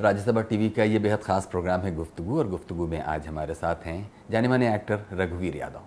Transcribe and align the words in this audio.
Rajya Sabha 0.00 0.40
TV 0.42 0.68
का 0.68 0.84
ये 0.84 0.98
बेहद 0.98 1.18
ख़ास 1.22 1.46
प्रोग्राम 1.50 1.80
है 1.80 1.94
गुफ्तगु 1.96 2.38
और 2.38 2.48
गुफ्तगु 2.48 2.86
में 2.86 3.00
आज 3.00 3.26
हमारे 3.26 3.54
साथ 3.54 3.84
हैं 3.86 3.98
जाने 4.30 4.48
माने 4.48 4.74
एक्टर 4.74 5.04
रघुवीर 5.12 5.56
यादव। 5.56 5.80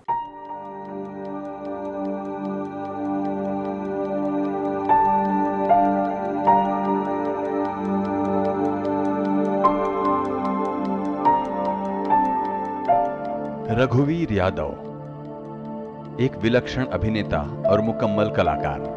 रघुवीर 13.74 14.34
यादव, 14.34 14.72
एक 16.22 16.38
विलक्षण 16.38 16.86
अभिनेता 16.88 17.42
और 17.70 17.82
मुकम्मल 17.82 18.30
कलाकार। 18.30 18.96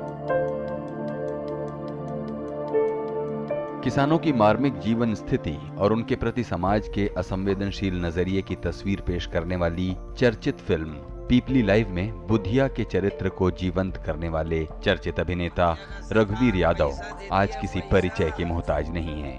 किसानों 3.85 4.19
की 4.19 4.33
मार्मिक 4.33 4.79
जीवन 4.79 5.15
स्थिति 5.15 5.57
और 5.79 5.93
उनके 5.93 6.17
प्रति 6.17 6.45
समाज 6.45 6.89
के 6.89 7.09
असंवेदनशील 7.17 7.95
नज़रिए 8.05 8.43
की 8.43 8.55
तस्वीर 8.55 9.01
पेश 9.01 9.27
करने 9.27 9.57
वाली 9.57 9.97
चर्चित 10.19 10.59
फ़िल्म 10.59 10.93
पीपली 11.29 11.63
लाइव 11.63 11.89
में 11.89 12.27
बुधिया 12.27 12.69
के 12.69 12.85
चरित्र 12.85 13.29
को 13.29 13.51
जीवंत 13.51 13.97
करने 13.97 14.29
वाले 14.29 14.69
चर्चित 14.85 15.21
अभिनेता 15.21 15.77
रघुवीर 16.13 16.57
यादव 16.57 17.01
आज 17.33 17.57
किसी 17.57 17.81
परिचय 17.81 18.33
के 18.37 18.45
मोहताज 18.45 18.91
नहीं 18.91 19.23
है। 19.23 19.37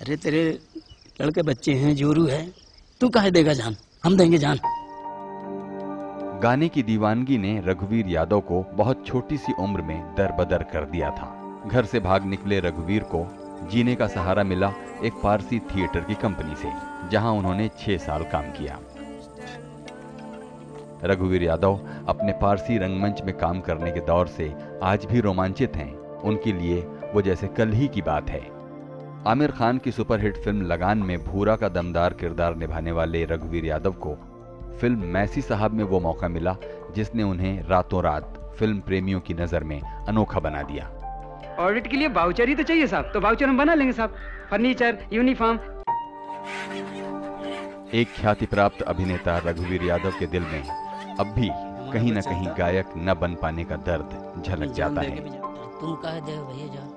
अरे 0.00 0.16
तेरे 0.16 0.58
लड़के 1.20 1.42
बच्चे 1.42 1.74
हैं 1.74 1.96
जोरू 1.96 2.26
है। 2.26 2.46
तू 3.00 3.08
कहे 3.08 3.30
देगा 3.30 3.52
जान? 3.52 3.76
हम 4.04 4.16
देंगे 4.16 4.38
जान। 4.38 4.58
गाने 6.42 6.68
की 6.68 6.82
दीवानगी 6.82 7.38
ने 7.38 7.62
रघुवीर 7.66 8.06
यादव 8.06 8.40
को 8.40 8.62
बहुत 8.72 9.06
छोटी 9.06 9.36
सी 9.36 9.52
उम्र 9.52 9.82
में 9.82 10.14
दरबदर 10.14 10.62
कर 10.62 10.84
दिया 10.84 11.10
था। 11.10 11.41
घर 11.66 11.84
से 11.84 12.00
भाग 12.00 12.24
निकले 12.26 12.58
रघुवीर 12.60 13.02
को 13.04 13.26
जीने 13.70 13.94
का 13.94 14.06
सहारा 14.06 14.42
मिला 14.44 14.72
एक 15.04 15.20
पारसी 15.22 15.58
थिएटर 15.58 16.00
की 16.00 16.14
कंपनी 16.14 16.54
से, 16.54 16.68
जहाँ 17.10 17.32
उन्होंने 17.32 17.68
छह 17.78 17.96
साल 17.96 18.24
काम 18.24 18.50
किया। 18.50 18.78
रघुवीर 21.04 21.42
यादव 21.42 21.78
अपने 22.08 22.32
पारसी 22.32 22.78
रंगमंच 22.78 23.22
में 23.22 23.36
काम 23.38 23.60
करने 23.60 23.90
के 23.92 24.00
दौर 24.00 24.26
से 24.28 24.52
आज 24.82 25.04
भी 25.04 25.20
रोमांचित 25.20 25.76
हैं। 25.76 25.92
उनके 26.20 26.52
लिए 26.52 26.80
वो 27.14 27.22
जैसे 27.22 27.46
कल 27.48 27.72
ही 27.72 27.88
की 27.88 28.02
बात 28.02 28.30
है। 28.30 28.40
आमिर 29.26 29.50
खान 29.50 29.78
की 29.78 29.92
सुपरहिट 29.92 30.36
फ़िल्म 30.36 30.66
लगान 30.66 30.98
में 30.98 31.18
भूरा 31.24 31.56
का 31.56 31.68
दमदार 31.68 32.12
किरदार 32.12 32.56
निभाने 32.56 32.92
वाले 32.92 33.24
रघुवीर 33.24 33.64
यादव 33.64 33.92
को 34.06 34.14
फ़िल्म 34.80 35.06
मैसी 35.08 35.42
साहब 35.42 35.72
में 35.72 35.84
वो 35.84 36.00
मौका 36.00 36.28
मिला, 36.28 36.56
जिसने 36.94 37.22
उन्हें 37.22 37.62
रातों 37.62 38.02
रात 38.02 38.54
फ़िल्म 38.58 38.80
प्रेमियों 38.80 39.20
की 39.20 39.34
नज़र 39.34 39.64
में 39.64 39.80
अनोखा 39.80 40.40
बना 40.40 40.62
दिया। 40.62 40.90
ऑडिट 41.62 41.86
के 41.86 41.96
लिए 41.96 42.08
बाउचर 42.10 42.48
ही 42.48 42.54
तो 42.54 42.62
चाहिए 42.62 42.86
साहब। 42.86 43.10
तो 43.14 43.20
बाउचर 43.20 43.48
हम 43.48 43.58
बना 43.58 43.74
लेंगे 43.74 43.92
साहब। 43.92 44.14
फर्नीचर 44.50 44.98
यूनिफॉर्म 45.12 45.58
एक 47.94 48.08
ख्याति 48.16 48.46
प्राप्त 48.46 48.82
अभिनेता 48.84 49.36
रघुवीर 49.46 49.82
यादव 49.84 50.12
के 50.18 50.26
दिल 50.28 50.42
में 50.42 50.62
अब 51.16 51.34
भी 51.36 51.48
कहीं 51.92 52.12
न 52.12 52.20
कहीं 52.22 52.46
गायक 52.58 52.92
न 52.98 53.14
बन 53.20 53.34
पाने 53.42 53.64
का 53.64 53.76
दर्द 53.88 54.42
झलक 54.44 54.72
जाता 54.74 55.00
है। 55.00 55.16
तुम 55.80 55.94
कहे 55.96 56.20
दे 56.20 56.36
भैया 56.48 56.88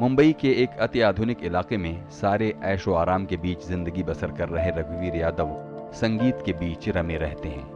मुंबई 0.00 0.32
के 0.40 0.50
एक 0.62 0.70
अति 0.80 1.00
आधुनिक 1.00 1.44
इलाके 1.44 1.76
में 1.76 2.08
सारे 2.12 2.54
ऐशो 2.64 2.94
आराम 2.94 3.24
के 3.26 3.36
बीच 3.36 3.66
ज़िंदगी 3.66 4.02
बसर 4.02 4.32
कर 4.38 4.48
रहे 4.48 4.70
रघुवीर 4.70 5.16
यादव 5.16 5.54
संगीत 5.94 6.42
के 6.46 6.52
बीच 6.54 6.88
रमे 6.88 7.16
रहते 7.18 7.48
हैं। 7.48 7.75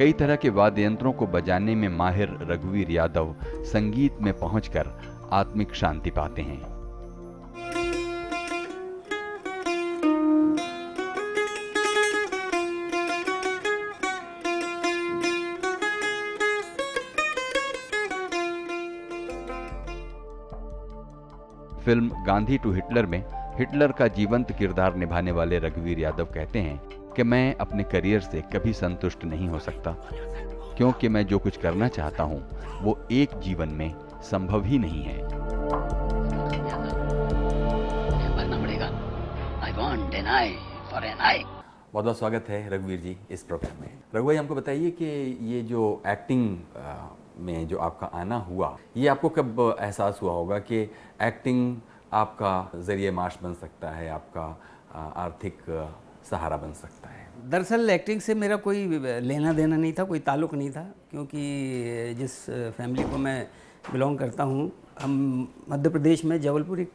कई 0.00 0.12
तरह 0.12 0.36
के 0.36 0.48
वाद्य 0.48 0.84
यंत्रों 0.84 1.12
को 1.12 1.26
बजाने 1.26 1.74
में 1.74 1.88
माहिर 1.88 2.28
रघुवीर 2.42 2.90
यादव 2.90 3.34
संगीत 3.72 4.20
में 4.22 4.32
पहुंचकर 4.38 4.86
आत्मिक 5.32 5.74
शांति 5.74 6.10
पाते 6.10 6.42
हैं। 6.42 6.60
फ़िल्म 21.84 22.24
गांधी 22.24 22.58
टू 22.58 22.72
हिटलर 22.72 23.06
में 23.06 23.22
हिटलर 23.58 23.92
का 23.92 24.08
जीवंत 24.08 24.52
किरदार 24.52 24.94
निभाने 24.94 25.32
वाले 25.32 25.58
रघुवीर 25.58 25.98
यादव 25.98 26.24
कहते 26.24 26.58
हैं 26.58 26.99
कि 27.20 27.24
मैं 27.24 27.54
अपने 27.54 27.82
करियर 27.82 28.20
से 28.20 28.40
कभी 28.52 28.72
संतुष्ट 28.72 29.24
नहीं 29.24 29.48
हो 29.48 29.58
सकता। 29.58 29.90
क्योंकि 30.76 31.08
मैं 31.08 31.26
जो 31.26 31.38
कुछ 31.38 31.56
करना 31.56 31.88
चाहता 31.88 32.22
हूँ 32.22 32.38
वो 32.82 32.96
एक 33.12 33.30
जीवन 33.40 33.68
में 33.68 33.92
संभव 34.22 34.64
ही 34.64 34.78
नहीं 34.78 35.02
है। 35.02 35.18
बहुत 41.92 42.04
बहुत 42.04 42.18
स्वागत 42.18 42.46
है 42.48 42.68
रघुवीर 42.70 43.00
जी 43.00 43.16
इस 43.30 43.42
प्रोग्राम 43.42 43.80
में। 43.80 43.90
रघु 44.14 44.26
भाई 44.26 44.36
हमको 44.36 44.54
बताइए 44.54 44.90
कि 44.90 45.06
ये 45.52 45.62
जो 45.62 46.02
एक्टिंग 46.06 46.58
में 47.38 47.66
जो 47.68 47.78
आपका 47.78 48.06
आना 48.14 48.36
हुआ 48.36 48.76
ये 48.96 49.08
आपको 49.08 49.28
कब 49.28 49.76
एहसास 49.80 50.18
हुआ 50.22 50.32
होगा 50.32 50.58
कि 50.58 50.82
एक्टिंग 51.22 51.76
आपका 52.12 52.70
ज़रिए 52.76 53.10
माश 53.10 53.38
बन 53.42 53.54
सकता 53.54 53.90
है 53.90 54.08
आपका 54.10 54.60
आर्थिक 55.16 55.58
सहारा 56.24 56.56
बन 56.56 56.72
सकता 56.72 57.08
है। 57.08 57.28
दरअसल 57.50 57.90
एक्टिंग 57.90 58.20
से 58.20 58.34
मेरा 58.34 58.56
कोई 58.56 58.86
लेना 59.20 59.52
देना 59.52 59.76
नहीं 59.76 59.92
था, 59.92 60.04
कोई 60.04 60.18
ताल्लुक़ 60.20 60.54
नहीं 60.54 60.70
था, 60.70 60.82
क्योंकि 61.10 62.14
जिस 62.18 62.34
फैमिली 62.76 63.02
को 63.02 63.18
मैं 63.18 63.42
बिलोंग 63.92 64.18
करता 64.18 64.42
हूँ, 64.42 64.70
हम 65.00 65.52
मध्य 65.68 65.90
प्रदेश 65.90 66.24
में 66.24 66.40
जबलपुर 66.40 66.80
एक 66.80 66.92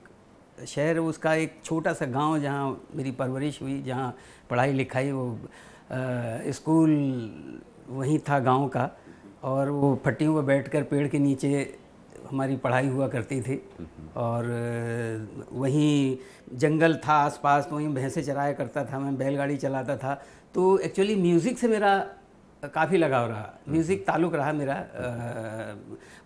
शहर 0.67 0.97
उसका 0.99 1.33
एक 1.35 1.59
छोटा 1.63 1.93
सा 1.93 2.05
गाँव 2.05 2.37
जहाँ 2.39 2.69
मेरी 2.95 3.11
परवरिश 3.11 3.61
हुई, 3.61 3.81
जहाँ 3.81 4.15
पढ़ाई 4.49 4.73
लिखाई, 4.73 5.11
वो 5.11 5.39
स्कूल 6.51 6.91
वहीं 7.89 8.19
था 8.29 8.39
गाँव 8.39 8.67
का, 8.67 8.89
और 9.43 9.69
वो 9.69 9.99
फट्टियों 10.05 10.35
पर 10.35 10.41
बैठकर 10.41 10.83
पेड़ 10.83 11.07
के 11.07 11.19
नीचे 11.19 11.77
हमारी 12.35 12.55
पढ़ाई 12.59 12.87
हुआ 12.89 13.07
करती 13.07 13.41
थी। 13.41 13.61
और 14.17 14.43
वहीं 15.53 16.17
जंगल 16.59 16.95
था 16.99 17.13
आसपास 17.21 17.67
तो 17.69 17.75
वहीं 17.75 17.87
भैंसे 17.95 18.21
चराया 18.23 18.53
करता 18.53 18.83
था, 18.85 18.99
मैं 18.99 19.17
बैलगाड़ी 19.17 19.57
चलाता 19.57 19.97
था। 19.97 20.13
तो 20.55 20.77
एक्चुअली 20.81 21.15
म्यूज़िक 21.15 21.57
से 21.57 21.67
मेरा 21.67 21.97
काफ़ी 22.63 22.97
लगाव 22.97 23.27
रहा। 23.29 23.53
म्यूज़िक 23.69 24.05
ताल्लुक़ 24.05 24.35
रहा 24.35 24.51
मेरा 24.53 24.75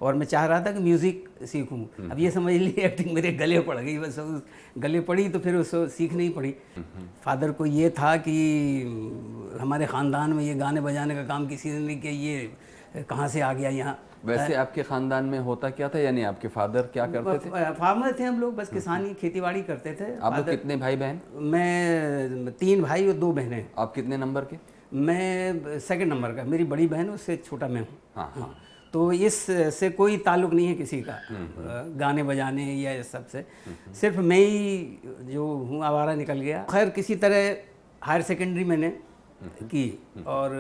और 0.02 0.16
मैं 0.16 0.26
चाह 0.26 0.46
रहा 0.46 0.62
था 0.66 0.72
कि 0.72 0.80
म्यूज़िक 0.80 1.30
सीखूं। 1.46 2.10
अब 2.10 2.20
ये 2.20 2.32
समझ 2.32 2.54
ली 2.54 2.74
एक्टिंग 2.80 3.12
मेरे 3.14 3.32
गले 3.34 3.60
पड़ 3.62 3.78
गई, 3.78 3.98
बस 4.00 4.20
उस 4.20 4.42
गले 4.78 5.00
पड़ी 5.02 5.28
तो 5.30 5.40
फिर 5.40 5.56
उसको 5.56 5.88
सीख 5.90 6.14
नहीं 6.14 6.30
पड़ी। 6.34 6.56
फादर 7.24 7.52
को 7.52 7.66
ये 7.68 7.90
था 7.90 8.16
कि, 8.18 8.36
हमारे 9.62 9.86
ख़ानदान 9.86 10.34
में 10.34 10.44
ये 10.44 10.54
गाने 10.56 10.82
बजाने 10.82 11.16
का 11.16 11.24
काम 11.26 11.48
किसी 11.48 11.70
ने 11.70 11.80
नहीं 11.80 12.00
किया, 12.02 12.14
ये 12.14 12.52
कहाँ 12.96 13.28
से 13.28 13.42
आ 13.42 13.52
गया 13.54 13.70
यहाँ? 13.70 13.98
वैसे 14.26 14.54
आपके 14.56 14.84
खानदान 14.84 15.26
में 15.26 15.38
होता 15.40 15.70
क्या 15.70 15.90
था? 15.90 16.00
यानी 16.00 16.24
आपके 16.24 16.48
फादर 16.48 16.90
क्या 16.94 17.06
करते 17.08 17.38
थे? 17.40 17.72
फार्मर 17.74 18.16
थे 18.20 18.24
हम 18.24 18.40
लोग 18.42 18.56
बस 18.56 18.70
किसानी 18.70 19.14
खेतीबाड़ी 19.14 19.62
करते 19.64 19.94
थे। 19.94 20.16
आप 20.18 20.36
लोग 20.38 20.50
कितने 20.50 20.76
भाई 20.78 20.96
बहन 20.96 21.22
मैं 21.52 22.52
तीन 22.60 22.82
भाई 22.84 23.08
और 23.08 23.14
दो 23.16 23.32
बहनें। 23.32 23.66
आप 23.78 23.94
कितने 23.96 24.18
नंबर 24.18 24.46
के? 24.46 24.58
मैं 24.94 25.80
सेकंड 25.80 26.14
नंबर 26.14 26.34
का 26.36 26.44
मेरी 26.46 26.64
बड़ी 26.66 26.88
बहन 26.88 27.10
उससे 27.10 27.36
छोटा 27.46 27.68
मैं 27.68 27.82
हूँ। 27.82 27.98
हाँ 28.16 28.32
हाँ। 28.36 28.56
तो 28.94 29.12
इस 29.14 29.36
से 29.74 29.90
कोई 29.90 30.18
ताल्लुक 30.18 30.54
नहीं 30.54 30.68
है 30.68 30.76
किसी 30.76 31.02
का 31.02 31.18
गाने 31.98 32.24
बजाने 32.24 32.64
या 32.76 32.92
इस 32.92 33.12
सबसे। 33.12 33.46
सिर्फ़ 33.96 34.18
मैं 34.20 34.38
ही 34.38 35.00
जो 35.34 35.46
हूँ 35.46 35.84
आवारा 35.86 36.16
निकल 36.16 36.40
गया। 36.40 36.66
खैर 36.72 36.90
किसी 36.90 37.16
तरह 37.16 37.56
हायर 38.02 38.22
सेकेंडरी 38.22 38.64
मैंने 38.64 38.90
की 39.64 39.88
और 40.28 40.54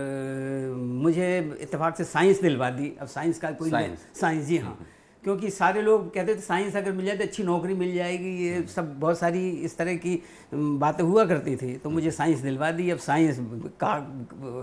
मुझे 0.76 1.58
इत्तेफाक 1.62 1.98
से 1.98 2.04
साइंस 2.04 2.42
दिलवा 2.42 2.70
दी। 2.70 2.92
अब 3.02 3.08
साइंस 3.08 3.40
का 3.40 3.52
कोई 3.52 3.70
साइंस। 3.70 4.08
साइंस 4.16 4.46
जी 4.46 4.58
हाँ। 4.58 4.78
क्योंकि 5.24 5.50
सारे 5.50 5.82
लोग 5.82 6.14
कहते 6.14 6.36
थे 6.36 6.42
साइंस 6.42 6.76
अगर 6.76 6.92
मिल 6.92 7.06
जाए 7.06 7.18
तो 7.18 7.24
अच्छी 7.24 7.44
नौकरी 7.44 7.74
मिल 7.74 7.94
जाएगी। 7.96 8.30
ये 8.46 8.62
सब 8.68 9.00
बहुत 9.00 9.20
सारी 9.20 9.50
इस 9.50 9.78
तरह 9.78 9.96
की 9.96 10.22
बातें 10.54 11.04
हुआ 11.04 11.26
करती 11.26 11.56
थी। 11.56 11.74
तो 11.78 11.90
मुझे 11.90 12.12
साइंस 12.12 12.40
दिलवा 12.40 12.72
दी। 12.72 12.90
अब 12.90 12.98
साइंस 12.98 13.38
का 13.84 13.94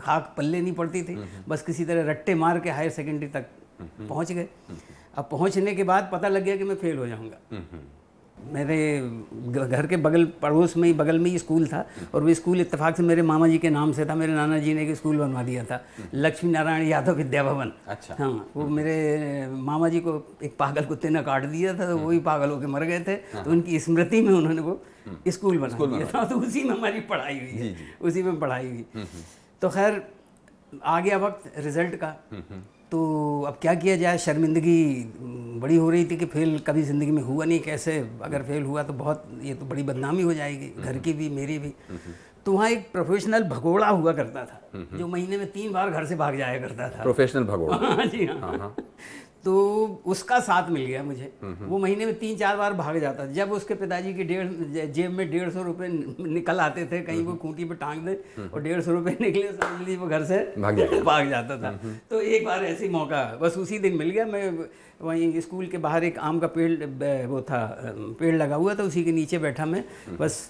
खाक 0.02 0.34
पल्ले 0.36 0.60
नहीं 0.60 0.72
पड़ती 0.72 1.02
थी। 1.02 1.18
बस 1.48 1.62
किसी 1.62 1.84
तरह 1.84 2.10
रट्टे 2.10 2.34
मार 2.34 2.60
के 2.60 2.70
हायर 2.70 2.90
सेकेंडरी 2.90 3.28
तक 3.28 3.50
पहुँच 3.82 4.32
गए। 4.32 4.48
अब 5.16 5.28
पहुँचने 5.30 5.74
के 5.74 5.84
बाद 5.84 6.08
पता 6.12 6.28
लग 6.28 6.44
गया 6.44 6.56
कि 6.56 6.64
मैं 6.64 6.74
फेल 6.76 6.98
हो 6.98 7.06
जाऊँगा। 7.06 7.38
मेरे 8.52 8.76
घर 9.50 9.86
के 9.86 9.96
बगल 9.96 10.24
पड़ोस 10.42 10.76
में 10.76 10.86
ही 10.88 10.92
बगल 10.94 11.18
में 11.18 11.30
ही 11.30 11.38
स्कूल 11.38 11.66
था 11.66 11.84
और 12.14 12.22
वो 12.24 12.34
स्कूल 12.34 12.60
इत्तेफाक 12.60 12.96
से 12.96 13.02
मेरे 13.02 13.22
मामा 13.22 13.48
जी 13.48 13.58
के 13.58 13.70
नाम 13.70 13.92
से 13.92 14.06
था 14.06 14.14
मेरे 14.14 14.32
नाना 14.32 14.58
जी 14.58 14.74
ने 14.74 14.82
एक 14.82 14.96
स्कूल 14.96 15.18
बनवा 15.18 15.42
दिया 15.42 15.64
था 15.64 15.80
लक्ष्मी 16.14 16.50
नारायण 16.50 16.86
यादव 16.86 17.14
विद्या 17.16 17.42
भवन 17.44 17.72
अच्छा। 17.88 18.16
हाँ 18.18 18.30
वो 18.56 18.68
मेरे 18.68 18.94
मामा 19.50 19.88
जी 19.88 20.00
को 20.00 20.14
एक 20.42 20.56
पागल 20.58 20.84
कुत्ते 20.84 21.08
ने 21.08 21.22
काट 21.22 21.44
दिया 21.44 21.74
था 21.78 21.86
तो 21.86 21.96
वही 21.98 22.18
पागल 22.28 22.50
होकर 22.50 22.66
मर 22.66 22.84
गए 22.84 23.00
थे 23.00 23.16
तो 23.16 23.50
उनकी 23.50 23.80
स्मृति 23.80 24.20
में 24.22 24.32
उन्होंने 24.34 24.62
वो 24.62 24.80
स्कूल 25.28 25.58
बना 25.58 25.86
दिया 25.86 26.06
था 26.14 26.24
तो 26.24 26.40
उसी 26.40 26.62
में 26.64 26.74
हमारी 26.76 27.00
पढ़ाई 27.10 27.38
हुई 27.40 27.66
है। 27.66 27.74
उसी 28.00 28.22
में 28.22 28.38
पढ़ाई 28.40 28.68
हुई। 28.68 29.04
तो 29.62 29.68
खैर 29.68 30.02
आ 30.84 30.98
गया 31.00 31.18
वक्त 31.18 31.52
रिज़ल्ट 31.58 31.94
का। 31.94 32.14
तो 32.92 32.98
अब 33.46 33.58
क्या 33.60 33.74
किया 33.74 33.96
जाए? 33.96 34.18
शर्मिंदगी 34.18 34.82
बड़ी 35.60 35.76
हो 35.76 35.88
रही 35.90 36.04
थी 36.04 36.16
कि 36.16 36.26
फेल 36.26 36.58
कभी 36.66 36.82
ज़िंदगी 36.82 37.10
में 37.10 37.22
हुआ 37.22 37.44
नहीं 37.44 37.60
कैसे 37.60 37.98
अगर 38.22 38.42
फेल 38.42 38.62
हुआ 38.62 38.82
तो 38.82 38.92
बहुत 38.92 39.24
ये 39.42 39.54
तो 39.54 39.66
बड़ी 39.66 39.82
बदनामी 39.82 40.22
हो 40.22 40.34
जाएगी 40.34 40.72
घर 40.82 40.98
की 40.98 41.12
भी 41.12 41.28
मेरी 41.30 41.58
भी। 41.58 41.72
तो 42.46 42.52
वहाँ 42.52 42.68
एक 42.70 42.90
प्रोफेशनल 42.92 43.44
भगोड़ा 43.48 43.88
हुआ 43.88 44.12
करता 44.12 44.44
था 44.44 44.60
जो 44.98 45.06
महीने 45.06 45.38
में 45.38 45.46
तीन 45.52 45.72
बार 45.72 45.90
घर 45.90 46.04
से 46.06 46.16
भाग 46.16 46.36
जाया 46.38 46.58
करता 46.60 46.88
था। 46.88 47.02
प्रोफेशनल 47.02 47.44
भगोड़ा? 47.44 47.76
हाँ 47.76 48.06
जी 48.06 48.26
हाँ। 48.26 48.74
तो 49.46 49.52
उसका 50.06 50.38
साथ 50.40 50.70
मिल 50.70 50.84
गया 50.86 51.02
मुझे। 51.02 51.30
वो 51.42 51.78
महीने 51.78 52.06
में 52.06 52.14
तीन 52.18 52.36
चार 52.36 52.56
बार 52.56 52.72
भाग 52.74 52.98
जाता 53.00 53.26
जब 53.32 53.52
उसके 53.52 53.74
पिताजी 53.74 54.14
की 54.14 54.24
डेढ़ 54.24 54.46
जेब 54.94 55.10
में 55.10 55.30
डेढ़ 55.30 55.50
सौ 55.50 55.62
रुपये 55.62 55.88
निकल 56.28 56.60
आते 56.60 56.86
थे 56.92 57.00
कहीं 57.02 57.22
वो 57.24 57.34
खूंटी 57.42 57.64
पे 57.64 57.74
टांग 57.74 58.04
दे 58.06 58.14
और 58.52 58.62
डेढ़ 58.62 58.80
सौ 58.80 58.92
रुपये 58.92 59.16
निकले 59.20 59.52
समझ 59.52 59.78
लीजिए 59.78 59.96
वो 59.96 60.06
घर 60.08 60.24
से 60.24 60.38
भाग 60.58 60.80
भाग 61.04 61.28
जाता 61.30 61.58
था। 61.62 61.70
तो 62.10 62.20
एक 62.20 62.44
बार 62.46 62.64
ऐसी 62.64 62.88
मौका 62.88 63.22
बस 63.42 63.58
उसी 63.58 63.78
दिन 63.78 63.96
मिल 63.98 64.10
गया। 64.10 64.26
मैं 64.26 64.50
वहीं 65.00 65.40
स्कूल 65.40 65.66
के 65.66 65.78
बाहर 65.78 66.04
एक 66.04 66.18
आम 66.18 66.38
का 66.38 66.46
पेड़ 66.46 67.26
वो 67.28 67.40
था 67.42 67.58
पेड़ 68.20 68.34
लगा 68.36 68.56
हुआ 68.56 68.74
था 68.74 68.82
उसी 68.82 69.02
के 69.04 69.12
नीचे 69.12 69.38
बैठा 69.38 69.64
मैं। 69.66 69.84
बस 70.20 70.48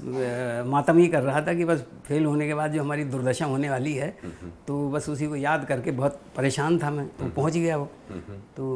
मातम 0.67 0.99
ही 0.99 1.07
कर 1.09 1.23
रहा 1.23 1.41
था 1.41 1.55
कि 1.55 1.65
बस 1.65 1.85
फेल 2.07 2.25
होने 2.25 2.47
के 2.47 2.55
बाद 2.55 2.73
जो 2.73 2.81
हमारी 2.83 3.05
दुर्दशा 3.05 3.47
होने 3.47 3.71
वाली 3.71 3.95
है 3.95 4.09
तो 4.67 4.89
बस 4.91 5.09
उसी 5.09 5.27
को 5.27 5.37
याद 5.37 5.65
करके 5.65 5.91
बहुत 5.93 6.21
परेशान 6.37 6.79
था 6.79 6.91
मैं 6.91 7.07
तो 7.09 7.29
पहुँच 7.37 7.53
गया 7.53 7.77
वो। 7.77 7.85
तो 8.57 8.67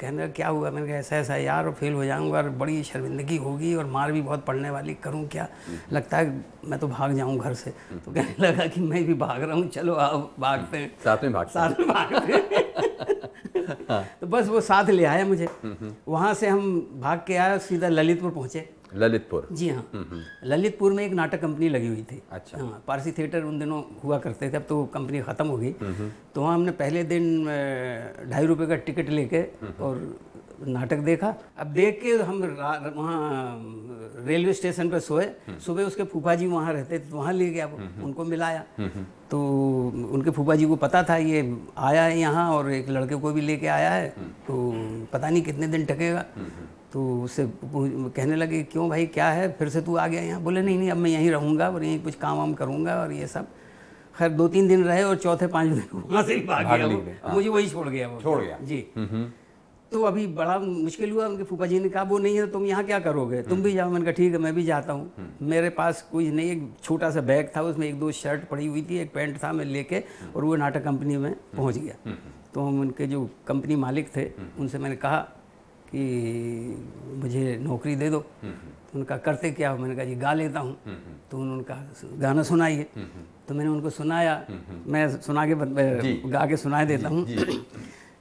कहने 0.00 0.16
लगा 0.16 0.32
क्या 0.32 0.48
हुआ? 0.48 0.70
मैंने 0.70 0.86
कहा 0.86 0.96
ऐसा 0.96 1.16
ऐसा 1.16 1.36
यार 1.36 1.66
और 1.66 1.72
फेल 1.72 1.92
हो 1.92 2.04
जाऊँगा 2.04 2.38
और 2.38 2.48
बड़ी 2.58 2.82
शर्मिंदगी 2.82 3.36
होगी 3.36 3.74
और 3.74 3.86
मार 3.86 4.12
भी 4.12 4.22
बहुत 4.22 4.44
पड़ने 4.46 4.70
वाली 4.70 4.94
करूँ 4.94 5.26
क्या? 5.28 5.48
लगता 5.92 6.16
है 6.16 6.44
मैं 6.64 6.78
तो 6.78 6.88
भाग 6.88 7.12
जाऊँ 7.16 7.38
घर 7.38 7.54
से। 7.54 7.70
तो 7.70 8.12
कहने 8.12 8.46
लगा 8.46 8.66
कि 8.66 8.80
मैं 8.80 9.04
भी 9.06 9.14
भाग 9.16 9.42
रहा 9.42 9.56
हूँ 9.56 9.68
चलो 9.68 9.94
आओ 9.96 10.28
भागते 10.40 10.78
हैं। 10.78 10.90
साथ 11.04 11.24
में 11.24 11.32
भागते 11.32 11.52
साथ 11.52 11.78
में 11.78 11.88
भागते 11.88 12.32
हैं। 12.32 12.68
तो 14.20 14.26
बस 14.26 14.48
वो 14.48 14.60
साथ 14.70 14.90
ले 14.90 15.04
आया 15.04 15.24
मुझे। 15.26 15.48
वहाँ 16.08 16.34
से 16.34 16.48
हम 16.48 16.60
भाग 17.00 17.24
के 17.26 17.36
आए 17.36 17.58
सीधा 17.60 17.88
ललितपुर 17.88 18.30
पहुँचे। 18.30 18.68
ललितपुर? 18.94 19.46
जी 19.52 19.68
हाँ। 19.68 20.04
ललितपुर 20.44 20.92
में 20.92 21.04
एक 21.04 21.12
नाटक 21.12 21.40
कंपनी 21.40 21.68
लगी 21.68 21.86
हुई 21.86 22.02
थी। 22.02 22.20
अच्छा। 22.32 22.58
हाँ 22.58 22.82
पारसी 22.86 23.12
थिएटर 23.12 23.42
उन 23.44 23.58
दिनों 23.58 23.82
हुआ 24.04 24.18
करते 24.18 24.50
थे 24.50 24.56
अब 24.56 24.64
तो 24.68 24.84
कंपनी 24.94 25.20
ख़त्म 25.22 25.46
हो 25.46 25.56
गई। 25.56 25.72
तो 26.34 26.40
वहाँ 26.40 26.54
हमने 26.54 26.72
पहले 26.80 27.04
दिन 27.04 27.44
ढाई 28.30 28.46
रुपये 28.46 28.66
का 28.66 28.76
टिकट 28.86 29.08
लेके 29.10 29.42
और 29.80 30.02
नाटक 30.60 30.98
देखा। 31.00 31.34
अब 31.58 31.66
देख 31.66 32.00
के 32.02 32.10
हम 32.22 32.42
वहाँ 32.96 34.24
रेलवे 34.26 34.52
स्टेशन 34.52 34.90
पर 34.90 34.98
सोए। 35.00 35.28
सुबह 35.66 35.82
उसके 35.82 36.04
फूफा 36.04 36.34
जी 36.34 36.46
वहाँ 36.46 36.72
रहते 36.72 36.98
थे 36.98 37.04
तो 37.04 37.16
वहाँ 37.16 37.32
ले 37.32 37.48
गया 37.50 37.66
वो 37.66 37.78
उनको 38.04 38.24
मिलाया। 38.24 38.64
तो 39.30 39.40
उनके 40.12 40.30
फूफा 40.30 40.54
जी 40.54 40.66
को 40.66 40.76
पता 40.76 41.02
था 41.02 41.16
ये 41.16 41.40
आया 41.78 42.02
है 42.02 42.18
यहाँ 42.18 42.50
और 42.52 42.70
एक 42.72 42.88
लड़के 42.88 43.14
को 43.14 43.32
भी 43.32 43.40
लेके 43.40 43.66
आया 43.68 43.90
है। 43.90 44.08
तो 44.46 44.72
पता 45.12 45.30
नहीं 45.30 45.42
कितने 45.42 45.68
दिन 45.68 45.84
टकेगा। 45.86 46.24
तो 46.92 47.22
उससे 47.22 47.46
कहने 47.64 48.36
लगे 48.36 48.62
क्यों 48.62 48.88
भाई 48.88 49.06
क्या 49.06 49.28
है? 49.30 49.50
फिर 49.52 49.68
से 49.68 49.80
तू 49.80 49.96
आ 49.96 50.06
गया 50.06 50.22
यहाँ? 50.22 50.40
बोले 50.42 50.62
नहीं 50.62 50.78
नहीं 50.78 50.90
अब 50.90 50.96
मैं 50.96 51.10
यहीं 51.10 51.30
रहूँगा 51.30 51.68
और 51.70 51.84
यहीं 51.84 52.02
कुछ 52.02 52.14
काम 52.14 52.38
वाम 52.38 52.54
करूँगा 52.54 53.00
और 53.00 53.12
ये 53.12 53.26
सब। 53.26 53.46
खैर 54.18 54.30
दो 54.30 54.46
तीन 54.48 54.68
दिन 54.68 54.82
रहे 54.84 55.02
और 55.02 55.16
चौथे 55.16 55.46
पाँच 55.46 55.68
दिन 55.68 55.82
वहाँ 55.94 56.22
से 56.22 56.36
भाग 56.46 56.64
गया 56.66 56.86
हाँ। 57.24 57.34
मुझे 57.34 57.48
वही 57.48 57.68
छोड़ 57.68 57.88
गया 57.88 58.08
वो। 58.08 58.20
छोड़ 58.20 58.40
गया। 58.40 58.58
जी। 58.62 58.86
तो 59.92 60.02
अभी 60.04 60.26
बड़ा 60.34 60.58
मुश्किल 60.58 61.10
हुआ 61.10 61.26
उनके 61.26 61.44
फूफा 61.44 61.66
जी 61.66 61.78
ने 61.80 61.88
कहा 61.88 62.02
वो 62.02 62.18
नहीं 62.18 62.36
है 62.36 62.46
तो 62.46 62.52
तुम 62.52 62.66
यहाँ 62.66 62.84
क्या 62.84 62.98
करोगे? 63.00 63.42
तुम 63.42 63.62
भी 63.62 63.72
जाओ. 63.72 63.90
मैंने 63.90 64.04
कहा 64.04 64.12
ठीक 64.14 64.32
है 64.32 64.38
मैं 64.38 64.54
भी 64.54 64.64
जाता 64.64 64.92
हूँ। 64.92 65.36
मेरे 65.42 65.70
पास 65.70 66.02
कुछ 66.12 66.24
नहीं 66.26 66.50
एक 66.50 66.68
छोटा 66.82 67.10
सा 67.10 67.20
बैग 67.22 67.50
था 67.56 67.62
उसमें 67.62 67.86
एक 67.88 67.98
दो 68.00 68.10
शर्ट 68.12 68.48
पड़ी 68.48 68.66
हुई 68.66 68.82
थी 68.90 68.98
एक 68.98 69.12
पैंट 69.14 69.42
था 69.42 69.52
मैं 69.52 69.64
लेके 69.64 70.02
और 70.36 70.44
वो 70.44 70.56
नाटक 70.56 70.84
कंपनी 70.84 71.16
में 71.16 71.34
पहुँच 71.56 71.78
गया। 71.78 72.14
तो 72.54 72.66
हम 72.66 72.80
उनके 72.80 73.06
जो 73.06 73.28
कंपनी 73.46 73.76
मालिक 73.76 74.16
थे 74.16 74.30
उनसे 74.58 74.78
मैंने 74.78 74.96
कहा 74.96 75.18
कि 75.90 76.02
मुझे 77.22 77.58
नौकरी 77.62 77.96
दे 77.96 78.10
दो। 78.10 78.18
तो 78.20 78.98
उनका 78.98 79.16
करते 79.18 79.50
क्या 79.50 79.70
हो? 79.70 79.78
मैंने 79.78 79.94
कहा 79.96 80.04
जी 80.04 80.14
गा 80.14 80.32
लेता 80.34 80.60
हूँ। 80.60 80.76
तो 81.30 81.38
उन्होंने 81.38 81.62
कहा 81.64 81.82
गाना 82.18 82.42
सुनाइए। 82.42 82.86
तो 83.48 83.54
मैंने 83.54 83.70
उनको 83.70 83.90
सुनाया 83.90 84.42
मैं 84.86 85.08
सुना 85.20 85.46
के 85.46 85.54
गा 86.30 86.46
के 86.46 86.56
सुना 86.56 86.84
देता 86.84 87.08
हूँ। 87.08 87.26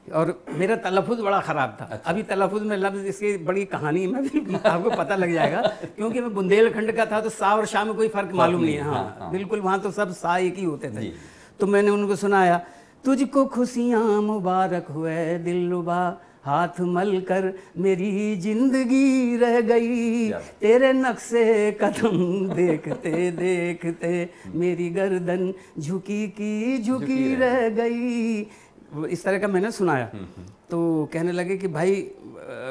और 0.08 0.28
मेरा 0.50 0.76
तलफ़ुज़ 0.76 1.22
बड़ा 1.22 1.40
ख़राब 1.42 1.78
था। 1.82 1.86
अच्छा। 1.86 2.10
अभी 2.10 2.24
तलफ़ुज़ 2.24 2.64
में 2.64 2.76
लफ्ज़ 2.78 3.06
इसकी 3.08 3.36
बड़ी 3.46 3.66
कहानी 3.66 4.06
में 4.08 4.22
भी 4.24 4.56
आपको 4.56 4.90
पता 4.90 5.16
लग 5.16 5.34
जाएगा। 5.34 5.62
क्योंकि 5.96 6.22
मैं 6.22 6.34
बुंदेलखंड 6.34 6.92
का 6.92 7.06
था 7.06 7.20
तो 7.22 7.30
सा 7.30 7.54
और 7.56 7.66
शाह 7.66 7.86
में 7.86 7.94
कोई 7.96 8.08
फ़र्क 8.08 8.32
मालूम 8.34 8.64
नहीं 8.64 8.76
है। 8.76 8.84
हाँ। 8.84 9.30
बिल्कुल 9.32 9.60
वहाँ 9.60 9.80
तो 9.82 9.92
सब 9.92 10.14
सा 10.14 10.38
एक 10.38 10.58
ही 10.58 10.64
होते 10.64 10.90
थे। 10.92 11.12
तो 11.60 11.68
मैंने 11.68 11.90
उनको 11.92 12.16
सुनाया 12.16 12.58
तुझको 13.06 13.46
खुशियाँ 13.46 14.22
मुबारक 14.22 14.88
हुए 14.90 15.38
दिलरुबा 15.40 16.00
हाथ 16.46 16.80
मल 16.82 17.20
कर 17.22 17.54
मेरी 17.78 18.36
ज़िंदगी 18.42 19.38
रह 19.38 19.60
गई। 19.62 20.30
तेरे 20.62 20.92
नक्शे 20.94 21.72
कदम 21.82 22.18
देखते 22.56 23.32
देखते 23.32 24.30
मेरी 24.56 24.90
गर्दन 24.90 25.54
झुकी 25.80 26.28
की 26.28 26.78
झुकी 26.84 27.36
रह 27.36 27.68
गई। 27.70 28.42
इस 29.10 29.24
तरह 29.24 29.40
का 29.40 29.48
मैंने 29.48 29.72
सुनाया। 29.72 30.10
तो 30.70 31.10
कहने 31.14 31.32
लगे 31.32 31.58
कि 31.58 31.68
भाई 31.70 31.96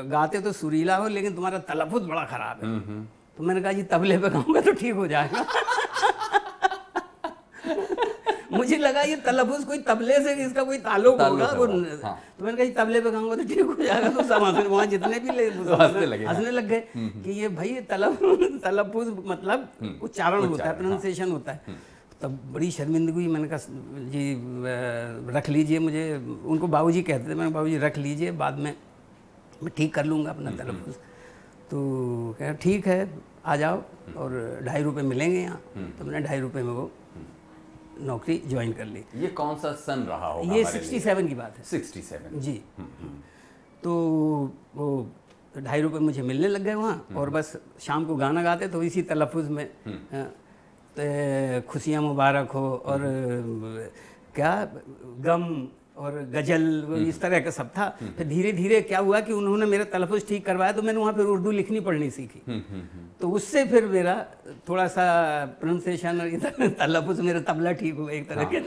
गाते 0.08 0.40
तो 0.40 0.52
सुरीला 0.52 0.96
हो 0.96 1.08
लेकिन 1.08 1.34
तुम्हारा 1.34 1.58
तलफ़ुज़ 1.64 2.04
बड़ा 2.04 2.24
ख़राब 2.26 2.64
है। 2.64 2.68
तो 3.38 3.44
मैंने 3.44 3.60
कहा 3.62 3.72
जी 3.72 3.82
तबले 3.86 4.18
पे 4.18 4.28
गाऊँगा 4.30 4.60
तो 4.60 4.72
ठीक 4.72 4.94
हो 4.94 5.06
जाएगा। 5.06 5.46
मुझे 8.52 8.76
लगा 8.76 9.02
ये 9.02 9.16
तलफ़ुज़ 9.24 9.64
कोई 9.66 9.78
तबले 9.86 10.18
से 10.24 10.32
इसका 10.44 10.62
कोई 10.64 10.78
ताल्लुक 10.80 11.20
होगा 11.20 11.46
वो 11.52 11.66
हाँ। 12.02 12.14
तो 12.38 12.44
मैंने 12.44 12.56
कहा 12.56 12.84
तबले 12.84 13.00
पे 13.00 13.10
गाऊँगा 13.10 13.36
तो 13.36 13.44
ठीक 13.44 13.60
हो 13.60 13.74
जाएगा। 13.74 14.08
तो 14.08 14.22
हंसने 14.44 14.64
वहाँ 14.64 14.86
जितने 14.86 15.18
भी 15.20 15.30
ले 15.30 15.46
हंसने 15.50 16.06
लगे, 16.06 16.24
हाँ। 16.24 16.34
हंसने 16.34 16.50
लग 16.50 16.68
गए 16.68 16.82
कि 16.96 17.30
ये 17.40 17.48
भाई 17.54 17.68
ये 17.68 17.80
तलब 17.90 18.60
तलफ़ुज़ 18.64 19.10
मतलब 19.26 19.68
उच्चारण 20.02 20.44
होता 20.44 20.64
है 20.64 20.76
प्रोनाउंसिएशन 20.78 21.30
होता 21.30 21.52
है। 21.52 21.76
तब 22.20 22.38
बड़ी 22.52 22.70
शर्मिंदगी 22.70 23.26
मैंने 23.28 23.48
कहा 23.48 23.58
जी 24.10 24.22
रख 25.34 25.48
लीजिए 25.48 25.78
मुझे। 25.78 26.02
उनको 26.44 26.66
बाबूजी 26.66 27.02
कहते 27.02 27.30
थे 27.30 27.34
मैंने 27.34 27.50
बाबूजी 27.50 27.78
रख 27.78 27.98
लीजिए 27.98 28.30
बाद 28.34 28.58
में 28.58 28.74
मैं 29.62 29.72
ठीक 29.76 29.94
कर 29.94 30.04
लूँगा 30.04 30.30
अपना 30.30 30.50
तलफ़ुज़ 30.58 30.96
तो 31.70 31.78
कह 32.38 32.52
ठीक 32.62 32.86
है 32.86 32.98
आ 33.46 33.56
जाओ 33.56 33.82
और 34.18 34.30
ढाई 34.66 34.82
रुपये 34.82 35.02
मिलेंगे 35.04 35.40
यहाँ। 35.40 35.60
तो 35.98 36.04
मैंने 36.04 36.20
ढाई 36.26 36.40
रुपये 36.40 36.62
में 36.62 36.72
वो 36.72 36.90
नौकरी 38.00 38.36
ज्वाइन 38.46 38.72
कर 38.72 38.84
ली। 38.86 39.04
ये 39.16 39.28
कौन 39.38 39.54
सा 39.58 39.72
सन 39.76 40.02
रहा 40.08 40.28
होगा 40.28 40.54
ये 40.54 40.64
सिक्सटी 40.64 41.00
सेवन 41.00 41.28
की 41.28 41.34
बात 41.34 41.58
है। 41.58 41.64
67 41.64 42.34
जी। 42.40 42.60
तो 43.84 43.92
वो 44.74 44.86
ढाई 45.58 45.80
रुपये 45.80 46.00
मुझे 46.00 46.22
मिलने 46.22 46.48
लग 46.48 46.62
गए 46.64 46.74
वहाँ 46.74 47.06
और 47.16 47.30
बस 47.30 47.56
शाम 47.80 48.04
को 48.04 48.16
गाना 48.16 48.42
गाते 48.42 48.68
तो 48.68 48.82
इसी 48.82 49.02
तलफ़ुज़ 49.02 49.50
में 49.50 49.66
खुशियाँ 51.68 52.02
मुबारक 52.02 52.50
हो 52.50 52.68
और 52.84 53.00
क्या 54.34 54.52
गम 55.26 55.44
और 55.98 56.12
गज़ल 56.34 56.64
इस 57.08 57.20
तरह 57.20 57.40
का 57.40 57.50
सब 57.50 57.68
था। 57.68 57.88
फिर 58.16 58.26
धीरे 58.26 58.52
धीरे 58.52 58.80
क्या 58.82 58.98
हुआ 58.98 59.20
कि 59.20 59.32
उन्होंने 59.32 59.66
मेरा 59.66 59.84
तलफ़ुज़ 59.90 60.26
ठीक 60.28 60.44
करवाया 60.46 60.72
तो 60.72 60.82
मैंने 60.82 60.98
वहाँ 61.00 61.12
फिर 61.12 61.24
उर्दू 61.26 61.50
लिखनी 61.50 61.80
पढ़नी 61.80 62.10
सीखी। 62.10 62.40
तो 63.20 63.30
उससे 63.30 63.64
फिर 63.66 63.86
मेरा 63.86 64.14
थोड़ा 64.68 64.86
सा 64.86 65.04
प्रोनाउंसिएशन 65.58 66.20
और 66.20 66.26
इधर 66.28 66.68
तलफ़ुज़ 66.78 67.22
मेरा 67.22 67.40
तबला 67.50 67.72
ठीक 67.82 67.94
हुआ 67.98 68.10
एक 68.12 68.28
तरह 68.28 68.44
के। 68.52 68.58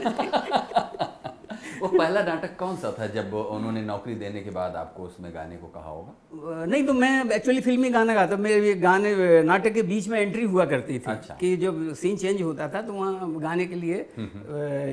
वो 1.80 1.88
पहला 1.88 2.22
नाटक 2.22 2.56
कौन 2.58 2.76
सा 2.76 2.90
था 2.98 3.06
जब 3.14 3.34
उन्होंने 3.34 3.82
नौकरी 3.82 4.14
देने 4.14 4.40
के 4.40 4.50
बाद 4.50 4.76
आपको 4.76 5.02
उसमें 5.02 5.30
गाने 5.34 5.56
को 5.56 5.66
कहा 5.66 5.90
होगा? 5.90 6.64
नहीं 6.64 6.86
तो 6.86 6.92
मैं 6.92 7.30
एक्चुअली 7.32 7.60
फिल्मी 7.60 7.90
गाना 7.90 8.14
गाता 8.14 8.36
मेरे 8.36 8.74
गाने 8.82 9.42
नाटक 9.42 9.72
के 9.74 9.82
बीच 9.82 10.08
में 10.08 10.18
एंट्री 10.20 10.44
हुआ 10.44 10.64
करती 10.64 10.98
थी 10.98 11.10
अच्छा। 11.12 11.34
कि 11.34 11.56
जब 11.56 11.92
सीन 11.94 12.16
चेंज 12.16 12.42
होता 12.42 12.68
था 12.68 12.82
तो 12.82 12.92
वहाँ 12.92 13.32
गाने 13.40 13.66
के 13.66 13.74
लिए 13.74 13.98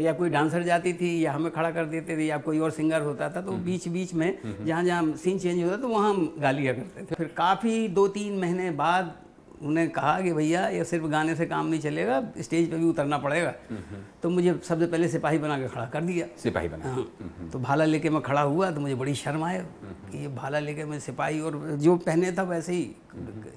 या 0.03 0.13
कोई 0.13 0.29
डांसर 0.29 0.63
जाती 0.63 0.93
थी 0.93 1.13
या 1.25 1.33
हमें 1.33 1.51
खड़ा 1.51 1.71
कर 1.71 1.85
देते 1.85 2.17
थे 2.17 2.25
या 2.25 2.37
कोई 2.47 2.59
और 2.59 2.71
सिंगर 2.71 3.01
होता 3.01 3.29
था 3.29 3.41
तो 3.41 3.51
बीच 3.69 3.87
बीच 3.87 4.13
में 4.13 4.29
जहाँ 4.65 4.83
जहाँ 4.83 5.13
सीन 5.23 5.39
चेंज 5.39 5.63
होता 5.63 5.77
तो 5.77 5.87
वहाँ 5.87 6.09
हम 6.09 6.35
गा 6.41 6.51
लिया 6.51 6.73
करते 6.73 7.01
थे। 7.01 7.15
फिर 7.15 7.33
काफ़ी 7.37 7.87
दो 7.87 8.07
तीन 8.07 8.39
महीने 8.39 8.71
बाद 8.79 9.13
उन्हें 9.61 9.89
कहा 9.89 10.19
कि 10.21 10.31
भैया 10.33 10.67
ये 10.67 10.83
सिर्फ़ 10.83 11.05
गाने 11.05 11.35
से 11.35 11.45
काम 11.45 11.67
नहीं 11.67 11.79
चलेगा 11.79 12.21
स्टेज 12.39 12.69
पे 12.71 12.77
भी 12.77 12.85
उतरना 12.85 13.17
पड़ेगा। 13.17 13.53
तो 14.23 14.29
मुझे 14.29 14.53
सबसे 14.63 14.85
पहले 14.85 15.07
सिपाही 15.07 15.37
बना 15.37 15.57
के 15.59 15.67
खड़ा 15.67 15.85
कर 15.85 16.01
दिया। 16.01 16.27
सिपाही 16.37 16.67
बना। 16.67 16.93
हाँ। 16.93 17.49
तो 17.53 17.59
भाला 17.59 17.85
लेके 17.85 18.09
मैं 18.09 18.21
खड़ा 18.21 18.41
हुआ 18.41 18.71
तो 18.71 18.81
मुझे 18.81 18.95
बड़ी 18.95 19.15
शर्म 19.15 19.43
आया 19.43 19.61
कि 20.11 20.17
ये 20.17 20.27
भाला 20.27 20.59
लेके 20.59 20.85
मैं 20.85 20.99
सिपाही 20.99 21.39
और 21.39 21.59
जो 21.79 21.95
पहने 21.97 22.31
था 22.31 22.43
वैसे 22.43 22.73
ही। 22.73 22.89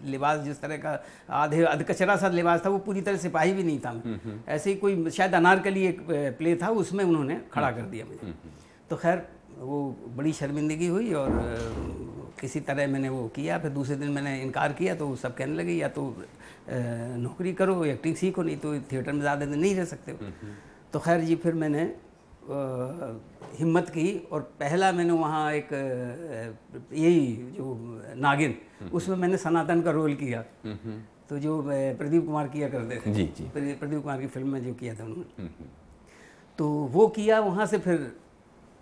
लिबास 0.05 0.41
जिस 0.41 0.61
तरह 0.61 0.77
का 0.77 0.99
आधे 1.31 1.63
अधकचरा 1.65 2.17
सा 2.17 2.29
लिबास 2.29 2.65
था 2.65 2.69
वो 2.69 2.79
पूरी 2.79 3.01
तरह 3.01 3.17
सिपाही 3.17 3.53
भी 3.53 3.63
नहीं 3.63 3.79
था। 3.79 3.93
मैं 3.93 4.43
ऐसे 4.49 4.71
ही 4.71 4.77
कोई 4.77 5.11
शायद 5.11 5.35
अनार 5.35 5.53
अनारकली 5.53 5.85
एक 5.87 6.01
प्ले 6.39 6.55
था 6.57 6.69
उसमें 6.69 7.05
उन्होंने 7.05 7.41
खड़ा 7.53 7.71
कर 7.71 7.83
दिया 7.83 8.05
मुझे। 8.07 8.33
तो 8.91 8.97
खैर 8.97 9.23
वो 9.59 9.79
बड़ी 10.17 10.33
शर्मिंदगी 10.33 10.87
हुई 10.87 11.13
और 11.13 11.31
किसी 12.41 12.61
तरह 12.61 12.87
मैंने 12.89 13.09
वो 13.09 13.27
किया 13.29 13.59
फिर 13.59 13.71
दूसरे 13.71 13.97
दिन 13.97 14.11
मैंने 14.11 14.41
इनकार 14.43 14.73
किया 14.73 14.95
तो 14.95 15.15
सब 15.17 15.35
कहने 15.37 15.55
लगे 15.55 15.73
या 15.73 15.89
तो 15.89 16.03
नौकरी 17.19 17.53
करो 17.53 17.85
एक्टिंग 17.87 18.17
सीखो 18.17 18.43
नहीं 18.43 18.57
तो 18.57 18.75
थिएटर 18.83 19.13
में 19.13 19.21
ज़्यादा 19.21 19.47
दिन 19.47 19.59
नहीं 19.59 19.75
रह 19.77 19.85
सकते 19.87 20.13
हो। 20.13 20.19
तो 20.93 20.99
खैर 20.99 21.21
जी 21.21 21.37
फिर 21.37 21.55
मैंने 21.55 21.83
हिम्मत 23.59 23.89
की 23.89 24.07
और 24.33 24.41
पहला 24.61 24.91
मैंने 24.93 25.13
वहाँ 25.15 25.53
एक 25.53 25.69
यही 26.93 27.27
जो 27.57 27.75
नागिन 28.17 28.55
उसमें 28.93 29.17
मैंने 29.17 29.37
सनातन 29.39 29.83
का 29.83 29.91
रोल 29.91 30.15
किया। 30.15 30.43
तो 31.29 31.39
जो 31.39 31.61
प्रदीप 31.99 32.25
कुमार 32.27 32.49
किया 32.49 32.69
करते 32.69 32.97
थे। 32.97 33.13
जी 33.13 33.25
जी। 33.37 33.45
प्रदीप 33.49 34.03
कुमार 34.03 34.21
की 34.21 34.27
फ़िल्म 34.29 34.49
में 34.49 34.65
जो 34.65 34.75
किया 34.75 34.95
था 34.95 35.05
उन्होंने। 35.05 35.49
तो 36.59 36.69
वो 36.93 37.07
किया 37.11 37.39
वहाँ 37.41 37.67
से 37.67 37.79
फिर 37.79 38.13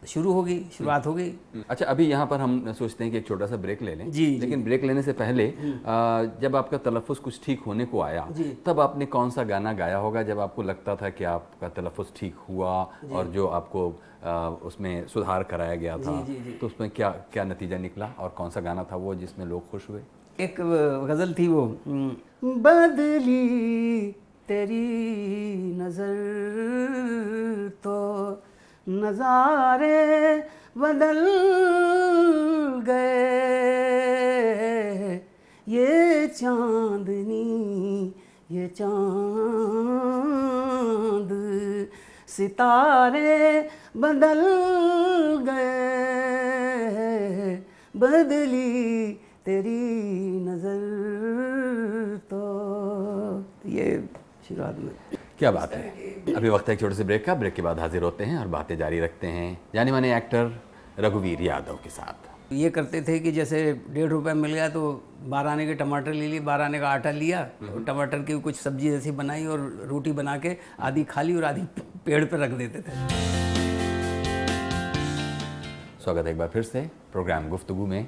शुरू 0.09 0.33
होगी 0.33 0.59
शुरुआत 0.73 1.07
हो 1.07 1.12
गई। 1.14 1.33
अच्छा 1.71 1.87
अभी 1.87 2.04
यहाँ 2.07 2.26
पर 2.26 2.40
हम 2.40 2.73
सोचते 2.73 3.04
हैं 3.04 3.12
कि 3.12 3.19
एक 3.19 3.26
छोटा 3.26 3.47
सा 3.47 3.57
ब्रेक 3.57 3.83
ले 3.83 3.95
लें। 3.95 4.11
जी 4.11 4.26
लेकिन 4.38 4.62
ब्रेक 4.64 4.85
लेने 4.85 5.02
से 5.02 5.12
पहले 5.12 5.47
आ, 5.47 6.25
जब 6.42 6.57
आपका 6.57 6.78
तलफ़ 6.78 7.12
कुछ 7.21 7.40
ठीक 7.45 7.61
होने 7.61 7.85
को 7.85 8.00
आया 8.00 8.28
तब 8.66 8.80
आपने 8.80 9.07
कौन 9.07 9.30
सा 9.30 9.45
गाना 9.45 9.73
गाया 9.73 9.97
होगा 9.97 10.23
जब 10.23 10.40
आपको 10.40 10.62
लगता 10.62 10.97
था 10.97 11.11
कि 11.11 11.25
आपका 11.25 11.69
तलफ़ 11.69 12.00
ठीक 12.16 12.35
हुआ 12.49 12.73
और 13.12 13.26
जो 13.35 13.47
आपको 13.49 13.88
आ, 14.25 14.49
उसमें 14.49 15.07
सुधार 15.09 15.42
कराया 15.42 15.75
गया 15.75 15.97
था? 15.99 16.23
जी, 16.23 16.35
जी, 16.35 16.52
तो 16.52 16.66
उसमें 16.66 16.90
क्या 16.90 17.09
क्या 17.33 17.45
नतीजा 17.45 17.78
निकला 17.78 18.12
और 18.19 18.28
कौन 18.28 18.50
सा 18.50 18.61
गाना 18.61 18.85
था 18.85 18.97
वो 18.97 19.14
जिसमें 19.14 19.47
लोग 19.47 19.71
खुश 19.71 19.88
हुए? 19.90 20.00
एक 20.40 20.61
गज़ल 21.09 21.35
थी 21.38 21.49
वो 21.49 21.64
बदली 22.45 23.47
तेरी 24.49 24.87
नज़र 25.78 27.69
तो 27.85 27.97
नज़ारे 28.87 29.99
बदल 30.79 31.21
गए। 32.87 33.21
ये 35.67 36.27
चांदनी, 36.29 38.15
ये 38.51 38.67
चाँद 38.69 38.91
सितारे 42.29 43.71
बदल 43.97 44.41
गए। 45.49 45.71
बदली 47.95 49.13
तेरी 49.45 49.85
नज़र 50.41 50.83
तो 52.31 52.43
ये 53.69 53.87
शुरुआत 54.49 54.77
में। 54.79 54.95
क्या 55.40 55.50
बात 55.50 55.75
है? 55.75 55.82
अभी 56.37 56.49
वक्त 56.49 56.66
है 56.68 56.73
एक 56.75 56.80
छोटे 56.80 56.94
से 56.94 57.04
ब्रेक 57.04 57.25
का। 57.25 57.35
ब्रेक 57.35 57.54
के 57.54 57.62
बाद 57.62 57.78
हाजिर 57.78 58.02
होते 58.02 58.25
हैं 58.25 58.38
और 58.38 58.49
बातें 58.49 58.76
जारी 58.78 58.99
रखते 59.00 59.26
हैं। 59.26 59.61
जाने 59.75 59.92
माने 59.92 60.16
एक्टर 60.16 60.50
रघुवीर 61.00 61.42
यादव 61.42 61.78
के 61.85 61.90
साथ। 61.90 62.52
ये 62.52 62.70
करते 62.70 63.00
थे 63.02 63.18
कि 63.18 63.32
जैसे 63.32 63.62
डेढ़ 63.88 64.11
रुपये 64.11 64.35
मिल 64.35 64.52
गया 64.52 64.68
तो 64.68 64.82
बारह 65.23 65.50
आने 65.50 65.66
के 65.66 65.75
टमाटर 65.75 66.12
ले 66.12 66.26
लिए 66.26 66.40
बारह 66.40 66.64
आने 66.64 66.80
का 66.80 66.88
आटा 66.88 67.11
लिया 67.11 67.40
और 67.62 67.85
टमाटर 67.85 68.23
की 68.23 68.38
कुछ 68.40 68.56
सब्ज़ी 68.56 68.90
जैसी 68.90 69.11
बनाई 69.23 69.47
और 69.47 69.61
रोटी 69.88 70.12
बना 70.12 70.37
के 70.38 70.56
आधी 70.80 71.04
खा 71.04 71.23
ली 71.23 71.37
और 71.37 71.44
आधी 71.44 71.66
पेड़ 72.04 72.25
पर 72.25 72.38
रख 72.38 72.50
देते 72.50 72.78
थे। 72.78 72.92
स्वागत 76.04 76.25
है 76.25 76.30
एक 76.30 76.38
बार 76.38 76.49
फिर 76.49 76.62
से 76.62 76.88
प्रोग्राम 77.12 77.49
गुफ्तगु 77.49 77.87
में। 77.87 78.06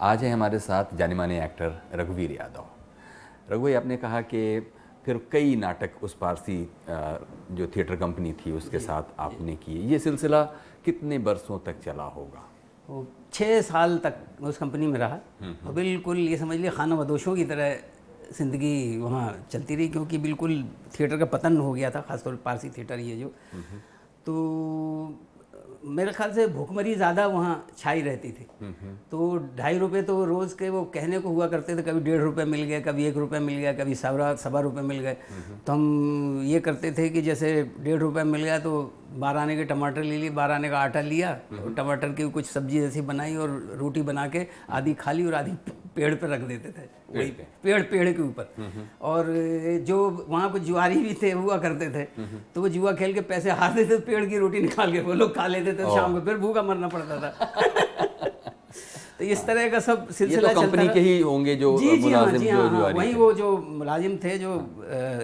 आज 0.00 0.24
है 0.24 0.32
हमारे 0.32 0.58
साथ 0.58 0.96
जाने 0.96 1.14
माने 1.14 1.42
एक्टर 1.44 1.80
रघुवीर 1.94 2.32
यादव। 2.32 2.66
रघुवीर 3.52 3.76
आपने 3.76 3.96
कहा 3.96 4.20
कि 4.20 4.72
फिर 5.04 5.20
कई 5.32 5.54
नाटक 5.56 6.02
उस 6.02 6.14
पारसी 6.14 6.56
जो 6.88 7.66
थिएटर 7.76 7.96
कंपनी 7.96 8.32
थी 8.40 8.52
उसके 8.52 8.78
साथ 8.78 9.18
आपने 9.20 9.54
किए। 9.56 9.80
ये 9.90 9.98
सिलसिला 9.98 10.42
कितने 10.84 11.18
बरसों 11.18 11.58
तक 11.58 11.80
चला 11.84 12.04
होगा? 12.16 12.42
वो 12.88 13.06
छः 13.32 13.60
साल 13.62 13.98
तक 13.98 14.42
उस 14.42 14.58
कंपनी 14.58 14.86
में 14.86 14.98
रहा। 14.98 15.18
हम्म, 15.40 15.50
हम्म। 15.50 15.68
और 15.68 15.74
बिल्कुल 15.74 16.18
ये 16.18 16.36
समझ 16.36 16.56
लिया 16.58 16.72
खाना 16.72 16.96
बदोशों 16.96 17.34
की 17.36 17.44
तरह 17.44 17.76
ज़िंदगी 18.32 18.98
वहाँ 18.98 19.46
चलती 19.50 19.76
रही 19.76 19.88
क्योंकि 19.88 20.18
बिल्कुल 20.18 20.62
थिएटर 20.98 21.18
का 21.18 21.24
पतन 21.34 21.56
हो 21.56 21.72
गया 21.72 21.90
था 21.90 22.00
खासतौर 22.00 22.34
पर 22.34 22.42
पारसी 22.44 22.70
थिएटर 22.70 22.98
ये 23.00 23.16
जो। 23.16 23.32
हम्म, 23.52 23.78
तो 24.26 24.34
मेरे 25.84 26.12
ख्याल 26.12 26.32
से 26.32 26.46
भूखमरी 26.48 26.94
ज़्यादा 26.94 27.26
वहाँ 27.26 27.54
छाई 27.78 28.02
रहती 28.02 28.30
थी। 28.30 28.46
तो 29.10 29.36
ढाई 29.58 29.78
रुपये 29.78 30.02
तो 30.02 30.24
रोज़ 30.24 30.54
के 30.56 30.68
वो 30.70 30.82
कहने 30.94 31.18
को 31.18 31.28
हुआ 31.28 31.46
करते 31.48 31.76
थे 31.76 31.82
कभी 31.82 32.00
डेढ़ 32.00 32.20
रुपये 32.20 32.44
मिल 32.44 32.62
गए 32.62 32.80
कभी 32.80 33.06
एक 33.06 33.16
रुपये 33.16 33.40
मिल 33.40 33.56
गया 33.56 33.72
कभी 33.74 33.94
सवा 33.94 34.34
सवा 34.36 34.60
रुपये 34.60 34.82
मिल 34.84 35.00
गए। 35.00 35.16
तो 35.66 35.72
हम 35.72 36.42
ये 36.46 36.60
करते 36.60 36.92
थे 36.92 37.08
कि 37.08 37.22
जैसे 37.22 37.52
डेढ़ 37.80 38.00
रुपये 38.00 38.24
मिल 38.24 38.42
गया 38.42 38.58
तो 38.58 38.72
बारह 39.20 39.40
आने 39.40 39.56
के 39.56 39.64
टमाटर 39.64 40.02
ले 40.02 40.16
लिए 40.18 40.30
बारह 40.30 40.54
आने 40.54 40.68
का 40.70 40.78
आटा 40.78 41.00
लिया 41.00 41.30
और 41.52 41.74
टमाटर 41.76 42.08
की 42.08 42.28
कुछ 42.30 42.46
सब्ज़ी 42.46 42.80
जैसी 42.80 43.00
बनाई 43.10 43.36
और 43.36 43.50
रोटी 43.80 44.02
बना 44.02 44.26
के 44.28 44.46
आधी 44.70 44.94
खा 44.94 45.12
ली 45.12 45.26
और 45.26 45.34
आधी 45.34 45.52
पेड़ 45.96 46.14
पर 46.14 46.28
रख 46.28 46.40
देते 46.40 46.68
थे 46.68 46.86
वही 47.18 47.30
पे। 47.30 47.46
पेड़ 47.62 47.82
पेड़ 47.82 48.12
के 48.12 48.22
ऊपर। 48.22 48.46
और 49.02 49.26
जो 49.86 49.98
वहाँ 50.28 50.48
पर 50.50 50.58
जुआरी 50.68 51.02
भी 51.02 51.14
थे 51.22 51.30
हुआ 51.30 51.56
करते 51.64 51.88
थे। 51.90 52.04
तो 52.54 52.60
वो 52.60 52.68
जुआ 52.68 52.92
खेल 53.00 53.12
के 53.14 53.20
पैसे 53.32 53.50
हारते 53.50 53.84
थे 53.90 53.98
पेड़ 54.06 54.24
की 54.26 54.38
रोटी 54.38 54.60
निकाल 54.60 54.92
के 54.92 55.00
वो 55.00 55.12
लोग 55.12 55.34
खा 55.36 55.46
लेते 55.46 55.72
थे 55.72 55.94
शाम 55.96 56.14
को 56.14 56.24
फिर 56.26 56.38
भूखा 56.38 56.62
मरना 56.62 56.88
पड़ता 56.88 57.16
था। 57.22 58.08
तो 59.22 59.26
इस 59.28 59.44
तरह 59.46 59.68
का 59.70 59.78
सब 59.80 60.08
सिलसिला 60.10 60.52
तो 60.52 60.60
कंपनी 60.60 60.86
के 60.88 61.00
ही 61.00 61.18
होंगे 61.20 61.54
जो 61.56 61.68
जी 61.78 61.96
जी 61.96 62.12
हाँ 62.12 62.32
जी 62.32 62.48
हाँ, 62.48 62.68
हाँ 62.70 62.90
वही 62.90 63.12
वो 63.14 63.32
जो 63.32 63.50
मुलाजिम 63.72 64.16
थे 64.18 64.36
जो 64.38 64.54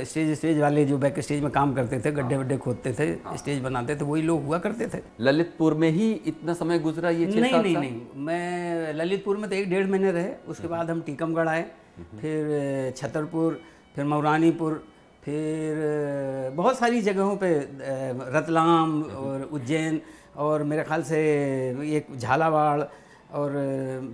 स्टेज 0.04 0.30
स्टेज 0.32 0.58
वाले 0.58 0.84
जो 0.84 0.98
बैक 0.98 1.18
स्टेज 1.20 1.42
में 1.42 1.50
काम 1.50 1.72
करते 1.74 1.98
थे 2.00 2.10
गड्ढे 2.12 2.36
वड्ढे 2.36 2.56
खोदते 2.58 2.92
थे 2.92 3.06
स्टेज 3.36 3.58
बनाते 3.62 3.96
थे 3.96 4.04
वही 4.04 4.22
लोग 4.22 4.44
हुआ 4.44 4.58
करते 4.58 4.86
थे 4.88 5.00
ललितपुर 5.20 5.74
में 5.76 5.90
ही 5.90 6.10
इतना 6.26 6.54
समय 6.54 6.78
गुजरा 6.78 7.10
ये 7.12 7.26
नहीं 7.28 7.52
नहीं 7.52 7.76
नहीं 7.76 8.22
मैं 8.22 8.92
ललितपुर 8.94 9.36
में 9.36 9.48
तो 9.50 9.56
एक 9.56 9.68
डेढ़ 9.70 9.86
महीने 9.88 10.12
रहे 10.12 10.30
उसके 10.46 10.62
हम्म। 10.62 10.76
बाद 10.76 10.90
हम 10.90 11.00
टीकमगढ़ 11.02 11.48
आए 11.48 11.66
हम्म। 11.96 12.20
फिर 12.20 12.92
छतरपुर 12.96 13.60
फिर 13.96 14.04
मौरानीपुर 14.04 14.82
फिर 15.24 15.82
बहुत 16.54 16.78
सारी 16.78 17.02
जगहों 17.02 17.36
पे 17.36 17.50
रतलाम 18.30 18.90
हम्म। 18.92 19.16
और 19.16 19.48
उज्जैन 19.52 20.00
और 20.38 20.62
मेरे 20.64 20.82
ख्याल 20.84 21.02
से 21.04 21.20
एक 21.96 22.16
झालावाड़ 22.16 22.80
और 23.30 23.50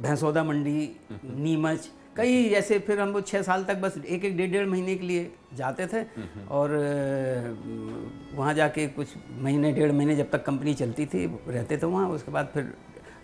भैंसौदा 0.03 0.45
मंडी 0.45 0.91
नीमच 1.25 1.89
कई 2.17 2.45
ऐसे 2.55 2.79
फिर 2.79 3.01
हम 3.01 3.09
वो 3.09 3.21
छः 3.21 3.43
साल 3.43 3.65
तक 3.65 3.77
बस 3.77 3.97
एक 3.99 4.25
एक 4.25 4.37
डेढ़ 4.37 4.51
डेढ़ 4.51 4.67
महीने 4.69 4.95
के 4.97 5.07
लिए 5.07 5.31
जाते 5.55 5.87
थे। 5.87 6.03
और 6.49 6.71
वहाँ 8.35 8.55
जाके 8.55 8.87
कुछ 8.89 9.15
महीने 9.41 9.73
डेढ़ 9.73 9.93
महीने 9.93 10.17
जब 10.17 10.31
तक 10.31 10.45
कंपनी 10.45 10.75
चलती 10.75 11.07
थी 11.07 11.25
रहते 11.49 11.79
थे 11.79 11.87
वहाँ 11.87 12.09
उसके 12.09 12.33
बाद 12.33 12.51
फिर 12.55 12.73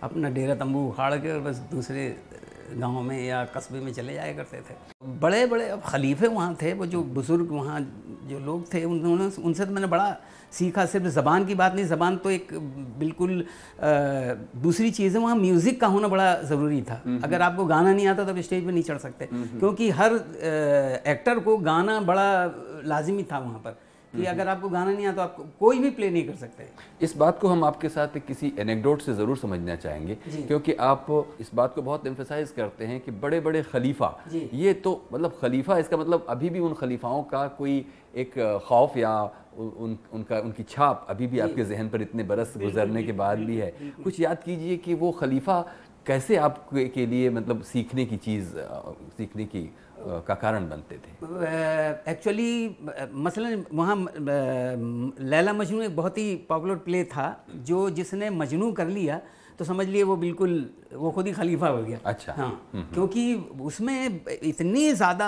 अपना 0.03 0.29
डेरा 0.29 0.55
तंबू 0.55 0.87
उखाड़ 0.89 1.13
के 1.15 1.31
और 1.31 1.39
बस 1.39 1.57
दूसरे 1.71 2.15
गाँव 2.73 3.01
में 3.01 3.17
या 3.25 3.43
कस्बे 3.55 3.79
में 3.79 3.91
चले 3.93 4.13
जाया 4.13 4.33
करते 4.33 4.57
थे। 4.59 4.75
बड़े 5.19 5.45
बड़े 5.45 5.67
अब 5.69 5.81
खलीफे 5.85 6.27
वहाँ 6.27 6.55
थे 6.61 6.73
वो 6.73 6.85
जो 6.85 7.03
बुज़ुर्ग 7.15 7.51
वहाँ 7.51 7.79
जो 8.29 8.39
लोग 8.39 8.73
थे 8.73 8.83
उन्होंने 8.83 9.29
उनसे 9.43 9.65
तो 9.65 9.71
मैंने 9.71 9.87
बड़ा 9.87 10.09
सीखा 10.51 10.85
सिर्फ़ 10.85 11.07
ज़बान 11.09 11.45
की 11.45 11.55
बात 11.55 11.75
नहीं 11.75 11.85
ज़बान 11.85 12.17
तो 12.17 12.29
एक 12.31 12.47
बिल्कुल 12.99 13.43
दूसरी 14.63 14.91
चीज़ 14.91 15.17
है 15.17 15.23
वहाँ 15.23 15.35
म्यूज़िक 15.35 15.79
का 15.81 15.87
होना 15.87 16.07
बड़ा 16.07 16.33
ज़रूरी 16.41 16.81
था। 16.81 16.93
हम्म, 16.95 17.13
हम्म। 17.13 17.23
अगर 17.23 17.41
आपको 17.41 17.65
गाना 17.65 17.93
नहीं 17.93 18.07
आता 18.07 18.23
तो 18.23 18.31
आप 18.31 18.39
स्टेज 18.39 18.65
पर 18.65 18.71
नहीं 18.71 18.83
चढ़ 18.83 18.97
सकते। 18.97 19.27
हम्म, 19.31 19.59
क्योंकि 19.59 19.89
हर 19.91 20.15
एक्टर 21.07 21.39
को 21.39 21.57
गाना 21.59 21.99
बड़ा 22.01 22.27
लाजमी 22.85 23.23
था 23.23 23.39
वहाँ 23.39 23.59
पर। 23.59 23.77
कि 24.13 24.25
अगर 24.25 24.47
आपको 24.47 24.69
गाना 24.69 24.91
नहीं 24.91 25.05
आता 25.07 25.15
तो 25.15 25.21
आप 25.21 25.53
कोई 25.59 25.79
भी 25.79 25.89
प्ले 25.89 26.09
नहीं 26.09 26.25
कर 26.27 26.35
सकते। 26.35 26.63
इस 27.01 27.15
बात 27.17 27.37
को 27.39 27.47
हम 27.47 27.63
आपके 27.63 27.89
साथ 27.89 28.17
किसी 28.27 28.51
एनेक्डोट 28.59 29.01
से 29.01 29.13
ज़रूर 29.13 29.37
समझना 29.37 29.75
चाहेंगे। 29.75 30.15
क्योंकि 30.47 30.73
आप 30.81 31.05
इस 31.39 31.51
बात 31.55 31.75
को 31.75 31.81
बहुत 31.81 32.07
एम्फेसाइज 32.07 32.51
करते 32.51 32.85
हैं 32.85 32.99
कि 32.99 33.11
बड़े 33.21 33.39
बड़े 33.39 33.61
खलीफा 33.63 34.15
ये 34.33 34.73
तो 34.73 35.01
मतलब 35.13 35.37
खलीफा 35.41 35.77
इसका 35.77 35.97
मतलब 35.97 36.25
अभी 36.29 36.49
भी 36.49 36.59
उन 36.59 36.73
खलीफाओं 36.73 37.23
का 37.23 37.47
कोई 37.57 37.85
एक 38.15 38.33
खौफ 38.67 38.97
या 38.97 39.13
उन 39.57 39.97
उनका 40.13 40.39
उनकी 40.39 40.63
छाप 40.63 41.05
अभी 41.09 41.27
भी 41.27 41.39
आपके 41.39 41.63
जहन 41.65 41.89
पर 41.89 42.01
इतने 42.01 42.23
बरस 42.23 42.53
गुजरने 42.57 43.03
के 43.03 43.11
बाद 43.11 43.39
भी 43.39 43.57
है। 43.57 43.69
कुछ 44.03 44.19
याद 44.19 44.43
कीजिए 44.43 44.77
कि 44.77 44.93
वो 44.93 45.11
खलीफा 45.11 45.61
कैसे 46.05 46.35
आपके 46.37 46.87
के 46.87 47.05
लिए 47.05 47.29
मतलब 47.29 47.61
सीखने 47.63 48.05
की 48.05 48.17
चीज़ 48.17 48.53
सीखने 49.17 49.45
की 49.45 49.63
का 50.27 50.33
कारण 50.33 50.69
बनते 50.69 50.95
थे? 50.95 51.11
एक्चुअली 52.11 52.77
मसलन 53.13 53.65
वहाँ 53.73 53.95
लैला 55.29 55.53
मजनू 55.53 55.81
एक 55.81 55.95
बहुत 55.95 56.17
ही 56.17 56.35
पॉपुलर 56.49 56.75
प्ले 56.75 57.03
था 57.03 57.27
जो 57.55 57.89
जिसने 57.89 58.29
मजनू 58.29 58.71
कर 58.71 58.87
लिया 58.87 59.19
तो 59.59 59.65
समझ 59.65 59.87
लिए 59.87 60.03
वो 60.03 60.15
बिल्कुल 60.17 60.69
वो 60.93 61.11
खुद 61.11 61.27
ही 61.27 61.31
खलीफा 61.33 61.67
हो 61.67 61.81
गया। 61.83 61.97
अच्छा। 62.05 62.33
हाँ 62.33 62.47
हम्म, 62.47 62.79
हम्म। 62.79 62.93
क्योंकि 62.93 63.33
उसमें 63.61 64.19
इतनी 64.43 64.91
ज़्यादा 64.93 65.27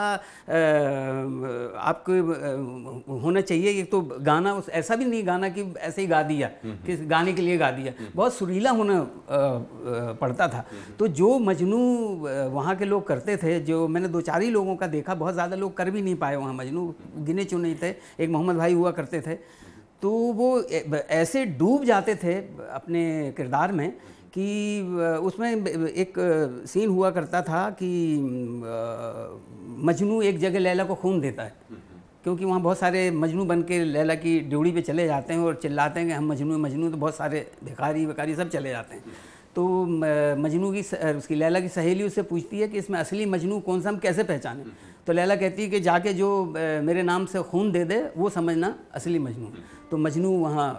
आपको 1.79 2.13
होना 3.19 3.41
चाहिए 3.41 3.69
एक 3.71 3.91
तो 3.91 4.01
गाना 4.21 4.53
उस 4.53 4.69
ऐसा 4.71 4.95
भी 4.95 5.05
नहीं 5.05 5.25
गाना 5.27 5.49
कि 5.49 5.61
ऐसे 5.79 6.01
ही 6.01 6.07
गा 6.07 6.21
दिया 6.23 6.49
हम्म, 6.63 6.75
कि 6.85 6.95
गाने 7.05 7.33
के 7.33 7.41
लिए 7.41 7.57
गा 7.57 7.71
दिया। 7.71 7.93
बहुत 8.15 8.33
सुरीला 8.33 8.71
होना 8.71 8.99
पड़ता 10.21 10.47
था। 10.47 10.65
तो 10.99 11.07
जो 11.09 11.37
मजनू 11.41 11.79
वहाँ 12.53 12.75
के 12.75 12.85
लोग 12.85 13.07
करते 13.07 13.37
थे 13.37 13.59
जो 13.61 13.87
मैंने 13.87 14.07
दो 14.07 14.21
चार 14.21 14.41
ही 14.41 14.49
लोगों 14.51 14.75
का 14.75 14.87
देखा 14.89 15.15
बहुत 15.15 15.33
ज़्यादा 15.33 15.55
लोग 15.55 15.75
कर 15.77 15.89
भी 15.91 16.01
नहीं 16.01 16.15
पाए 16.15 16.35
वहाँ 16.35 16.53
मजनू 16.53 16.93
गिने 17.19 17.43
चुने 17.45 17.73
थे। 17.83 17.95
एक 18.19 18.29
मोहम्मद 18.29 18.55
भाई 18.55 18.73
हुआ 18.73 18.91
करते 18.91 19.21
थे। 19.21 19.37
तो 20.03 20.09
वो 20.11 20.47
ऐसे 21.09 21.45
डूब 21.59 21.83
जाते 21.85 22.15
थे 22.15 22.33
अपने 22.71 23.33
किरदार 23.37 23.71
में 23.71 23.91
कि 24.33 24.81
उसमें 25.23 25.65
एक 25.87 26.13
सीन 26.67 26.89
हुआ 26.89 27.11
करता 27.11 27.41
था 27.41 27.69
कि 27.69 27.89
मजनू 29.87 30.21
एक 30.21 30.39
जगह 30.39 30.59
लैला 30.59 30.83
को 30.83 30.95
खून 30.95 31.19
देता 31.21 31.43
है। 31.43 31.53
क्योंकि 32.23 32.45
वहाँ 32.45 32.61
बहुत 32.61 32.79
सारे 32.79 33.09
मजनू 33.11 33.45
बन 33.45 33.61
के 33.61 33.83
लैला 33.85 34.15
की 34.15 34.39
ड्यूड़ी 34.39 34.71
पे 34.71 34.81
चले 34.81 35.05
जाते 35.05 35.33
हैं 35.33 35.39
और 35.39 35.55
चिल्लाते 35.55 35.99
हैं 35.99 36.09
कि 36.09 36.15
हम 36.15 36.27
मजनू 36.27 36.57
मजनू 36.57 36.89
तो 36.89 36.97
बहुत 36.97 37.15
सारे 37.15 37.45
भिखारी, 37.63 38.05
विकारी 38.05 38.35
सब 38.35 38.49
चले 38.49 38.69
जाते 38.69 38.95
हैं। 38.95 39.03
तो 39.55 39.85
मजनू 40.41 40.71
की 40.71 40.81
उसकी 41.17 41.35
लैला 41.35 41.59
की 41.59 41.67
सहेली 41.69 42.03
उससे 42.03 42.21
पूछती 42.23 42.59
है 42.59 42.67
कि 42.67 42.77
इसमें 42.77 42.99
असली 42.99 43.25
मजनू 43.25 43.59
कौन 43.59 43.81
सा 43.81 43.89
हम 43.89 43.97
कैसे 43.97 44.23
पहचानें? 44.23 44.65
तो 45.07 45.13
लैला 45.13 45.35
कहती 45.35 45.61
है 45.61 45.69
कि 45.69 45.79
जाके 45.79 46.13
जो 46.13 46.29
मेरे 46.83 47.01
नाम 47.03 47.25
से 47.25 47.41
खून 47.43 47.71
दे 47.71 47.83
दे 47.85 48.01
वो 48.17 48.29
समझना 48.29 48.73
असली 48.93 49.19
मजनू। 49.19 49.47
तो 49.91 49.97
मजनू 49.97 50.31
वहाँ 50.39 50.69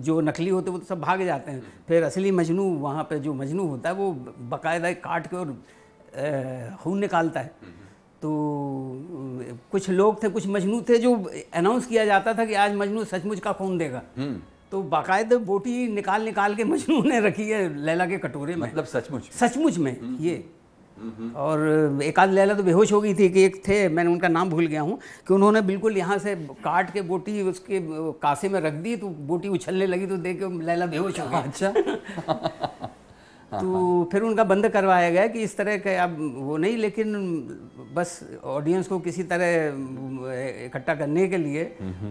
जो 0.00 0.20
नकली 0.20 0.48
होते 0.48 0.70
वो 0.70 0.78
तो 0.78 0.86
सब 0.86 1.00
भाग 1.00 1.22
जाते 1.24 1.50
हैं। 1.50 1.62
फिर 1.88 2.02
असली 2.02 2.30
मजनू 2.30 2.64
वहाँ 2.78 3.04
पे 3.04 3.18
जो 3.18 3.34
मजनू 3.34 3.66
होता 3.66 3.88
है 3.88 3.94
वो 3.94 4.12
बाकायदा 4.50 4.92
काट 5.02 5.26
के 5.26 5.36
और 5.36 6.76
खून 6.82 6.98
निकालता 6.98 7.40
है। 7.40 7.50
तो 8.22 8.30
कुछ 9.72 9.88
लोग 9.90 10.22
थे 10.22 10.28
कुछ 10.28 10.46
मजनू 10.46 10.80
थे 10.88 10.98
जो 10.98 11.14
अनाउंस 11.54 11.86
किया 11.86 12.04
जाता 12.04 12.34
था 12.34 12.44
कि 12.44 12.54
आज 12.54 12.74
मजनू 12.74 13.04
सचमुच 13.04 13.40
का 13.40 13.52
खून 13.52 13.78
देगा। 13.78 14.02
हम्म। 14.16 14.40
तो 14.72 14.82
बाकायदा 14.84 15.36
बोटी 15.46 15.86
निकाल 15.88 16.22
निकाल 16.22 16.54
के 16.54 16.64
मजनू 16.64 17.02
ने 17.02 17.20
रखी 17.20 17.48
है 17.48 17.68
लैला 17.76 18.06
के 18.06 18.18
कटोरे 18.18 18.54
में। 18.56 18.68
मतलब 18.68 18.84
सचमुच 18.84 19.30
सचमुच 19.32 19.78
में 19.78 19.98
हम्म। 20.00 20.16
ये। 20.20 20.44
और 21.36 21.98
एक 22.02 22.18
आध 22.18 22.30
लैला 22.30 22.54
तो 22.54 22.62
बेहोश 22.62 22.92
हो 22.92 23.00
गई 23.00 23.14
थी 23.14 23.28
कि 23.28 23.42
एक 23.44 23.56
थे, 23.68 23.88
मैंने 23.88 24.10
उनका 24.10 24.28
नाम 24.28 24.50
भूल 24.50 24.66
गया 24.66 24.80
हूँ 24.82 24.98
कि 25.28 25.34
उन्होंने 25.34 25.60
बिल्कुल 25.62 25.96
यहाँ 25.96 26.18
से 26.18 26.34
काट 26.64 26.92
के 26.92 27.02
बोटी 27.04 27.42
उसके 27.48 27.80
कासे 28.22 28.48
में 28.48 28.60
रख 28.60 28.74
दी 28.74 28.96
तो 28.96 29.08
बोटी 29.28 29.48
उछलने 29.48 29.86
लगी 29.86 30.06
तो 30.06 30.16
देख 30.18 30.38
के 30.40 30.64
लैला 30.66 30.86
बेहोश 30.86 31.20
हो 31.20 31.28
गया। 31.28 31.40
अच्छा। 31.40 31.72
तो 33.52 34.08
फिर 34.12 34.22
उनका 34.22 34.44
बंद 34.44 34.68
करवाया 34.68 35.10
गया 35.10 35.26
कि 35.26 35.40
इस 35.40 35.56
तरह 35.56 35.76
के 35.76 35.94
अब 35.96 36.16
वो 36.36 36.56
नहीं 36.56 36.76
लेकिन 36.76 37.12
बस 37.94 38.20
ऑडियंस 38.44 38.88
को 38.88 38.98
किसी 38.98 39.22
तरह 39.22 39.46
इकट्ठा 40.66 40.94
करने 40.94 41.26
के 41.28 41.36
लिए 41.36 41.64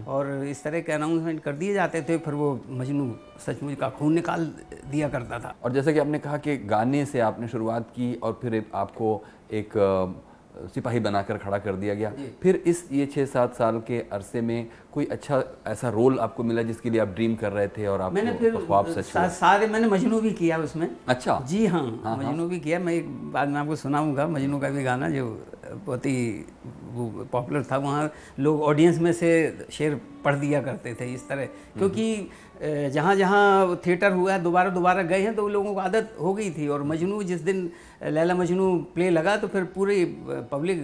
और 0.08 0.44
इस 0.48 0.64
तरह 0.64 0.80
के 0.80 0.92
अनाउंसमेंट 0.92 1.42
कर 1.44 1.54
दिए 1.54 1.74
जाते 1.74 2.02
थे 2.02 2.18
फिर 2.18 2.34
वो 2.34 2.60
मजनू 2.70 3.12
सचमुच 3.48 3.76
का 3.76 3.90
खून 3.90 4.14
निकाल 4.14 4.46
दिया 4.92 5.10
करता 5.10 5.40
था। 5.40 5.56
और 5.64 5.74
जैसे 5.74 5.94
कि 5.94 6.00
आपने 6.00 6.20
कहा 6.20 6.38
कि 6.38 6.58
गाने 6.58 7.06
से 7.06 7.20
आपने 7.20 7.48
शुरुआत 7.48 7.90
की 7.90 8.14
और 8.24 8.40
फिर 8.42 8.64
आपको 8.76 9.22
एक 9.54 9.78
सिपाही 10.74 11.00
बनाकर 11.00 11.38
खड़ा 11.38 11.58
कर 11.60 11.76
दिया 11.76 11.94
गया। 11.94 12.12
फिर 12.42 12.56
इस 12.66 12.88
ये 12.92 13.06
छः 13.06 13.26
सात 13.26 13.56
साल 13.56 13.80
के 13.88 14.00
अरसे 14.12 14.42
में 14.42 14.68
कोई 14.94 15.06
अच्छा 15.12 15.44
ऐसा 15.68 15.90
रोल 15.90 16.20
आपको 16.20 16.44
मिला 16.44 16.62
जिसके 16.64 16.90
लिए 16.90 17.02
आप 17.02 17.08
ड्रीम 17.16 17.36
कर 17.36 17.52
रहे 17.52 17.68
थे 17.68 17.88
और 17.88 18.02
आप 18.02 18.14
मैंने 18.14 18.34
फिर 18.34 18.56
ख्वाब 18.58 18.92
सच 18.92 19.06
सा, 19.06 19.28
सारे 19.30 19.68
मैंने 19.68 19.88
मजनू 19.88 20.20
भी 20.22 20.32
किया 20.34 20.58
उसमें। 20.60 20.90
अच्छा। 21.08 21.40
जी 21.50 21.66
हाँ, 21.66 21.82
हाँ, 21.82 22.02
हाँ। 22.04 22.18
मजनू 22.18 22.40
हाँ। 22.40 22.50
भी 22.50 22.60
किया। 22.60 22.80
मैं 22.80 22.94
एक 22.94 23.10
बाद 23.32 23.50
में 23.50 23.60
आपको 23.60 23.76
सुनाऊँगा 23.76 24.28
मजनू 24.28 24.60
का 24.60 24.70
भी 24.70 24.84
गाना 24.84 25.10
जो 25.10 25.26
बहुत 25.76 26.06
ही 26.06 26.46
वो 26.94 27.28
पॉपुलर 27.32 27.64
था 27.72 27.78
वहाँ 27.78 28.12
लोग 28.40 28.62
ऑडियंस 28.64 29.00
में 29.00 29.12
से 29.14 29.30
शेर 29.72 30.00
पढ़ 30.26 30.36
दिया 30.36 30.62
करते 30.62 30.94
थे 31.00 31.14
इस 31.14 31.28
तरह। 31.30 31.46
क्योंकि 31.78 32.90
जहाँ 32.94 33.16
जहाँ 33.16 33.76
थिएटर 33.86 34.12
हुआ 34.12 34.34
है 34.34 34.42
दोबारा 34.44 34.70
दोबारा 34.70 35.02
गए 35.04 35.22
हैं 35.22 35.36
तो 35.36 35.48
लोगों 35.48 35.74
को 35.74 35.80
आदत 35.80 36.16
हो 36.22 36.34
गई 36.34 36.50
थी। 36.52 36.68
और 36.68 36.84
मजनू 36.84 37.22
जिस 37.24 37.42
दिन 37.42 37.70
लैला 38.02 38.34
मजनू 38.36 38.76
प्ले 38.94 39.10
लगा 39.10 39.36
तो 39.38 39.48
फिर 39.48 39.64
पूरी 39.76 40.04
पब्लिक 40.52 40.80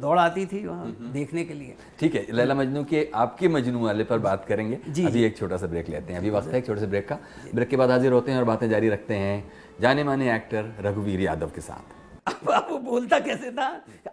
दौड़ 0.00 0.18
आती 0.18 0.46
थी 0.46 0.64
वहाँ 0.66 0.84
हम्म, 0.84 0.94
हम्म। 0.98 1.12
देखने 1.12 1.44
के 1.44 1.54
लिए। 1.54 1.76
ठीक 2.00 2.14
है 2.14 2.26
लैला 2.30 2.54
मजनू 2.54 2.84
के 2.84 3.08
आपके 3.14 3.48
मजनू 3.48 3.84
वाले 3.84 4.04
पर 4.04 4.18
बात 4.18 4.44
करेंगे। 4.44 4.78
जी 4.88 5.06
अभी 5.06 5.22
एक 5.24 5.36
छोटा 5.38 5.56
सा 5.56 5.66
ब्रेक 5.66 5.88
लेते 5.88 6.12
हैं। 6.12 6.20
अभी 6.20 6.30
वक्त 6.30 6.48
है 6.48 6.58
एक 6.58 6.66
छोटे 6.66 6.80
से 6.80 6.86
ब्रेक 6.86 7.08
का। 7.08 7.18
ब्रेक 7.54 7.68
के 7.68 7.76
बाद 7.76 7.90
हाजिर 7.90 8.12
होते 8.12 8.32
हैं 8.32 8.38
और 8.38 8.44
बातें 8.44 8.68
जारी 8.70 8.88
रखते 8.88 9.14
हैं 9.14 9.52
जाने 9.80 10.04
माने 10.04 10.34
एक्टर 10.34 10.74
रघुवीर 10.80 11.20
यादव 11.20 11.50
के 11.54 11.60
साथ। 11.60 12.28
अब 12.28 12.66
वो 12.70 12.78
बोलता 12.80 13.18
कैसे 13.20 13.50
था? 13.50 13.68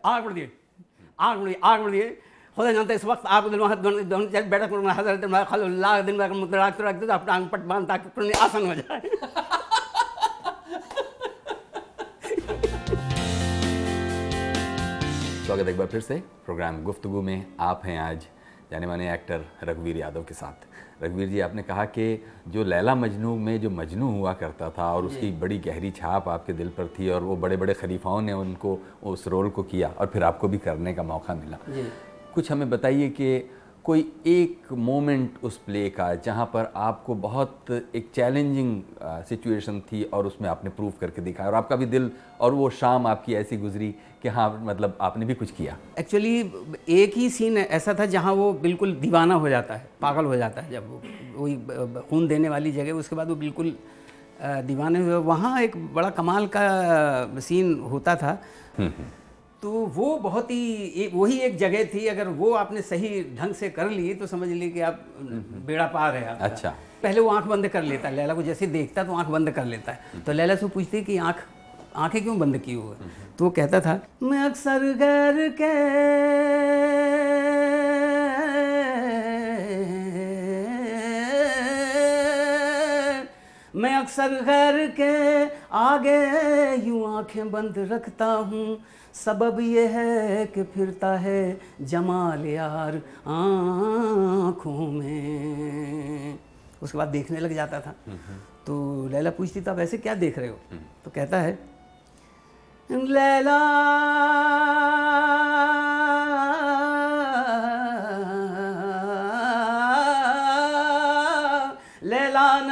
आग 0.05 0.31
दिए। 0.31 0.51
आग 1.19 1.37
बढ़ 1.39 1.53
आग 1.63 1.89
दिए। 1.91 2.09
खुदा 2.57 2.71
जानते 2.73 2.95
इस 2.95 3.03
वक्त 3.05 3.25
आप 3.27 3.43
दिन 3.49 4.49
बैठक 4.49 4.71
हज़रत 4.89 5.47
खल्ला 5.49 5.99
दिन 6.01 6.21
रखते 6.21 6.83
रखते 6.83 7.07
तो 7.07 7.13
अपना 7.13 7.39
पट 7.51 7.59
बाँध 7.65 7.87
ताकि 7.87 8.31
आसन 8.39 8.65
हो 8.67 8.73
जाए। 8.75 9.01
स्वागत 15.49 15.67
एक 15.67 15.77
बार 15.77 15.87
फिर 15.87 16.01
से। 16.01 16.15
प्रोग्राम 16.45 16.83
गुफ्तगु 16.83 17.21
में 17.21 17.45
आप 17.59 17.81
हैं 17.85 17.97
आज 17.99 18.25
जाने 18.71 18.87
माने 18.87 19.11
एक्टर 19.13 19.45
रघुवीर 19.63 19.97
यादव 19.97 20.23
के 20.23 20.33
साथ। 20.33 21.03
रघुवीर 21.03 21.27
जी 21.29 21.39
आपने 21.39 21.63
कहा 21.63 21.85
कि 21.85 22.23
जो 22.47 22.63
लैला 22.63 22.93
मजनू 22.95 23.35
में 23.35 23.59
जो 23.61 23.69
मजनू 23.69 24.09
हुआ 24.09 24.33
करता 24.33 24.69
था 24.69 24.91
और 24.95 25.05
उसकी 25.05 25.31
बड़ी 25.39 25.57
गहरी 25.59 25.91
छाप 25.91 26.27
आपके 26.29 26.53
दिल 26.53 26.69
पर 26.69 26.87
थी 26.99 27.09
और 27.09 27.23
वो 27.23 27.35
बड़े 27.35 27.57
बड़े 27.57 27.73
खलीफाओं 27.73 28.21
ने 28.21 28.33
उनको 28.33 28.77
उस 29.03 29.27
रोल 29.27 29.49
को 29.49 29.63
किया 29.63 29.89
और 29.89 30.07
फिर 30.07 30.23
आपको 30.23 30.47
भी 30.47 30.57
करने 30.57 30.93
का 30.93 31.03
मौका 31.03 31.35
मिला। 31.35 31.57
कुछ 32.35 32.51
हमें 32.51 32.69
बताइए 32.69 33.09
कि 33.09 33.37
कोई 33.83 33.99
एक 34.27 34.71
मोमेंट 34.87 35.37
उस 35.43 35.57
प्ले 35.57 35.89
का 35.89 36.13
जहाँ 36.15 36.45
पर 36.45 36.71
आपको 36.75 37.15
बहुत 37.15 37.71
एक 37.95 38.09
चैलेंजिंग 38.15 38.81
सिचुएशन 39.29 39.79
थी 39.91 40.03
और 40.03 40.27
उसमें 40.27 40.49
आपने 40.49 40.69
प्रूव 40.69 40.93
करके 41.01 41.21
दिखाया 41.21 41.49
और 41.49 41.55
आपका 41.55 41.75
भी 41.75 41.85
दिल 41.85 42.09
और 42.41 42.53
वो 42.53 42.69
शाम 42.69 43.07
आपकी 43.07 43.33
ऐसी 43.33 43.57
गुजरी 43.57 43.91
कि 44.21 44.29
हाँ 44.29 44.49
मतलब 44.63 44.97
आपने 45.01 45.25
भी 45.25 45.33
कुछ 45.33 45.51
किया। 45.51 45.77
एक्चुअली 45.99 46.39
एक 47.01 47.17
ही 47.17 47.29
सीन 47.29 47.57
ऐसा 47.57 47.93
था 47.99 48.05
जहाँ 48.05 48.33
वो 48.33 48.51
बिल्कुल 48.53 48.95
दीवाना 48.95 49.35
हो 49.35 49.49
जाता 49.49 49.75
है 49.75 49.89
पागल 50.01 50.25
हो 50.25 50.35
जाता 50.35 50.61
है 50.61 50.71
जब 50.71 50.89
वो 50.89 51.01
वही 51.43 51.55
खून 52.09 52.27
देने 52.27 52.49
वाली 52.49 52.71
जगह 52.71 52.91
उसके 52.93 53.15
बाद 53.15 53.29
वो 53.29 53.35
बिल्कुल 53.35 53.75
दीवाने 54.41 54.99
हुए। 54.99 55.15
वहाँ 55.25 55.61
एक 55.61 55.75
बड़ा 55.93 56.09
कमाल 56.09 56.47
का 56.47 57.39
सीन 57.39 57.79
होता 57.91 58.15
था। 58.15 58.37
हम्म, 58.77 58.89
हम्म। 58.89 59.07
तो 59.63 59.71
वो 59.95 60.15
बहुत 60.17 60.51
ही 60.51 61.09
वही 61.13 61.37
एक 61.39 61.57
जगह 61.57 61.83
थी 61.93 62.05
अगर 62.07 62.27
वो 62.41 62.51
आपने 62.55 62.81
सही 62.81 63.09
ढंग 63.39 63.53
से 63.53 63.69
कर 63.69 63.89
ली 63.89 64.13
तो 64.13 64.27
समझ 64.27 64.47
ली 64.49 64.69
कि 64.71 64.81
आप 64.89 64.99
बेड़ा 65.67 65.87
पार 65.95 66.15
है 66.15 66.35
अच्छा। 66.39 66.69
पहले 67.03 67.19
वो 67.21 67.29
आँख 67.29 67.45
बंद 67.47 67.67
कर 67.67 67.83
लेता 67.83 68.09
है 68.09 68.15
लैला 68.15 68.33
को 68.33 68.43
जैसे 68.43 68.67
देखता 68.67 69.03
तो 69.03 69.13
आँख 69.13 69.27
बंद 69.27 69.51
कर 69.51 69.65
लेता 69.65 69.91
है। 69.91 70.21
तो 70.25 70.31
लैला 70.31 70.55
से 70.55 70.67
पूछती 70.67 71.01
कि 71.03 71.17
आँख 71.17 71.43
आँखें 71.95 72.21
क्यों 72.23 72.37
बंद 72.39 72.57
की 72.57 72.73
हुई 72.73 72.95
तो 73.37 73.45
वो 73.45 73.49
कहता 73.51 73.79
था 73.81 73.99
मैं 74.23 74.39
अक्सर 74.43 74.91
घर 74.93 75.47
के 75.61 75.73
अक्सर 84.09 84.31
गैर 84.41 84.75
के 84.99 85.13
आगे 85.77 86.17
यूँ 86.85 87.17
आँखें 87.17 87.51
बंद 87.51 87.75
रखता 87.91 88.25
हूँ। 88.25 88.77
सबब 89.13 89.59
ये 89.59 89.85
है 89.87 90.45
कि 90.45 90.63
फिरता 90.63 91.11
है 91.17 91.41
जमाल 91.81 92.45
यार 92.45 92.95
आँखों 93.29 94.87
में। 94.91 96.39
उसके 96.81 96.97
बाद 96.97 97.07
देखने 97.07 97.39
लग 97.39 97.53
जाता 97.53 97.79
था। 97.81 97.93
तो 98.67 99.07
लैला 99.11 99.29
पूछती 99.29 99.61
था 99.61 99.73
वैसे 99.73 99.97
क्या 99.97 100.15
देख 100.15 100.39
रहे 100.39 100.49
हो? 100.49 100.57
तो 101.05 101.11
कहता 101.11 101.41
है 101.41 101.57
लैला 102.89 103.59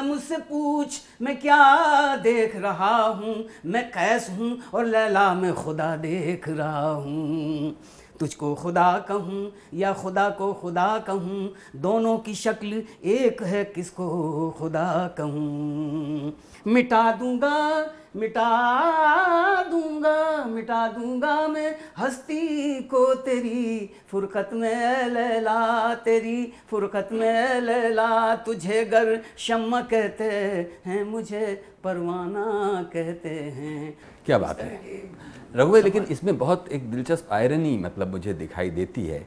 मुझसे 0.04 0.38
पूछ, 0.38 1.02
मैं 1.22 1.40
क्या 1.40 2.16
देख 2.16 2.56
रहा 2.56 3.04
हूँ? 3.04 3.46
मैं 3.66 3.92
कैस 3.92 4.30
हूँ 4.30 4.60
और 4.74 4.86
लैला 4.86 5.34
मैं 5.34 5.54
खुदा 5.54 5.96
देख 5.96 6.50
रहा 6.50 6.90
हूँ। 6.90 7.76
तुझको 8.20 8.56
खुदा 8.56 9.00
कहूँ 9.00 9.52
या 9.74 9.94
खुदा 9.94 10.30
को 10.30 10.54
खुदा 10.54 11.00
कहूँ, 11.00 11.54
दोनों 11.76 12.18
की 12.18 12.36
शक्ल 12.36 12.84
एक 13.04 13.44
है 13.44 13.64
किसको 13.66 14.56
खुदा 14.60 15.08
कहूँ। 15.18 16.34
मिटा 16.68 17.12
दूँगा 17.12 17.86
मिटा 18.18 19.64
दूँगा 19.64 20.46
मिटा 20.46 20.88
दूँगा 20.88 21.48
मैं 21.48 21.76
हस्ती 21.98 22.80
को 22.84 23.14
तेरी। 23.16 23.90
फुरकत 24.12 24.50
में 24.54 25.08
लैला 25.10 25.94
तेरी 25.96 26.54
फुरकत 26.70 27.10
में 27.12 27.62
लैला 27.62 28.36
तुझे 28.46 28.84
गर 28.86 29.20
शम 29.38 29.80
कहते 29.82 30.30
हैं 30.86 31.04
मुझे 31.04 31.46
परवाना 31.84 32.46
कहते 32.94 33.30
हैं। 33.30 33.98
क्या 34.26 34.38
बात 34.38 34.62
है। 34.62 35.02
रघुवे 35.56 35.82
लेकिन 35.82 36.04
इसमें 36.04 36.38
बहुत 36.38 36.68
एक 36.72 36.90
दिलचस्प 36.92 37.30
आयरनी 37.34 37.78
मतलब 37.78 38.12
मुझे 38.12 38.34
दिखाई 38.34 38.70
देती 38.70 39.06
है। 39.06 39.26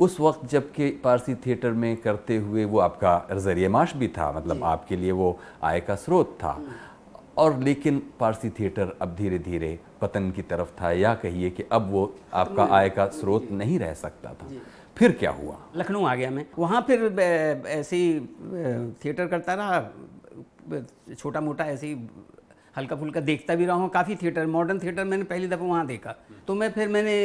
उस 0.00 0.16
वक्त 0.20 0.46
जबकि 0.50 0.88
पारसी 1.04 1.34
थिएटर 1.36 1.70
में 1.72 1.96
करते 1.96 2.36
हुए 2.36 2.64
वो 2.64 2.78
आपका 2.78 3.36
ज़रिए 3.36 3.68
माश 3.68 3.94
भी 3.96 4.08
था 4.08 4.30
मतलब 4.32 4.64
आपके 4.64 4.96
लिए 4.96 5.12
वो 5.12 5.38
आय 5.62 5.80
का 5.80 5.94
स्रोत 5.94 6.36
था। 6.42 6.52
और 7.40 7.58
लेकिन 7.60 8.02
पारसी 8.20 8.48
थिएटर 8.50 8.92
अब 9.02 9.14
धीरे 9.16 9.38
धीरे 9.38 9.78
पतन 10.00 10.30
की 10.30 10.42
तरफ़ 10.50 10.70
था 10.80 10.90
या 10.92 11.14
कहिए 11.22 11.50
कि 11.50 11.64
अब 11.72 11.90
वो 11.90 12.02
आपका 12.34 12.64
आय 12.76 12.88
का 12.90 13.06
स्रोत 13.12 13.50
नहीं 13.52 13.78
रह 13.78 13.94
सकता 13.94 14.32
था 14.32 14.48
फिर 14.96 15.12
क्या 15.20 15.30
हुआ 15.32 15.56
लखनऊ 15.76 16.04
आ 16.04 16.14
गया 16.14 16.30
मैं 16.30 16.44
वहाँ 16.58 16.80
फिर 16.86 17.04
ऐसे 17.20 17.96
ही 17.96 18.20
थिएटर 19.04 19.26
करता 19.26 19.54
रहा 19.54 21.14
छोटा 21.14 21.40
मोटा 21.40 21.64
ऐसे 21.66 21.86
ही 21.86 22.08
हल्का 22.76 22.96
फुल्का 22.96 23.20
देखता 23.22 23.54
भी 23.54 23.66
रहा 23.66 23.76
हूँ 23.76 23.88
काफ़ी 23.90 24.16
थिएटर 24.16 24.46
मॉडर्न 24.48 24.78
थिएटर 24.78 25.04
मैंने 25.04 25.24
पहली 25.24 25.48
दफ़ा 25.48 25.66
वहाँ 25.66 25.86
देखा 25.86 26.14
तो 26.46 26.54
मैं 26.54 26.70
फिर 26.72 26.88
मैंने 26.88 27.16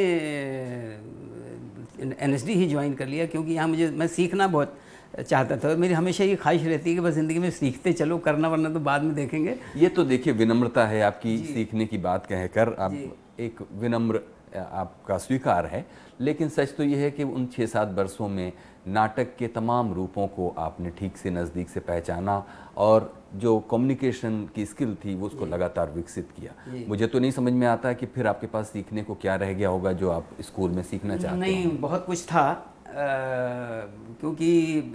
एनएसडी 1.98 2.54
ही 2.54 2.68
ज्वाइन 2.68 2.94
कर 2.94 3.06
लिया 3.06 3.26
क्योंकि 3.26 3.52
यहाँ 3.52 3.68
मुझे 3.68 3.90
मैं 3.90 4.06
सीखना 4.08 4.46
बहुत 4.48 4.78
चाहता 5.18 5.56
था। 5.56 5.74
मेरी 5.76 5.94
हमेशा 5.94 6.24
ये 6.24 6.36
ख्वाहिश 6.36 6.64
रहती 6.64 6.90
है 6.90 6.96
कि 6.96 7.00
बस 7.00 7.14
ज़िंदगी 7.14 7.38
में 7.38 7.50
सीखते 7.50 7.92
चलो 7.92 8.18
करना 8.18 8.48
वरना 8.48 8.70
तो 8.70 8.80
बाद 8.80 9.02
में 9.02 9.14
देखेंगे। 9.14 9.56
ये 9.76 9.88
तो 9.88 10.04
देखिए 10.04 10.32
विनम्रता 10.34 10.86
है 10.86 11.02
आपकी 11.02 11.36
सीखने 11.46 11.86
की 11.86 11.98
बात 11.98 12.26
कहकर। 12.26 12.74
आप 12.78 12.96
एक 13.40 13.66
विनम्र 13.74 14.20
आपका 14.56 15.16
स्वीकार 15.18 15.66
है। 15.66 15.84
लेकिन 16.20 16.48
सच 16.48 16.74
तो 16.76 16.82
ये 16.82 16.96
है 16.96 17.10
कि 17.10 17.22
उन 17.24 17.46
छः 17.46 17.66
सात 17.66 17.92
वर्षों 17.94 18.28
में 18.28 18.52
नाटक 18.88 19.34
के 19.38 19.46
तमाम 19.48 19.92
रूपों 19.94 20.26
को 20.26 20.48
आपने 20.58 20.90
ठीक 20.90 21.16
से 21.16 21.30
नज़दीक 21.30 21.68
से 21.68 21.80
पहचाना 21.80 22.42
और 22.76 23.12
जो 23.36 23.58
कम्युनिकेशन 23.70 24.48
की 24.54 24.64
स्किल 24.66 24.94
थी 25.04 25.14
वो 25.14 25.26
उसको 25.26 25.46
लगातार 25.46 25.90
विकसित 25.90 26.28
किया। 26.36 26.52
मुझे 26.88 27.06
तो 27.06 27.18
नहीं 27.18 27.30
समझ 27.30 27.52
में 27.52 27.66
आता 27.66 27.92
कि 27.92 28.06
फिर 28.06 28.26
आपके 28.26 28.46
पास 28.46 28.70
सीखने 28.70 29.02
को 29.02 29.14
क्या 29.14 29.34
रह 29.36 29.52
गया 29.52 29.68
होगा 29.68 29.92
जो 29.94 30.10
आप 30.10 30.28
स्कूल 30.40 30.70
में 30.70 30.82
सीखना 30.82 31.16
चाहते 31.16 31.40
नहीं 31.40 31.68
बहुत 31.78 32.06
कुछ 32.06 32.24
था। 32.24 32.72
क्योंकि 32.96 34.48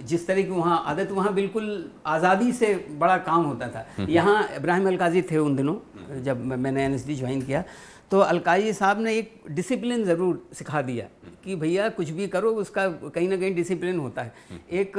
जिस 0.04 0.26
तरह 0.26 0.42
की 0.42 0.50
वहाँ 0.50 0.82
आदत 0.86 1.10
वहाँ 1.12 1.32
बिल्कुल 1.34 1.90
आज़ादी 2.06 2.52
से 2.52 2.74
बड़ा 2.98 3.16
काम 3.18 3.44
होता 3.44 3.68
था। 3.68 3.86
हम्म। 3.96 4.08
यहाँ 4.10 4.48
इब्राहिम 4.56 4.86
अलकाजी 4.88 5.22
थे 5.22 5.38
उन 5.38 5.56
दिनों 5.56 6.22
जब 6.22 6.44
मैंने 6.46 6.84
एन 6.84 6.94
एस 6.94 7.06
ज्वाइन 7.08 7.42
किया। 7.42 7.64
तो 8.10 8.18
अलकाजी 8.20 8.72
साहब 8.72 9.00
ने 9.00 9.14
एक 9.18 9.34
डिसिप्लिन 9.50 10.04
ज़रूर 10.04 10.42
सिखा 10.54 10.82
दिया 10.82 11.06
कि 11.44 11.54
भैया 11.56 11.88
कुछ 11.90 12.10
भी 12.10 12.26
करो 12.28 12.50
उसका 12.54 12.86
कहीं 12.88 13.28
ना 13.28 13.36
कहीं 13.36 13.54
डिसिप्लिन 13.54 13.98
होता 13.98 14.22
है। 14.22 14.32
एक 14.80 14.92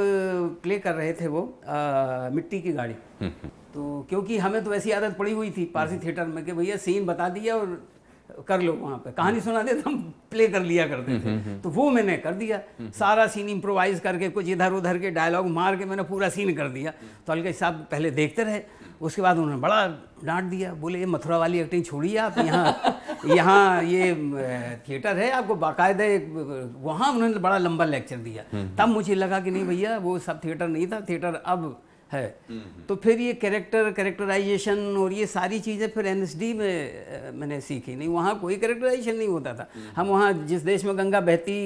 प्ले 0.62 0.78
कर 0.78 0.94
रहे 0.94 1.12
थे 1.12 1.26
वो 1.28 1.42
आ, 1.68 2.30
मिट्टी 2.30 2.60
की 2.60 2.72
गाड़ी। 2.72 2.94
तो 3.74 4.06
क्योंकि 4.08 4.38
हमें 4.38 4.62
तो 4.64 4.74
ऐसी 4.74 4.90
आदत 4.92 5.16
पड़ी 5.18 5.32
हुई 5.32 5.50
थी 5.50 5.64
पारसी 5.74 5.98
थिएटर 5.98 6.26
में 6.26 6.44
कि 6.44 6.52
भैया 6.52 6.76
सीन 6.78 7.06
बता 7.06 7.28
दिया 7.28 7.56
और 7.56 7.80
कर 8.40 8.60
लो 8.60 8.72
वहाँ 8.74 8.96
पे। 8.98 9.10
कहानी 9.12 9.40
सुना 9.40 9.62
दे 9.62 9.74
तो 9.74 9.90
हम 9.90 9.98
प्ले 10.30 10.46
कर 10.48 10.62
लिया 10.62 10.86
करते 10.88 11.18
थे। 11.20 11.58
तो 11.60 11.70
वो 11.70 11.90
मैंने 11.90 12.16
कर 12.18 12.34
दिया। 12.34 12.60
सारा 12.92 13.26
सीन 13.26 13.48
इम्प्रोवाइज 13.48 14.00
करके 14.00 14.28
कुछ 14.30 14.48
इधर 14.48 14.72
उधर 14.74 14.98
के 14.98 15.10
डायलॉग 15.12 15.48
मार 15.50 15.76
के 15.76 15.84
मैंने 15.84 16.02
पूरा 16.04 16.28
सीन 16.28 16.54
कर 16.54 16.68
दिया। 16.70 16.92
तो 17.26 17.32
अलका 17.32 17.52
साहब 17.52 17.86
पहले 17.90 18.10
देखते 18.12 18.44
रहे 18.44 18.60
उसके 19.00 19.22
बाद 19.22 19.38
उन्होंने 19.38 19.60
बड़ा 19.60 19.86
डांट 20.24 20.44
दिया। 20.44 20.72
बोले 20.74 20.98
ये 20.98 21.06
मथुरा 21.06 21.38
वाली 21.38 21.58
एक्टिंग 21.60 21.84
छोड़िए 21.84 22.16
आप 22.18 22.38
यहाँ 22.38 23.00
यहाँ 23.26 23.82
ये 23.84 24.12
थिएटर 24.88 25.16
है 25.18 25.30
आपको 25.32 25.54
बाकायदा 25.56 26.04
एक 26.04 26.28
वहाँ 26.82 27.12
उन्होंने 27.12 27.38
बड़ा 27.38 27.58
लंबा 27.58 27.84
लेक्चर 27.86 28.16
दिया। 28.18 28.42
तब 28.78 28.88
मुझे 28.88 29.14
लगा 29.14 29.40
कि 29.40 29.50
नहीं 29.50 29.66
भैया 29.66 29.96
वो 29.98 30.18
सब 30.20 30.40
थिएटर 30.44 30.68
नहीं 30.68 30.86
था। 30.86 31.00
थिएटर 31.08 31.42
अब 31.46 31.82
है। 32.14 32.34
तो 32.88 32.96
फिर 32.96 33.20
ये 33.20 33.32
कैरेक्टर 33.36 33.90
कैरेक्टराइजेशन 33.92 34.78
और 34.98 35.12
ये 35.12 35.26
सारी 35.28 35.60
चीज़ें 35.60 35.88
फिर 35.90 36.06
एनएसडी 36.06 36.52
में 36.54 37.34
मैंने 37.34 37.60
सीखी 37.62 37.96
नहीं। 37.96 38.08
वहाँ 38.10 38.38
कोई 38.40 38.56
कैरेक्टराइजेशन 38.56 39.16
नहीं 39.16 39.28
होता 39.28 39.54
था। 39.54 39.68
हम 39.96 40.06
वहाँ 40.08 40.32
जिस 40.46 40.62
देश 40.62 40.84
में 40.84 40.96
गंगा 40.98 41.20
बहती 41.22 41.58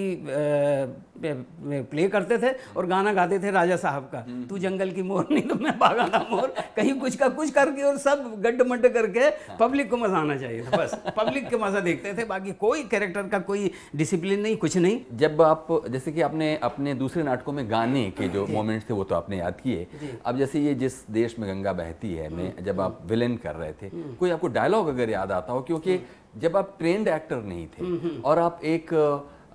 प्ले 1.20 2.06
करते 2.08 2.36
थे 2.38 2.50
और 2.76 2.86
गाना 2.86 3.12
गाते 3.12 3.38
थे 3.38 3.50
राजा 3.50 3.76
साहब 3.76 4.02
का। 4.12 4.18
तू 4.48 4.58
जंगल 4.58 4.90
की 4.90 5.02
मोर 5.02 5.26
नहीं 5.30 5.42
तो 5.42 5.54
मैं 5.54 5.72
भागा 5.78 6.06
था 6.08 6.18
मोर। 6.30 6.54
कहीं 6.76 6.92
कुछ 7.00 7.16
का 7.16 7.28
कुछ 7.30 7.50
करके 7.50 7.82
और 7.82 7.96
सब 7.98 8.34
गड्ढ 8.42 8.62
मड्ड 8.68 8.88
करके 8.88 9.30
पब्लिक 9.58 9.90
को 9.90 9.96
मज़ा 9.96 10.18
आना 10.18 10.36
चाहिए 10.36 10.64
था 10.64 10.76
बस। 10.76 10.94
पब्लिक 11.16 11.48
के 11.48 11.56
मज़ा 11.56 11.80
देखते 11.80 12.12
थे। 12.14 12.24
बाकी 12.26 12.52
कोई 12.60 12.82
कैरेक्टर 12.84 13.28
का 13.28 13.38
कोई 13.40 13.70
डिसिप्लिन 13.96 14.40
नहीं 14.40 14.56
कुछ 14.56 14.76
नहीं। 14.76 15.00
जब 15.18 15.42
आप 15.42 15.66
जैसे 15.88 16.12
कि 16.12 16.20
आपने 16.20 16.54
अपने 16.62 16.94
दूसरे 16.94 17.22
नाटकों 17.22 17.52
में 17.52 17.70
गाने 17.70 18.04
के 18.10 18.28
जो 18.28 18.46
मोमेंट्स 18.48 18.88
थे 18.90 18.94
वो 18.94 19.04
तो 19.04 19.14
आपने 19.14 19.38
याद 19.38 19.60
किए। 19.62 19.86
अब 20.24 20.37
जैसे 20.38 20.60
ये 20.60 20.74
जिस 20.74 20.94
देश 21.10 21.38
में 21.38 21.48
गंगा 21.48 21.72
बहती 21.72 22.12
है 22.14 22.28
में 22.28 22.44
हम्म। 22.44 22.64
जब 22.64 22.80
आप 22.80 23.00
विलेन 23.06 23.36
कर 23.36 23.54
रहे 23.54 23.72
थे 23.72 23.86
हम्म। 23.86 24.14
कोई 24.14 24.30
आपको 24.30 24.48
डायलॉग 24.48 24.88
अगर 24.88 25.10
याद 25.10 25.32
आता 25.32 25.52
हो 25.52 25.62
क्योंकि 25.62 25.96
हम्म। 25.96 26.40
जब 26.40 26.56
आप 26.56 26.74
ट्रेंड 26.78 27.08
एक्टर 27.08 27.42
नहीं 27.44 27.66
थे 27.68 28.20
और 28.20 28.38
आप 28.38 28.60
एक 28.64 28.94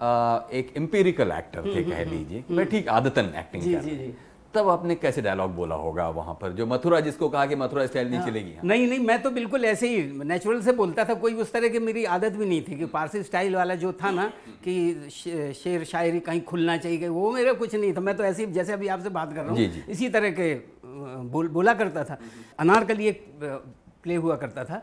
आ, 0.02 0.40
एक 0.54 0.74
एम्पेरिकल 0.78 1.32
एक्टर 1.32 1.66
थे 1.66 1.84
कह 1.84 2.04
लीजिए 2.06 2.44
मैं 2.50 2.66
ठीक 2.66 2.88
आदतन 2.90 3.34
एक्टिंग 3.38 3.64
कर 3.64 3.82
रहे 3.82 4.12
तब 4.56 4.70
आपने 4.70 4.96
कैसे 4.96 5.22
डायलॉग 5.22 5.52
बोला 5.56 5.76
होगा 5.76 6.08
वहाँ 6.10 6.34
पर? 6.42 6.52
जो 6.52 6.66
मथुरा 6.66 7.00
जिसको 7.00 7.30
कहा 7.30 7.46
कि 7.46 7.56
मथुरा 7.56 7.86
स्टाइल 7.86 8.08
नहीं 8.08 8.20
हाँ। 8.20 8.28
चलेगी 8.28 8.54
हाँ। 8.54 8.64
नहीं 8.64 8.88
नहीं 8.88 9.00
मैं 9.00 9.22
तो 9.22 9.30
बिल्कुल 9.32 9.66
ऐसे 9.66 9.88
ही 9.90 10.24
नेचुरल 10.24 10.62
से 10.62 10.72
बोलता 10.72 11.06
था 11.06 11.14
कोई 11.14 11.34
उस 11.34 11.52
तरह 11.54 11.70
की 11.70 11.80
मेरी 11.80 12.04
आदत 12.16 12.32
भी 12.34 12.46
नहीं 12.46 12.62
थी 12.62 12.78
कि 12.78 12.86
पारसी 12.86 13.24
स्टाइल 13.24 13.56
वाला 13.56 13.76
जो 13.76 13.94
था 13.94 14.12
ना 14.12 14.26
कि 14.64 15.10
शेर 15.14 15.84
शायरी 15.84 16.20
कहीं 16.20 16.42
खुलना 16.42 16.78
चाहिए 16.78 17.08
वो 17.08 17.32
मेरा 17.32 17.54
कुछ 17.54 17.76
नहीं 17.76 17.94
था। 17.94 18.02
मैं 18.02 18.16
तो 18.18 18.24
ऐसे 18.24 18.46
ही 18.46 18.52
जैसे 18.54 18.74
अभी 18.74 18.88
आपसे 18.88 19.10
बात 19.10 19.34
कर 19.34 19.44
रहा 19.44 19.54
हूँ 19.54 19.86
इसी 19.90 20.10
तरह 20.10 20.32
के 20.32 20.54
बोल 21.34 21.48
बोला 21.50 21.74
करता 21.74 22.04
था। 22.04 22.18
अनारकली 22.60 23.08
एक 23.08 23.26
प्ले 24.04 24.16
हुआ 24.16 24.36
करता 24.36 24.64
था। 24.66 24.82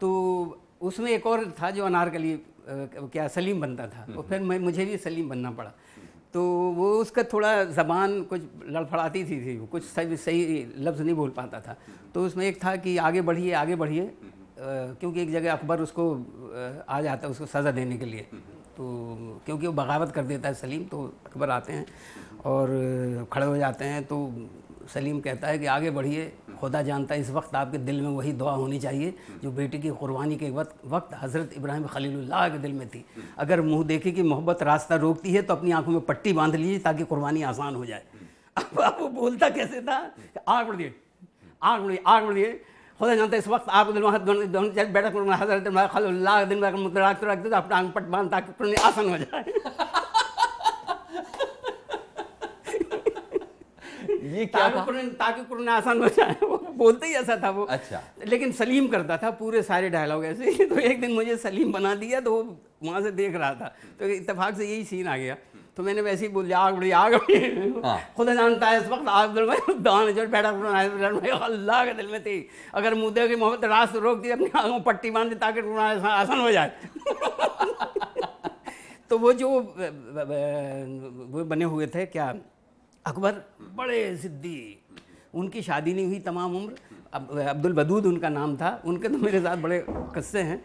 तो 0.00 0.08
उसमें 0.82 1.10
एक 1.10 1.26
और 1.26 1.44
था 1.62 1.70
जो 1.70 1.84
अनारकली 1.84 2.38
क्या 2.68 3.26
सलीम 3.28 3.60
बनता 3.60 3.86
था। 3.86 4.06
और 4.16 4.24
फिर 4.28 4.40
मैं 4.40 4.58
मुझे 4.58 4.84
भी 4.84 4.96
सलीम 4.96 5.28
बनना 5.28 5.50
पड़ा। 5.50 5.72
तो 6.34 6.42
वो 6.72 6.90
उसका 6.98 7.22
थोड़ा 7.22 7.52
ज़बान 7.66 8.22
कुछ 8.24 8.42
लड़फड़ाती 8.68 9.24
थी 9.24 9.40
थी, 9.40 9.56
कुछ 9.66 9.84
सही 9.84 10.16
सही 10.16 10.66
लफ्ज़ 10.78 11.02
नहीं 11.02 11.14
बोल 11.14 11.30
पाता 11.30 11.60
था। 11.60 11.76
तो 12.14 12.24
उसमें 12.26 12.46
एक 12.46 12.64
था 12.64 12.74
कि 12.76 12.96
आगे 12.98 13.20
बढ़िए 13.22 13.52
आगे 13.54 13.76
बढ़िए 13.76 14.10
क्योंकि 14.58 15.22
एक 15.22 15.30
जगह 15.32 15.52
अकबर 15.52 15.80
उसको 15.80 16.04
आ 16.88 17.00
जाता 17.00 17.26
है 17.26 17.30
उसको 17.30 17.46
सज़ा 17.46 17.70
देने 17.70 17.96
के 17.98 18.06
लिए। 18.06 18.26
तो 18.76 18.84
क्योंकि 19.46 19.66
वो 19.66 19.72
बगावत 19.72 20.12
कर 20.12 20.24
देता 20.24 20.48
है 20.48 20.54
सलीम 20.54 20.84
तो 20.84 21.04
अकबर 21.26 21.50
आते 21.50 21.72
हैं 21.72 21.86
और 22.46 23.26
खड़े 23.32 23.46
हो 23.46 23.56
जाते 23.56 23.84
हैं 23.84 24.04
तो 24.04 24.16
सलीम 24.88 25.20
कहता 25.20 25.48
है 25.48 25.58
कि 25.58 25.66
आगे 25.66 25.90
बढ़िए, 25.90 26.32
खुदा 26.60 26.82
जानता 26.82 27.14
है 27.14 27.20
इस 27.20 27.30
वक्त 27.30 27.54
आपके 27.56 27.78
दिल 27.80 28.00
में 28.00 28.08
वही 28.08 28.32
दुआ 28.32 28.52
होनी 28.52 28.78
चाहिए, 28.80 29.14
जो 29.42 29.50
बेटी 29.52 29.78
की 29.78 29.90
कुर्बानी 29.92 30.36
के 30.36 30.50
वक्त 30.50 30.74
वक्त 30.86 31.14
हज़रत 31.22 31.52
इब्राहिम 31.56 31.86
खलीलुल्लाह 31.86 32.48
के 32.48 32.58
दिल 32.58 32.72
में 32.72 32.88
थी। 32.88 33.04
अगर 33.38 33.60
मुँह 33.60 33.84
देखे 33.86 34.10
कि 34.12 34.22
मोहब्बत 34.24 34.62
रास्ता 34.62 34.96
रोकती 34.96 35.32
है 35.32 35.42
तो 35.42 35.54
अपनी 35.54 35.70
आँखों 35.72 35.92
में 35.92 36.00
पट्टी 36.02 36.32
बाँध 36.32 36.54
लीजिए 36.56 36.78
ताकि 36.80 37.04
कुर्बानी 37.04 37.42
आसान 37.44 37.74
हो 37.74 37.84
जाए। 37.86 38.02
अब 38.56 38.80
आप 38.82 38.98
वो 39.00 39.08
बोलता 39.10 39.48
कैसे 39.50 39.80
था? 39.82 39.98
आग 40.48 40.66
बढ़िए 40.68 40.94
आग 41.62 41.80
बढ़िए 41.82 42.02
आग 42.06 42.24
बढ़िए। 42.24 42.52
खुदा 43.00 43.14
जानता 43.14 43.36
है 43.36 43.38
इस 43.38 43.48
वक्त 43.48 43.68
आप 43.70 43.86
दिल 43.88 44.86
बैठक 44.86 45.16
हज़रत 45.42 45.90
खलील्लाह 45.92 46.44
दिल 46.44 46.60
में 46.60 46.70
तो 46.72 47.56
अपना 47.56 47.76
आँख 47.76 47.92
पट 47.94 48.02
बाँध 48.04 48.30
ताकि 48.30 48.74
आसान 48.76 49.08
हो 49.10 49.18
जाए। 49.18 49.44
ये 54.32 54.46
क्या 54.46 54.68
था? 54.70 54.84
ताकि 55.18 55.44
कुरन 55.44 55.68
आसान 55.68 56.02
हो 56.02 56.08
जाए। 56.08 56.36
वो 56.42 56.56
बोलते 56.76 57.06
ही 57.06 57.14
ऐसा 57.14 57.40
था 57.42 57.50
वो। 57.50 57.64
अच्छा। 57.64 58.02
लेकिन 58.26 58.52
सलीम 58.52 58.88
करता 58.88 59.16
था 59.16 59.30
पूरे 59.30 59.62
सारे 59.62 59.90
डायलॉग 59.90 60.24
ऐसे। 60.24 60.64
तो 60.66 60.78
एक 60.78 61.00
दिन 61.00 61.12
मुझे 61.12 61.36
सलीम 61.36 61.72
बना 61.72 61.94
दिया 61.94 62.20
तो 62.20 62.32
वो 62.32 62.58
वहाँ 62.82 63.02
से 63.02 63.10
देख 63.10 63.36
रहा 63.36 63.54
था। 63.54 63.74
तो 63.98 64.08
इतफाक 64.08 64.56
से 64.56 64.66
यही 64.66 64.84
सीन 64.84 65.08
आ 65.08 65.16
गया। 65.16 65.36
तो 65.76 65.82
मैंने 65.82 66.00
वैसे 66.00 66.26
ही 66.26 66.32
बोल 66.32 66.44
दिया 66.44 66.58
आग 66.58 66.74
बड़ी 66.74 66.90
आग 66.90 67.14
बड़ी। 67.14 67.74
हाँ। 67.84 68.00
खुदा 68.16 68.34
जानता 68.34 68.68
है 68.68 68.80
इस 68.80 68.88
वक्त 68.88 69.08
आग 69.08 69.30
दिल 69.30 69.82
दान 69.82 70.12
जो 70.12 70.26
बैठा 70.26 70.48
अल्लाह 71.44 71.84
के 71.84 71.92
दिल 71.92 72.06
में 72.06 72.22
थी। 72.22 72.48
अगर 72.74 72.94
मुद्दे 72.94 73.28
की 73.28 73.36
मोहब्बत 73.36 73.64
रास्त 73.64 73.96
रोक 73.96 74.18
दी 74.18 74.30
अपनी 74.30 74.50
आगों 74.56 74.80
पट्टी 74.80 75.10
बाँध 75.10 75.28
दी 75.28 75.34
ताकि 75.34 75.60
आसान 76.08 76.40
हो 76.40 76.52
जाए। 76.52 76.72
तो 79.10 79.18
वो 79.18 79.32
जो 79.32 79.48
वो 79.48 81.44
बने 81.44 81.64
हुए 81.64 81.86
थे 81.86 82.06
क्या 82.06 82.34
अकबर 83.06 83.32
बड़े 83.76 84.16
सिद्धि। 84.16 84.58
उनकी 85.34 85.62
शादी 85.62 85.92
नहीं 85.94 86.06
हुई 86.06 86.18
तमाम 86.20 86.56
उम्र। 86.56 86.72
अब 87.14 87.38
अब्दुल 87.48 87.72
बदूद 87.74 88.06
उनका 88.06 88.28
नाम 88.28 88.56
था। 88.56 88.70
उनके 88.86 89.08
तो 89.08 89.18
मेरे 89.18 89.40
साथ 89.40 89.56
बड़े 89.58 89.84
कस्से 90.14 90.42
हैं। 90.42 90.62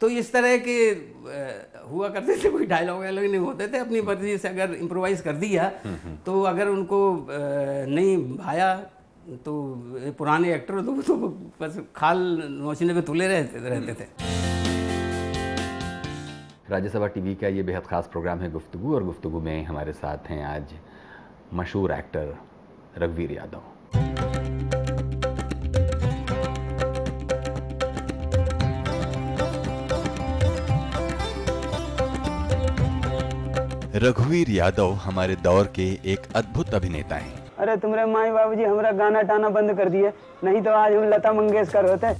तो 0.00 0.08
इस 0.10 0.32
तरह 0.32 0.56
के 0.58 0.76
हुआ 1.84 2.08
करते 2.08 2.36
थे 2.42 2.50
कोई 2.50 2.66
डायलॉग 2.66 2.98
वायलॉग 2.98 3.24
नहीं 3.24 3.40
होते 3.40 3.66
थे 3.68 3.78
अपनी 3.78 4.00
मर्ज़ी 4.00 4.36
से 4.38 4.48
अगर 4.48 4.74
इम्प्रोवाइज़ 4.76 5.22
कर 5.22 5.36
दिया 5.36 5.68
तो 6.26 6.42
अगर 6.44 6.68
उनको 6.68 7.00
नहीं 7.28 8.16
भाया 8.36 8.74
तो 9.44 9.52
पुराने 10.18 10.54
एक्टर 10.54 10.80
तो, 10.80 11.02
तो 11.02 11.16
बस 11.60 11.80
खाल 11.96 12.18
नोचने 12.50 12.94
पे 12.94 13.02
तुले 13.02 13.28
रहते 13.28 13.68
रहते 13.68 13.94
थे। 13.94 14.06
राज्यसभा 16.70 17.06
टीवी 17.08 17.34
का 17.34 17.48
ये 17.48 17.62
बेहद 17.62 17.86
ख़ास 17.86 18.08
प्रोग्राम 18.12 18.40
है 18.40 18.50
गुफ्तु 18.52 18.94
और 18.94 19.04
गुफ्तगु 19.04 19.40
में 19.40 19.64
हमारे 19.64 19.92
साथ 19.94 20.30
हैं 20.30 20.44
आज 20.46 20.74
मशहूर 21.54 21.92
एक्टर 21.92 22.34
रघुवीर 22.98 23.30
यादव। 23.32 23.62
रघुवीर 33.96 34.50
यादव 34.50 34.92
हमारे 34.92 35.36
दौर 35.36 35.66
के 35.74 35.86
एक 36.04 36.26
अद्भुत 36.36 36.74
अभिनेता 36.74 37.16
हैं। 37.16 37.34
अरे 37.58 37.76
तुम्हारे 37.76 38.04
माई 38.12 38.30
बाबू 38.30 38.54
जी 38.54 38.64
हमारा 38.64 38.90
गाना 38.92 39.22
टाना 39.22 39.48
बंद 39.48 39.76
कर 39.76 39.88
दिए। 39.88 40.12
नहीं 40.44 40.62
तो 40.62 40.70
आज 40.70 40.92
हम 40.92 41.04
लता 41.04 41.32
मंगेशकर 41.32 41.90
होते। 41.90 42.14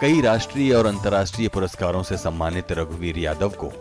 कई 0.00 0.20
राष्ट्रीय 0.20 0.74
और 0.74 0.86
अंतर्राष्ट्रीय 0.86 1.48
पुरस्कारों 1.48 2.02
से 2.02 2.16
सम्मानित 2.16 2.72
रघुवीर 2.72 3.18
यादव 3.18 3.48
को 3.48 3.72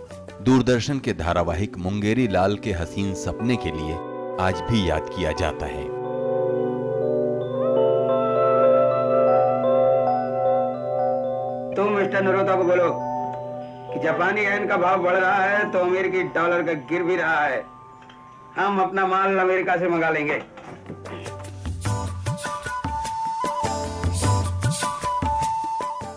दूरदर्शन 0.48 1.00
के 1.00 1.14
धारावाहिक 1.14 1.78
मुंगेरी 1.78 2.28
लाल 2.28 2.56
के 2.58 2.72
हसीन 2.72 3.14
सपने 3.14 3.56
के 3.56 3.72
लिए 3.72 3.96
आज 4.42 4.62
भी 4.70 4.90
याद 4.90 5.10
किया 5.16 5.32
जाता 5.32 5.66
है। 5.66 5.84
तुम 11.76 11.92
मिस्टर 11.94 12.24
नरोता 12.24 12.56
को 12.56 12.64
बोलो 12.64 12.90
कि 13.92 14.00
जापानी 14.04 14.46
एन 14.46 14.68
का 14.68 14.78
भाव 14.78 15.04
बढ़ 15.04 15.16
रहा 15.16 15.44
है 15.44 15.72
तो 15.72 15.80
अमेरिकी 15.80 16.24
डॉलर 16.36 16.64
का 16.64 16.74
गिर 16.92 17.04
भी 17.04 17.16
रहा 17.16 17.46
है। 17.46 17.64
हम 18.58 18.82
अपना 18.82 19.08
माल 19.08 19.38
अमेरिका 19.40 19.78
से 19.78 19.90
मंगा 19.90 20.10
लेंगे। 20.10 20.42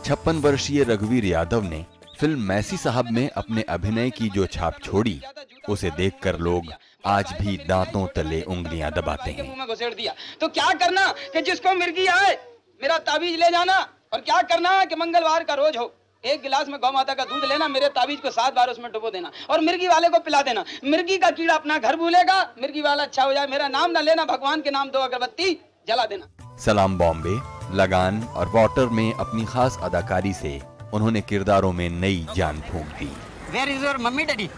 छप्पन 0.05 0.40
वर्षीय 0.45 0.85
रघुवीर 0.85 1.25
यादव 1.25 1.62
ने 1.62 1.87
फ़िल्म 2.20 2.40
मैसी 2.40 2.76
साहब 2.76 3.11
में 3.11 3.28
अपने 3.30 3.62
अभिनय 3.70 4.11
की 4.11 4.28
जो 4.30 4.46
छाप 4.46 4.80
छोड़ी 4.85 5.20
उसे 5.68 5.90
देखकर 5.90 6.38
लोग 6.38 6.66
आज 7.06 7.33
भी 7.40 7.56
दांतों 7.68 8.06
तले 8.06 8.40
उंगलियाँ 8.44 8.90
दबाते 8.90 9.30
हैं। 9.30 9.66
घुसेड़ 9.66 9.92
दिया। 9.94 10.12
तो 10.40 10.48
क्या 10.48 10.72
करना 10.74 11.06
कि 11.33 11.42
जिसको 11.42 11.74
मिर्गी 11.74 12.06
आए 12.06 12.35
मेरा 12.80 12.98
ताबीज 12.98 13.38
ले 13.40 13.50
जाना? 13.50 13.78
और 14.12 14.20
क्या 14.20 14.40
करना 14.42 14.85
कि 14.85 14.96
मंगलवार 14.96 15.44
का 15.44 15.54
रोज 15.54 15.76
हो 15.76 15.90
एक 16.24 16.42
गिलास 16.42 16.68
में 16.68 16.78
गौ 16.80 16.90
माता 16.92 17.14
का 17.14 17.24
दूध 17.24 17.44
लेना 17.44 17.68
मेरे 17.68 17.88
ताबीज 17.90 18.20
को 18.20 18.30
सात 18.30 18.54
बार 18.54 18.70
उसमें 18.70 18.90
डुबो 18.92 19.11
देना 19.11 19.30
और 19.50 19.61
मिर्गी 19.61 19.88
वाले 19.88 20.09
को 20.09 20.18
पिला 20.18 20.42
देना। 20.42 20.64
मिर्गी 20.85 21.16
का 21.18 21.30
कीड़ा 21.30 21.54
अपना 21.54 21.78
घर 21.78 21.96
भूलेगा 21.96 22.42
मिर्गी 22.61 22.83
वाला 22.83 23.02
अच्छा 23.02 23.22
हो 23.22 23.33
जाए 23.33 23.46
मेरा 23.46 23.68
नाम 23.70 23.90
ना 23.90 24.00
लेना 24.00 24.24
भगवान 24.26 24.61
के 24.61 24.70
नाम 24.70 24.90
दो 24.90 24.98
अगरबत्ती 25.00 25.52
जला 25.88 26.04
देना। 26.06 26.56
सलाम 26.59 26.98
बॉम्बे 26.98 27.38
लगान 27.76 28.22
और 28.24 28.48
वाटर 28.54 28.87
में 28.90 29.12
अपनी 29.14 29.44
खास 29.44 29.78
अदाकारी 29.83 30.33
से 30.33 30.61
उन्होंने 30.94 31.20
किरदारों 31.31 31.72
में 31.72 31.88
नई 31.90 32.26
जान 32.37 32.61
फूंक 32.70 32.87
दी 33.03 33.11
Where 33.53 33.68
is 33.68 33.83
your 33.83 33.98
mummy 33.98 34.24
daddy? 34.26 34.48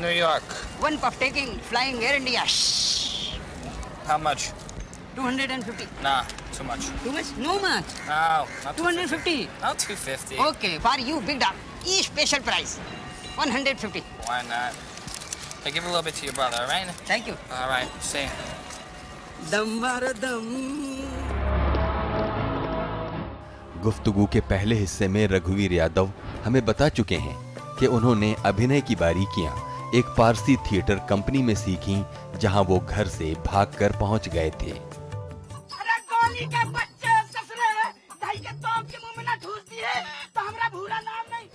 New 0.00 0.10
York. 0.16 0.42
One 0.80 0.98
puff 0.98 1.18
taking, 1.18 1.58
flying 1.70 1.96
Air 2.04 2.16
India. 2.16 2.44
How 4.06 4.18
much? 4.18 4.52
250. 5.16 5.88
Nah, 6.02 6.22
too 6.52 6.64
much. 6.64 6.86
Too 7.02 7.10
much? 7.10 7.32
No 7.36 7.58
much. 7.58 7.84
No, 8.06 8.46
not 8.64 8.76
250. 8.76 9.48
Not 9.60 9.78
250. 9.80 10.38
Okay, 10.38 10.78
for 10.78 10.96
you, 11.00 11.20
big 11.22 11.40
dog. 11.40 11.54
E 11.84 12.02
special 12.02 12.40
price. 12.40 12.78
150. 13.34 14.04
Why 14.26 14.42
not? 14.48 14.72
Hey, 15.64 15.72
give 15.72 15.84
a 15.84 15.88
little 15.88 16.02
bit 16.02 16.14
to 16.14 16.24
your 16.24 16.34
brother, 16.34 16.58
all 16.60 16.68
right? 16.68 16.86
Thank 17.10 17.26
you. 17.26 17.36
All 17.52 17.68
right, 17.68 17.88
see. 18.00 18.28
दम 19.50 19.68
मारो 19.80 20.12
दम 20.22 20.48
गुफ्तगू 23.82 24.26
के 24.26 24.40
पहले 24.40 24.74
हिस्से 24.74 25.08
में 25.08 25.26
रघुवीर 25.28 25.72
यादव 25.72 26.10
हमें 26.44 26.64
बता 26.64 26.88
चुके 26.88 27.16
हैं 27.16 27.36
कि 27.78 27.86
उन्होंने 27.86 28.34
अभिनय 28.46 28.80
की 28.80 28.94
बारीकियाँ 28.96 29.54
एक 29.94 30.14
पारसी 30.18 30.56
थिएटर 30.66 30.98
कंपनी 31.08 31.42
में 31.42 31.54
सीखी 31.54 32.02
जहाँ 32.40 32.62
वो 32.62 32.78
घर 32.80 33.06
से 33.08 33.34
भागकर 33.46 33.96
पहुँच 34.00 34.28
गए 34.28 34.50
थे। 34.62 34.72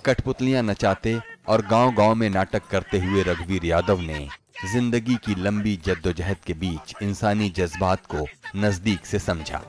कठपुतलियाँ 0.05 0.63
नचाते 0.63 1.19
और 1.47 1.61
गांव-गांव 1.67 2.15
में 2.15 2.29
नाटक 2.29 2.67
करते 2.71 2.99
हुए 2.99 3.23
रघुवीर 3.23 3.65
यादव 3.65 4.01
ने 4.01 4.27
ज़िंदगी 4.71 5.15
की 5.15 5.35
लंबी 5.35 5.75
जद्दोजहद 5.85 6.37
के 6.47 6.53
बीच 6.55 6.93
इंसानी 7.01 7.49
जज्बात 7.49 8.05
को 8.05 8.27
नज़दीक 8.55 9.05
से 9.05 9.19
समझा। 9.19 9.61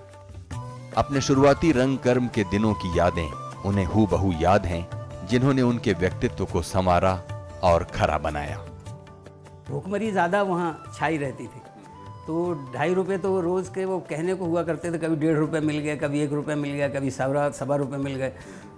अपने 0.96 1.20
शुरुआती 1.20 1.70
रंग 1.72 1.98
कर्म 1.98 2.26
के 2.34 2.42
दिनों 2.50 2.72
की 2.74 2.98
यादें 2.98 3.28
उन्हें 3.64 3.84
हूबहू 3.86 4.32
याद 4.40 4.66
हैं, 4.66 4.86
जिन्होंने 5.28 5.62
उनके 5.62 5.92
व्यक्तित्व 5.94 6.44
को 6.44 6.62
संवारा 6.64 7.12
और 7.64 7.84
खरा 7.94 8.18
बनाया। 8.18 8.56
भूखमरी 9.68 10.10
ज़्यादा 10.10 10.42
वहाँ 10.42 10.92
छाई 10.98 11.16
रहती 11.16 11.44
थी। 11.44 11.60
तो 12.26 12.54
ढाई 12.74 12.94
रुपये 12.94 13.18
तो 13.18 13.40
रोज़ 13.40 13.70
के 13.70 13.84
वो 13.84 13.98
कहने 14.10 14.34
को 14.34 14.44
हुआ 14.44 14.62
करते 14.62 14.92
थे, 14.92 14.98
कभी 14.98 15.16
डेढ़ 15.16 15.36
रुपये 15.38 15.60
मिल 15.60 15.78
गया 15.78 15.96
कभी 15.96 16.20
एक 16.20 16.32
रुपये 16.32 16.54
मिल 16.56 16.72
गया, 16.72 16.88
कभी 16.90 17.10
सवा 17.10 17.48
सवा 17.50 17.76
रुपये 17.76 17.98
मिल 17.98 18.14
गए। 18.14 18.32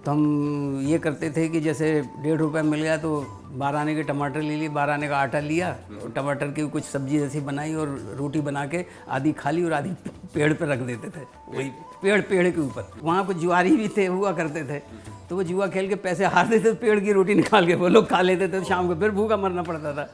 तो 0.05 0.11
हम 0.11 0.81
ये 0.85 0.97
करते 0.99 1.29
थे 1.31 1.47
कि 1.49 1.61
जैसे 1.61 1.91
डेढ़ 2.23 2.37
रुपये 2.39 2.61
मिल 2.63 2.81
गया 2.81 2.97
तो 2.97 3.19
बारह 3.53 3.79
आने 3.79 3.95
के 3.95 4.03
टमाटर 4.03 4.41
ले 4.41 4.55
लिए 4.55 4.69
बारह 4.71 4.93
आने 4.93 5.07
का 5.07 5.17
आटा 5.17 5.39
लिया 5.41 5.69
और 6.03 6.11
टमाटर 6.15 6.51
की 6.51 6.67
कुछ 6.69 6.83
सब्ज़ी 6.85 7.19
जैसी 7.19 7.39
बनाई 7.41 7.73
और 7.75 7.99
रोटी 8.17 8.41
बना 8.41 8.65
के 8.65 8.85
आधी 9.09 9.31
खा 9.33 9.51
ली 9.51 9.63
और 9.63 9.73
आधी 9.73 9.89
पेड़ 10.33 10.53
पर 10.53 10.67
रख 10.67 10.79
देते 10.81 11.09
थे। 11.09 11.23
वही 11.49 11.71
पेड़ 12.01 12.21
पेड़ 12.21 12.49
के 12.49 12.59
ऊपर। 12.61 12.91
वहाँ 13.03 13.25
कुछ 13.25 13.37
जुआरी 13.37 13.75
भी 13.77 13.87
थे, 13.97 14.05
हुआ 14.05 14.31
करते 14.31 14.63
थे। 14.63 14.79
तो 15.29 15.35
वो 15.35 15.43
जुआ 15.43 15.67
खेल 15.67 15.87
के 15.89 15.95
पैसे 15.97 16.25
हार 16.25 16.47
देते 16.47 16.69
थे, 16.69 16.73
पेड़ 16.75 16.99
की 16.99 17.11
रोटी 17.13 17.35
निकाल 17.35 17.67
के 17.67 17.75
वो 17.75 17.87
लोग 17.87 18.09
खा 18.09 18.21
लेते 18.21 18.47
थे, 18.47 18.63
शाम 18.65 18.87
को 18.87 18.95
फिर 18.95 19.11
भूखा 19.11 19.37
मरना 19.37 19.63
पड़ता 19.63 19.93
था। 19.93 20.09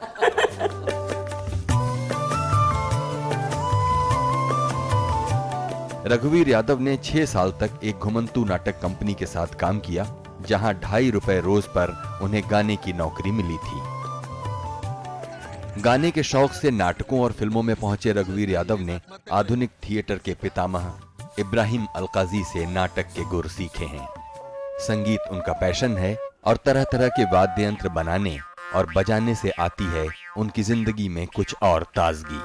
रघुवीर 6.06 6.48
यादव 6.48 6.80
ने 6.80 6.96
छह 6.96 7.24
साल 7.24 7.50
तक 7.60 7.80
एक 7.84 7.96
घुमंतु 7.96 8.44
नाटक 8.44 8.80
कंपनी 8.80 9.14
के 9.14 9.26
साथ 9.26 9.54
काम 9.60 9.78
किया, 9.78 10.06
जहाँ 10.48 10.74
ढाई 10.74 11.10
रुपए 11.10 11.40
रोज 11.40 11.64
पर 11.68 11.94
उन्हें 12.22 12.42
गाने 12.50 12.76
की 12.76 12.92
नौकरी 12.92 13.30
मिली 13.30 13.56
थी। 13.58 13.80
गाने 15.82 16.10
के 16.10 16.22
शौक 16.22 16.52
से 16.52 16.70
नाटकों 16.70 17.20
और 17.20 17.32
फ़िल्मों 17.32 17.62
में 17.62 17.74
पहुँचे 17.76 18.12
रघुवीर 18.12 18.50
यादव 18.50 18.80
ने 18.80 19.00
आधुनिक 19.32 19.70
थिएटर 19.84 20.18
के 20.18 20.34
पितामह 20.34 20.92
इब्राहिम 21.38 21.86
अलकाजी 21.96 22.42
से 22.44 22.64
नाटक 22.66 23.06
के 23.06 23.24
गुर 23.24 23.46
सीखे 23.48 23.84
हैं। 23.84 24.06
संगीत 24.80 25.20
उनका 25.30 25.52
पैशन 25.52 25.96
है 25.98 26.14
और 26.44 26.56
तरह 26.56 26.84
तरह 26.84 27.08
के 27.08 27.24
वाद्य 27.24 27.64
यंत्र 27.64 27.88
बनाने 27.88 28.38
और 28.74 28.86
बजाने 28.96 29.34
से 29.34 29.50
आती 29.58 29.84
है 29.84 30.06
उनकी 30.36 30.62
ज़िंदगी 30.62 31.08
में 31.08 31.26
कुछ 31.26 31.54
और 31.62 31.82
ताजगी। 31.96 32.40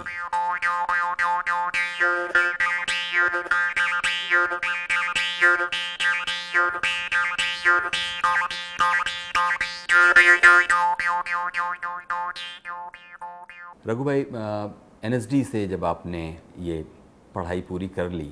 रघु 13.87 14.03
भाई 14.03 14.19
एन 15.03 15.19
से 15.43 15.67
जब 15.67 15.85
आपने 15.85 16.27
ये 16.59 16.83
पढ़ाई 17.35 17.61
पूरी 17.61 17.87
कर 17.87 18.09
ली 18.09 18.31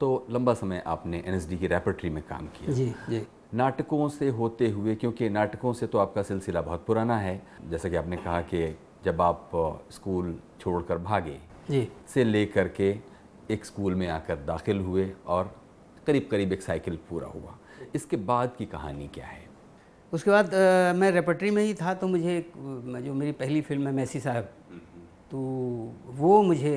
तो 0.00 0.26
लंबा 0.30 0.54
समय 0.54 0.82
आपने 0.86 1.22
एनएसडी 1.26 1.56
की 1.58 1.66
रेपर्टरी 1.66 2.10
में 2.10 2.22
काम 2.22 2.46
किया। 2.48 2.74
जी 2.74 2.86
जी। 3.10 3.26
नाटकों 3.54 4.08
से 4.08 4.28
होते 4.28 4.68
हुए 4.70 4.94
क्योंकि 4.94 5.28
नाटकों 5.28 5.72
से 5.72 5.86
तो 5.86 5.98
आपका 5.98 6.22
सिलसिला 6.22 6.60
बहुत 6.60 6.84
पुराना 6.86 7.16
है 7.18 7.40
जैसा 7.70 7.88
कि 7.88 7.96
आपने 7.96 8.16
कहा 8.16 8.40
कि 8.42 8.76
जब 9.04 9.20
आप 9.22 9.50
स्कूल 9.90 10.38
छोड़कर 10.60 10.98
भागे 10.98 11.38
जी। 11.70 11.88
से 12.08 12.24
लेकर 12.24 12.68
के 12.68 12.90
एक 13.50 13.64
स्कूल 13.64 13.94
में 13.94 14.06
आकर 14.08 14.36
दाखिल 14.46 14.80
हुए 14.80 15.10
और 15.26 15.54
करीब 16.06 16.28
करीब 16.30 16.52
एक 16.52 16.62
साइकिल 16.62 16.98
पूरा 17.10 17.28
हुआ। 17.28 17.58
इसके 17.94 18.16
बाद 18.16 18.54
की 18.58 18.66
कहानी 18.66 19.08
क्या 19.14 19.26
है? 19.26 19.46
उसके 20.12 20.30
बाद 20.30 20.54
अ, 20.54 20.92
मैं 20.96 21.10
रेपर्टरी 21.10 21.50
में 21.50 21.62
ही 21.62 21.74
था 21.74 21.94
तो 21.94 22.06
मुझे 22.06 22.40
जो 22.56 23.14
मेरी 23.14 23.32
पहली 23.32 23.60
फ़िल्म 23.60 23.86
है 23.86 23.92
मैसी 23.94 24.20
साहब 24.20 24.44
तो 25.30 25.38
वो 26.18 26.42
मुझे 26.42 26.76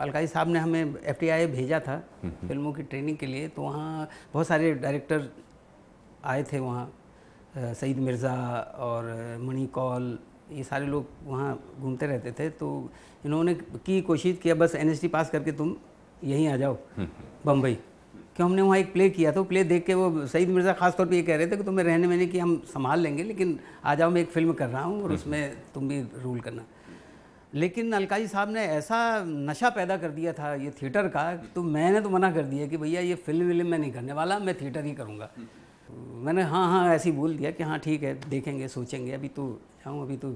अलकाई 0.00 0.26
साहब 0.26 0.48
ने 0.48 0.58
हमें 0.58 0.94
एफ़ 1.04 1.24
भेजा 1.52 1.80
था 1.80 1.96
फ़िल्मों 2.24 2.72
की 2.72 2.82
ट्रेनिंग 2.82 3.16
के 3.16 3.26
लिए 3.26 3.48
तो 3.48 3.62
वहाँ 3.62 4.08
बहुत 4.32 4.46
सारे 4.46 4.72
डायरेक्टर 4.74 5.28
आए 6.24 6.42
थे 6.42 6.58
वहाँ 6.58 6.92
सईद 7.56 7.98
मिर्ज़ा 7.98 8.34
और 8.78 9.04
मणि 9.42 9.66
कौल 9.66 10.18
ये 10.52 10.64
सारे 10.64 10.86
लोग 10.86 11.06
वहाँ 11.24 11.52
घूमते 11.80 12.06
रहते 12.06 12.32
थे 12.32 12.48
तो 12.50 12.68
इन्होंने 13.26 13.54
की 13.86 14.00
कोशिश 14.02 14.38
किया 14.42 14.54
बस 14.54 14.74
एन 14.74 14.94
पास 15.08 15.30
करके 15.30 15.52
तुम 15.52 15.76
यहीं 16.24 16.48
आ 16.48 16.56
जाओ 16.56 16.76
बम्बई। 17.46 17.74
क्यों 18.36 18.48
हमने 18.48 18.62
वहाँ 18.62 18.78
एक 18.78 18.92
प्ले 18.92 19.08
किया 19.10 19.32
था 19.32 19.42
प्ले 19.42 19.62
देख 19.64 19.84
के 19.86 19.94
वो 19.94 20.26
सईद 20.26 20.48
मिर्ज़ा 20.48 20.72
खास 20.72 20.96
तौर 20.96 21.06
पे 21.06 21.16
ये 21.16 21.22
कह 21.22 21.36
रहे 21.36 21.46
थे 21.46 21.56
कि 21.56 21.64
तुम्हें 21.64 21.84
रहने 21.84 22.06
मैंने 22.06 22.26
कि 22.26 22.38
हम 22.38 22.56
संभाल 22.66 23.00
लेंगे 23.00 23.22
लेकिन 23.22 23.58
आ 23.84 23.94
जाओ 23.94 24.10
मैं 24.10 24.20
एक 24.20 24.30
फ़िल्म 24.30 24.52
कर 24.52 24.68
रहा 24.68 24.82
हूँ 24.82 25.02
और 25.04 25.12
उसमें 25.12 25.40
तुम 25.74 25.88
भी 25.88 26.00
रूल 26.22 26.40
करना। 26.40 26.64
लेकिन 27.54 27.92
अलकाजी 27.92 28.26
साहब 28.28 28.50
ने 28.50 28.64
ऐसा 28.78 28.98
नशा 29.26 29.68
पैदा 29.70 29.96
कर 29.96 30.10
दिया 30.10 30.32
था 30.32 30.54
ये 30.54 30.70
थिएटर 30.82 31.08
का 31.08 31.22
तो 31.54 31.62
मैंने 31.62 32.00
तो 32.00 32.10
मना 32.10 32.30
कर 32.32 32.42
दिया 32.42 32.66
कि 32.66 32.76
भैया 32.76 33.00
ये 33.00 33.14
फ़िल्म 33.26 33.46
विल्म 33.46 33.66
मैं 33.66 33.78
नहीं 33.78 33.92
करने 33.92 34.12
वाला 34.12 34.38
मैं 34.38 34.54
थिएटर 34.60 34.84
ही 34.84 34.92
करूँगा। 34.94 35.30
मैंने 36.24 36.42
हाँ 36.42 36.66
हाँ 36.70 36.94
ऐसे 36.94 37.10
ही 37.10 37.16
बोल 37.16 37.36
दिया 37.36 37.50
कि 37.50 37.62
हाँ 37.62 37.78
ठीक 37.78 38.02
है 38.02 38.14
देखेंगे 38.28 38.68
सोचेंगे 38.68 39.12
अभी 39.12 39.28
तो 39.28 39.46
जाऊँ 39.84 40.02
अभी 40.02 40.16
तो 40.16 40.28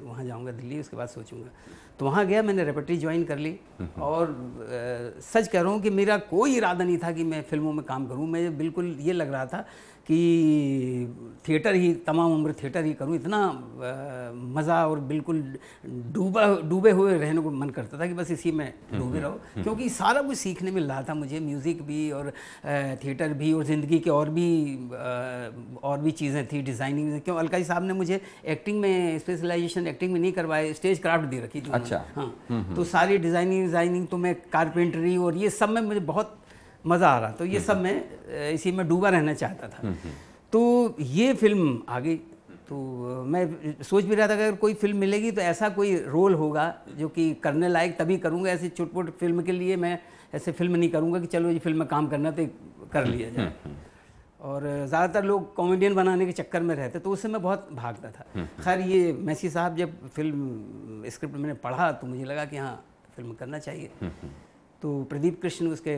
वहाँ 0.00 0.24
जाऊँगा 0.24 0.52
दिल्ली 0.52 0.78
उसके 0.80 0.96
बाद 0.96 1.08
सोचूँगा। 1.08 1.50
तो 1.98 2.04
वहाँ 2.04 2.24
गया 2.26 2.42
मैंने 2.42 2.64
रेपटरी 2.64 2.96
ज्वाइन 2.96 3.24
कर 3.24 3.38
ली 3.38 3.54
और 4.00 4.26
अ, 4.28 5.20
सच 5.20 5.48
कह 5.48 5.60
रहा 5.60 5.72
हूँ 5.72 5.80
कि 5.82 5.90
मेरा 5.90 6.16
कोई 6.32 6.56
इरादा 6.56 6.84
नहीं 6.84 6.98
था 6.98 7.12
कि 7.12 7.24
मैं 7.24 7.42
फ़िल्मों 7.42 7.72
में 7.72 7.84
काम 7.84 8.06
करूँ 8.08 8.26
मैं 8.28 8.56
बिल्कुल 8.58 8.96
ये 9.00 9.12
लग 9.12 9.32
रहा 9.32 9.46
था 9.46 9.64
कि 10.08 11.34
थिएटर 11.48 11.74
ही 11.74 11.92
तमाम 12.06 12.32
उम्र 12.32 12.52
थिएटर 12.62 12.84
ही 12.84 12.92
करूँ 12.94 13.14
इतना 13.14 13.38
मज़ा 14.56 14.76
और 14.86 15.00
बिल्कुल 15.00 15.42
डूबा 16.14 16.44
डूबे 16.68 16.90
हुए 16.90 17.18
रहने 17.18 17.40
को 17.40 17.50
मन 17.50 17.70
करता 17.70 17.98
था 17.98 18.06
कि 18.06 18.14
बस 18.14 18.30
इसी 18.30 18.52
में 18.52 18.72
डूबे 18.92 19.20
रहो 19.20 19.62
क्योंकि 19.62 19.88
सारा 19.88 20.22
कुछ 20.22 20.38
सीखने 20.38 20.70
मिल 20.70 20.84
रहा 20.84 21.02
था 21.02 21.14
मुझे 21.14 21.40
म्यूज़िक 21.40 21.82
भी 21.82 22.10
और 22.10 22.32
थिएटर 23.04 23.32
भी 23.34 23.52
और 23.52 23.64
ज़िंदगी 23.64 23.98
के 23.98 24.10
और 24.10 24.30
भी 24.30 24.48
और 25.82 26.00
भी 26.00 26.10
चीज़ें 26.12 26.46
थी 26.46 26.62
डिज़ाइनिंग। 26.62 27.20
क्यों 27.20 27.36
अलकाई 27.36 27.64
साहब 27.64 27.84
ने 27.84 27.92
मुझे 27.92 28.20
एक्टिंग 28.46 28.80
में 28.80 29.18
स्पेशलाइजेशन 29.18 29.86
एक्टिंग 29.86 30.12
में 30.12 30.20
नहीं 30.20 30.32
करवाए 30.32 30.72
स्टेज 30.72 30.98
क्राफ्ट 30.98 31.28
दे 31.28 31.40
रखी 31.40 31.60
थी 31.60 31.70
अच्छा। 31.72 32.04
हाँ 32.16 32.74
तो 32.76 32.84
सारी 32.86 33.18
डिज़ाइनिंग 33.18 33.64
डिज़ाइनिंग 33.64 34.06
तो 34.06 34.16
मैं 34.16 34.34
कारपेंटरी 34.52 35.16
और 35.16 35.36
ये 35.36 35.50
सब 35.52 35.70
में 35.70 35.82
मुझे 35.82 36.00
बहुत 36.00 36.36
मज़ा 36.84 37.08
आ 37.08 37.18
रहा। 37.18 37.30
तो 37.32 37.44
ये 37.44 37.60
सब 37.60 37.80
मैं 37.80 38.50
इसी 38.50 38.72
में 38.72 38.86
डूबा 38.88 39.08
रहना 39.08 39.34
चाहता 39.34 39.68
था। 39.68 39.94
तो 40.52 40.96
ये 41.00 41.32
फ़िल्म 41.34 41.82
आ 41.88 42.00
गई 42.00 42.16
तो 42.68 42.76
मैं 43.24 43.82
सोच 43.82 44.04
भी 44.04 44.14
रहा 44.14 44.28
था 44.28 44.36
कि 44.36 44.42
अगर 44.42 44.56
कोई 44.56 44.74
फ़िल्म 44.74 44.96
मिलेगी 44.98 45.30
तो 45.32 45.40
ऐसा 45.42 45.68
कोई 45.70 45.94
रोल 46.06 46.34
होगा 46.34 46.74
जो 46.98 47.08
कि 47.08 47.32
करने 47.42 47.68
लायक 47.68 47.98
तभी 47.98 48.16
करूँगा 48.18 48.50
ऐसी 48.50 48.68
छोट 48.70 49.10
फ़िल्म 49.20 49.42
के 49.42 49.52
लिए 49.52 49.76
मैं 49.76 49.98
ऐसे 50.34 50.52
फ़िल्म 50.52 50.76
नहीं 50.76 50.90
करूँगा 50.90 51.20
कि 51.20 51.26
चलो 51.26 51.50
ये 51.50 51.58
फ़िल्म 51.58 51.78
में 51.78 51.88
काम 51.88 52.06
करना 52.08 52.30
तो 52.30 52.46
कर 52.92 53.06
लिया 53.06 53.30
जाए। 53.30 53.52
और 54.40 54.62
ज़्यादातर 54.62 55.24
लोग 55.24 55.54
कॉमेडियन 55.54 55.94
बनाने 55.94 56.26
के 56.26 56.32
चक्कर 56.32 56.62
में 56.62 56.74
रहते 56.74 56.98
तो 56.98 57.10
उससे 57.10 57.28
मैं 57.28 57.40
बहुत 57.42 57.68
भागता 57.72 58.10
था। 58.10 58.46
खैर 58.64 58.80
ये 58.80 59.12
मैसी 59.12 59.50
साहब 59.50 59.76
जब 59.76 59.96
फ़िल्म 60.08 61.10
स्क्रिप्ट 61.10 61.36
मैंने 61.36 61.54
पढ़ा 61.64 61.90
तो 61.92 62.06
मुझे 62.06 62.24
लगा 62.24 62.44
कि 62.44 62.56
हाँ 62.56 62.74
फ़िल्म 63.16 63.32
करना 63.34 63.58
चाहिए। 63.58 63.90
तो 64.82 65.02
प्रदीप 65.04 65.40
कृष्ण 65.42 65.68
उसके 65.68 65.96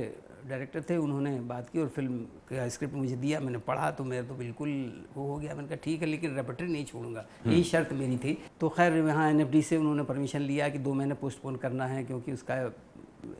डायरेक्टर 0.48 0.82
थे 0.90 0.96
उन्होंने 0.96 1.30
बात 1.48 1.68
की 1.70 1.78
और 1.80 1.88
फ़िल्म 1.88 2.18
का 2.48 2.68
स्क्रिप्ट 2.68 2.94
मुझे 2.94 3.16
दिया 3.16 3.40
मैंने 3.40 3.58
पढ़ा 3.60 3.90
तो 3.90 4.04
मेरा 4.04 4.22
तो 4.28 4.34
बिल्कुल 4.34 4.70
वो 5.14 5.26
हो 5.26 5.36
गया। 5.38 5.54
मैंने 5.54 5.68
कहा 5.68 5.76
ठीक 5.84 6.00
है 6.02 6.06
लेकिन 6.08 6.34
रेपटरी 6.36 6.68
नहीं 6.68 6.84
छोड़ूँगा। 6.84 7.26
यही 7.46 7.62
शर्त 7.64 7.92
मेरी 7.92 8.16
थी। 8.18 8.36
तो 8.60 8.68
खैर 8.68 8.96
यहाँ 8.98 9.28
एनएफडी 9.30 9.62
से 9.62 9.76
उन्होंने 9.76 10.02
परमिशन 10.04 10.40
लिया 10.42 10.68
कि 10.68 10.78
दो 10.78 10.94
महीने 10.94 11.14
पोस्टपोन 11.16 11.56
करना 11.56 11.86
है 11.86 12.04
क्योंकि 12.04 12.32
उसका 12.32 12.56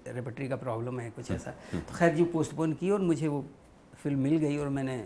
रेपटरी 0.09 0.49
का 0.49 0.57
प्रॉब्लम 0.57 1.01
है 1.01 1.11
कुछ 1.11 1.31
ऐसा। 1.31 1.51
तो 1.73 1.97
खैर 1.97 2.15
जी 2.15 2.25
पोस्टपोन 2.33 2.73
की 2.73 2.91
और 2.91 3.01
मुझे 3.03 3.29
वो 3.29 3.45
फ़िल्म 4.03 4.19
मिल 4.19 4.37
गई 4.39 4.57
और 4.57 4.69
मैंने 4.69 4.99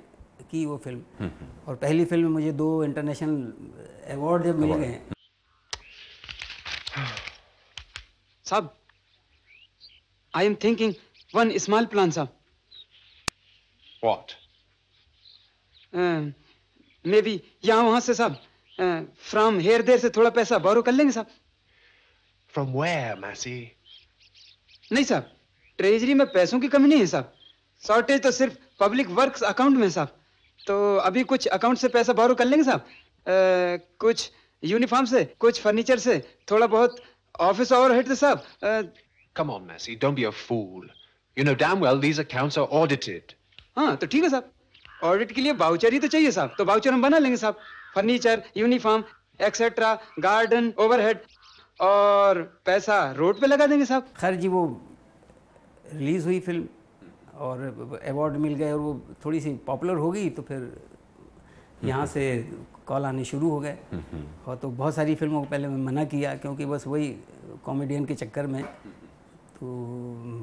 की 0.51 0.65
वो 0.67 0.77
फ़िल्म। 0.85 1.31
और 1.69 1.75
पहली 1.77 2.05
फ़िल्म 2.05 2.25
में 2.25 2.33
मुझे 2.33 2.53
दो 2.55 2.85
इंटरनेशनल 2.85 4.15
अवार्ड 4.15 4.45
जब 4.45 4.59
मिल 4.59 4.75
गए। 4.75 5.01
साहब 8.47 8.75
I 10.35 10.47
am 10.47 10.55
thinking 10.65 10.93
one 11.35 11.57
small 11.67 11.87
plan 11.95 12.11
साहब 12.19 12.41
What? 14.05 14.33
मे 17.05 17.21
बी 17.23 17.41
यहाँ 17.65 17.83
वहाँ 17.83 18.01
से 18.01 18.15
साहब 18.15 19.13
फ्रॉम 19.31 19.59
हेयर 19.61 19.83
देर 19.91 19.99
से 19.99 20.11
थोड़ा 20.17 20.31
पैसा 20.39 20.59
बोरो 20.67 20.83
कर 20.89 20.93
लेंगे 20.93 21.13
साहब 21.13 21.27
From 22.55 22.73
where, 22.81 23.15
Massey? 23.21 23.61
नहीं 24.93 25.05
साहब 25.05 25.31
ट्रेजरी 25.79 26.15
में 26.15 26.27
पैसों 26.33 26.61
की 26.61 26.69
कमी 26.75 26.89
नहीं 26.89 26.99
है 27.01 27.07
साहब 27.13 27.33
शॉर्टेज 27.83 28.23
तो 28.23 28.31
सिर्फ़ 28.33 28.55
पब्लिक 28.81 29.09
वर्क्स 29.21 29.43
अकाउंट 29.53 29.77
में 29.79 29.89
साहब 29.91 30.17
तो 30.67 30.75
अभी 31.09 31.23
कुछ 31.33 31.47
अकाउंट 31.57 31.79
से 31.79 31.89
पैसा 31.97 32.13
बोरो 32.21 32.35
कर 32.35 32.45
लेंगे 32.45 32.65
साहब 32.65 32.87
कुछ 34.05 34.31
यूनिफॉर्म 34.63 35.07
से 35.15 35.25
कुछ 35.45 35.61
फर्नीचर 35.61 35.99
से 36.05 36.19
थोड़ा 36.51 36.67
बहुत 36.67 37.01
ऑफ़िस 37.49 37.73
ओवरहेड 37.73 38.09
से 38.09 38.17
साहब 38.17 38.45
अ, 38.63 38.83
Come 39.37 39.51
on, 39.51 39.67
Massey, 39.69 39.97
don't 40.03 40.15
be 40.15 40.25
a 40.25 40.33
fool. 40.41 40.85
You 41.37 41.45
know 41.47 41.55
damn 41.55 41.81
well 41.81 41.99
these 41.99 42.19
accounts 42.23 42.57
are 42.57 42.69
audited. 42.81 43.35
हाँ 43.77 43.97
तो 43.97 44.07
ठीक 44.07 44.23
है 44.23 44.29
साहब। 44.31 44.51
ऑडिट 45.05 45.33
के 45.33 45.41
लिए 45.41 45.53
बाउचर 45.53 45.93
ही 45.93 45.99
तो 46.01 46.09
चाहिए 46.09 46.31
साहब। 46.31 46.55
तो 46.59 46.65
बाउचर 46.65 46.93
हम 46.93 47.03
बना 47.03 47.19
लेंगे 47.19 47.37
साहब। 47.37 47.57
Furniture 47.95 48.43
uniform 48.57 49.05
etcetera 49.47 49.93
garden 50.21 50.73
overhead 50.81 51.21
और 51.81 52.43
पैसा 52.67 52.99
रोड 53.17 53.41
पे 53.41 53.47
लगा 53.47 53.67
देंगे 53.67 53.85
साहब। 53.85 54.13
खैर 54.21 54.35
जी 54.37 54.49
वो 54.49 54.65
रिलीज़ 55.93 56.25
हुई 56.25 56.41
फ़िल्म 56.41 56.69
और 57.37 58.01
अवार्ड 58.09 58.37
मिल 58.37 58.55
गए 58.55 58.73
और 58.73 58.79
वो 58.79 59.01
थोड़ी 59.25 59.41
सी 59.41 59.55
पॉपुलर 59.67 59.97
हो 59.97 60.11
गई 60.11 60.29
तो 60.31 60.43
फिर 60.43 60.73
यहाँ 61.85 62.07
से 62.07 62.23
कॉल 62.87 63.05
आने 63.05 63.25
शुरू 63.25 63.51
हो 63.51 63.61
गए। 63.61 63.77
और 64.47 64.57
तो 64.57 64.69
बहुत 64.71 64.95
सारी 64.95 65.15
फ़िल्मों 65.15 65.43
को 65.43 65.51
पहले 65.51 65.69
मैं 65.69 65.85
मना 65.85 66.05
किया 66.05 66.35
क्योंकि 66.37 66.67
बस 66.67 66.87
वही 66.87 67.09
कॉमेडियन 67.65 68.05
के 68.05 68.15
चक्कर 68.15 68.47
में 68.47 68.63
तो 69.61 69.67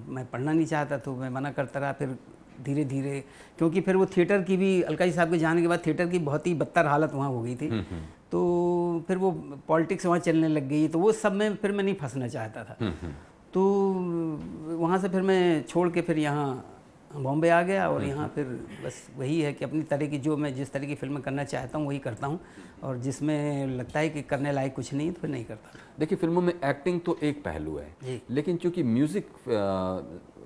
मैं 0.08 0.26
पढ़ना 0.26 0.52
नहीं 0.52 0.66
चाहता 0.66 0.98
तो 0.98 1.16
मैं 1.16 1.30
मना 1.30 1.52
करता 1.52 1.80
रहा 1.80 1.92
फिर 1.94 2.16
धीरे 2.64 2.84
धीरे 2.86 3.24
क्योंकि 3.58 3.82
फिर 3.82 3.96
वो 3.96 4.06
थिएटर 4.06 4.42
की 4.42 4.58
भी 4.58 4.82
अलकाई 4.82 5.12
साहब 5.12 5.32
के 5.32 5.38
जाने 5.38 5.62
के 5.62 5.68
बाद 5.68 5.80
थिएटर 5.86 6.08
की 6.08 6.20
बहुत 6.20 6.48
ही 6.48 6.54
बदतर 6.54 6.86
हालत 6.86 7.14
वहाँ 7.14 7.30
हो 7.30 7.42
गई 7.42 7.56
थी। 7.56 7.70
तो 8.32 9.04
फिर 9.08 9.18
वो 9.18 9.32
पॉलिटिक्स 9.68 10.06
वहाँ 10.06 10.20
चलने 10.20 10.48
लग 10.48 10.68
गई 10.70 10.88
तो 10.88 11.00
वो 11.00 11.12
सब 11.12 11.34
में 11.34 11.56
फिर 11.56 11.72
मैं 11.72 11.84
नहीं 11.84 11.96
फंसना 11.96 12.28
चाहता 12.28 12.64
था। 12.64 12.78
तो 13.54 13.62
वहाँ 14.80 14.98
से 15.00 15.10
फिर 15.10 15.22
मैं 15.22 15.64
छोड़ 15.64 15.90
के 15.90 16.02
फिर 16.02 16.20
यहाँ 16.20 16.71
बॉम्बे 17.16 17.50
आ 17.50 17.62
गया 17.62 17.88
और 17.90 18.04
यहाँ 18.04 18.28
फिर 18.36 18.46
बस 18.84 19.08
वही 19.18 19.40
है 19.42 19.52
कि 19.54 19.66
अपनी 19.66 19.82
तरह 19.84 20.08
की 20.08 20.18
जो 20.20 20.38
मैं 20.38 20.54
जिस 20.56 20.72
तरह 20.72 20.86
की 20.86 20.96
फ़िल्म 20.96 21.20
करना 21.22 21.44
चाहता 21.46 21.78
हूँ 21.78 21.88
वही 21.88 22.00
करता 22.00 22.28
हूँ 22.28 22.40
और 22.84 22.98
जिसमें 23.00 23.68
लगता 23.68 24.00
है 24.00 24.10
कि 24.10 24.22
करने 24.24 24.52
लायक 24.52 24.76
कुछ 24.76 24.94
नहीं 24.94 25.12
तो 25.12 25.22
फिर 25.22 25.30
नहीं 25.30 25.46
करता। 25.46 25.80
देखिए 26.00 26.18
फ़िल्मों 26.18 26.42
में 26.42 26.54
एक्टिंग 26.54 27.00
तो 27.02 27.18
एक 27.24 27.44
पहलू 27.44 27.78
है 27.78 28.22
लेकिन 28.30 28.58
चूँकि 28.58 28.84
म्यूज़िक 28.86 29.28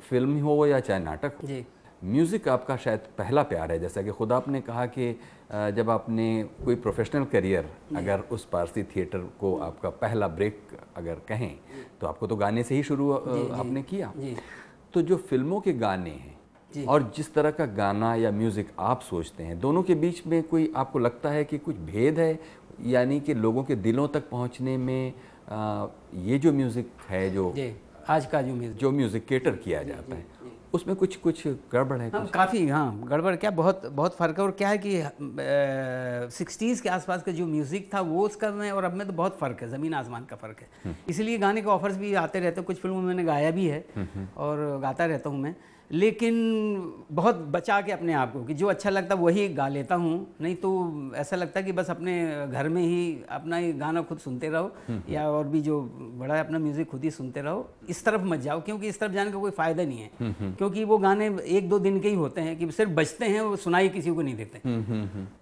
फ़िल्म 0.09 0.39
हो 0.39 0.65
या 0.67 0.79
चाहे 0.79 0.99
नाटक 1.03 1.37
हो 1.41 1.47
जी। 1.47 1.65
म्यूज़िक 2.03 2.47
आपका 2.49 2.75
शायद 2.77 2.99
पहला 3.17 3.43
प्यार 3.43 3.71
है। 3.71 3.79
जैसा 3.79 4.01
कि 4.01 4.11
खुद 4.11 4.31
आपने 4.31 4.61
कहा 4.61 4.85
कि 4.87 5.11
जब 5.75 5.89
आपने 5.89 6.27
कोई 6.65 6.75
प्रोफेशनल 6.77 7.23
करियर 7.25 7.69
अगर 7.95 8.19
उस 8.31 8.45
पारसी 8.45 8.83
थिएटर 8.85 9.19
को 9.39 9.55
आपका 9.59 9.89
पहला 10.01 10.27
ब्रेक 10.29 10.77
अगर 10.95 11.21
कहें 11.27 11.55
तो 12.01 12.07
आपको 12.07 12.27
तो 12.27 12.35
गाने 12.35 12.63
से 12.63 12.75
ही 12.75 12.83
शुरू 12.83 13.11
आपने 13.11 13.83
किया। 13.83 14.13
तो 14.93 15.01
जो 15.01 15.17
फ़िल्मों 15.19 15.59
के 15.61 15.73
गाने 15.75 16.09
हैं 16.11 16.34
और 16.83 17.11
जिस 17.15 17.33
तरह 17.33 17.51
का 17.51 17.65
गाना 17.75 18.13
या 18.15 18.31
म्यूज़िक 18.31 18.71
आप 18.79 19.01
सोचते 19.01 19.43
हैं 19.43 19.59
दोनों 19.59 19.83
के 19.83 19.95
बीच 19.95 20.25
में 20.27 20.41
कोई 20.43 20.71
आपको 20.75 20.99
लगता 20.99 21.29
है 21.29 21.43
कि 21.43 21.57
कुछ 21.57 21.75
भेद 21.85 22.19
है? 22.19 22.39
यानी 22.85 23.19
कि 23.19 23.33
लोगों 23.33 23.63
के 23.63 23.75
दिलों 23.77 24.07
तक 24.07 24.29
पहुँचने 24.29 24.77
में 24.77 25.13
अ, 25.47 25.87
ये 26.15 26.37
जो 26.39 26.51
म्यूज़िक 26.53 26.91
है 27.09 27.29
जो 27.29 27.53
आज 28.09 28.25
का 28.25 28.41
जो 28.41 28.53
म्यूज़िक 28.55 28.77
जो 28.77 28.91
म्यूज़िक 28.91 29.25
केटर 29.25 29.55
किया 29.57 29.83
जाता 29.83 30.15
है 30.15 30.25
उसमें 30.73 30.95
कुछ 30.95 31.15
कुछ 31.15 31.47
गड़बड़ 31.71 31.97
है 31.99 32.09
हाँ 32.13 32.25
काफ़ी 32.27 32.67
हाँ 32.67 33.01
गड़बड़ 33.03 33.35
क्या 33.35 33.51
बहुत 33.51 33.85
बहुत 33.87 34.15
फ़र्क 34.15 34.39
है। 34.39 34.43
और 34.45 34.51
क्या 34.51 34.69
है 34.69 34.77
कि 34.85 36.31
सिक्सटीज़ 36.35 36.81
के 36.83 36.89
आसपास 36.89 37.23
का 37.23 37.31
जो 37.31 37.45
म्यूज़िक 37.47 37.89
था 37.93 38.01
वो 38.01 38.25
उसका 38.25 38.49
में 38.51 38.69
और 38.71 38.83
अब 38.83 38.93
में 38.93 39.05
तो 39.07 39.13
बहुत 39.13 39.37
फ़र्क 39.39 39.61
है 39.61 39.69
ज़मीन 39.69 39.93
आसमान 39.93 40.25
का 40.25 40.35
फ़र्क 40.35 40.61
है। 40.61 40.95
इसलिए 41.09 41.37
गाने 41.37 41.61
के 41.61 41.67
ऑफर्स 41.69 41.97
भी 41.97 42.13
आते 42.15 42.39
रहते 42.39 42.59
हैं 42.61 42.65
कुछ 42.65 42.81
फ़िल्मों 42.81 42.99
में 42.99 43.07
मैंने 43.07 43.23
गाया 43.23 43.51
भी 43.51 43.67
है 43.67 43.85
और 44.37 44.79
गाता 44.81 45.05
रहता 45.05 45.29
हूँ 45.29 45.39
मैं। 45.39 45.55
लेकिन 45.91 46.35
बहुत 47.11 47.35
बचा 47.51 47.79
के 47.81 47.91
अपने 47.91 48.13
आप 48.13 48.31
को 48.33 48.43
कि 48.43 48.53
जो 48.53 48.67
अच्छा 48.67 48.89
लगता 48.89 49.15
वही 49.15 49.47
गा 49.49 49.67
लेता 49.67 49.95
हूँ। 49.95 50.15
नहीं 50.41 50.55
तो 50.55 50.71
ऐसा 51.15 51.35
लगता 51.35 51.59
है 51.59 51.65
कि 51.65 51.71
बस 51.71 51.89
अपने 51.89 52.15
घर 52.47 52.69
में 52.69 52.81
ही 52.81 53.17
अपना 53.29 53.57
ही 53.57 53.71
गाना 53.73 54.01
खुद 54.01 54.17
सुनते 54.17 54.49
रहो 54.49 54.71
या 55.09 55.27
और 55.29 55.47
भी 55.47 55.61
जो 55.61 55.81
बड़ा 56.19 56.35
है 56.35 56.39
अपना 56.39 56.59
म्यूज़िक 56.59 56.89
खुद 56.91 57.03
ही 57.03 57.11
सुनते 57.11 57.41
रहो। 57.41 57.69
इस 57.89 58.03
तरफ़ 58.05 58.21
मत 58.23 58.39
जाओ 58.39 58.61
क्योंकि 58.61 58.87
इस 58.87 58.99
तरफ़ 58.99 59.11
जाने 59.11 59.31
का 59.31 59.39
कोई 59.39 59.51
फ़ायदा 59.51 59.83
नहीं 59.83 59.99
है। 59.99 60.09
क्योंकि 60.57 60.83
वो 60.83 60.97
गाने 60.97 61.29
एक 61.47 61.69
दो 61.69 61.79
दिन 61.79 61.99
के 61.99 62.09
ही 62.09 62.15
होते 62.15 62.41
हैं 62.41 62.57
कि 62.59 62.71
सिर्फ़ 62.71 62.91
बजते 62.91 63.25
हैं 63.25 63.41
वो 63.41 63.55
सुनाई 63.55 63.89
किसी 63.89 64.11
को 64.11 64.21
नहीं 64.21 64.35
देते। 64.35 64.61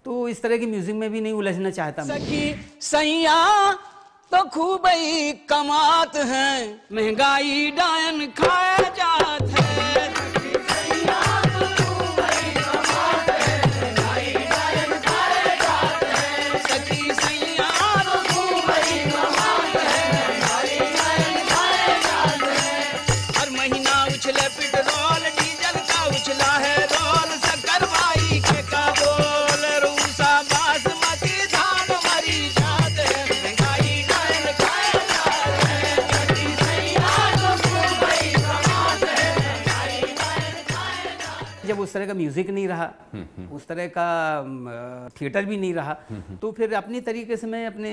तो 0.04 0.28
इस 0.28 0.42
तरह 0.42 0.58
की 0.58 0.66
म्यूज़िक 0.66 0.94
में 0.94 1.10
भी 1.12 1.20
नहीं 1.20 1.32
उलझना 1.32 1.70
चाहता 1.70 2.04
सैया 2.82 3.72
तो 4.32 4.42
खूब 4.50 4.86
ही 4.86 5.32
कमात 5.48 6.16
है 6.16 6.64
महँगाई 6.92 7.70
डायन 7.70 8.26
खाया 8.32 8.88
जात 8.90 9.42
है। 9.50 10.13
तरह 41.94 42.06
का 42.06 42.14
म्यूज़िक 42.14 42.50
नहीं 42.50 42.66
रहा 42.68 42.92
उस 43.52 43.66
तरह 43.66 43.86
का 43.96 44.06
थिएटर 45.20 45.44
भी 45.44 45.56
नहीं 45.56 45.74
रहा 45.74 45.96
तो 46.42 46.52
फिर 46.52 46.74
अपनी 46.74 47.00
तरीके 47.02 47.36
से 47.36 47.46
मैं 47.46 47.66
अपने 47.66 47.92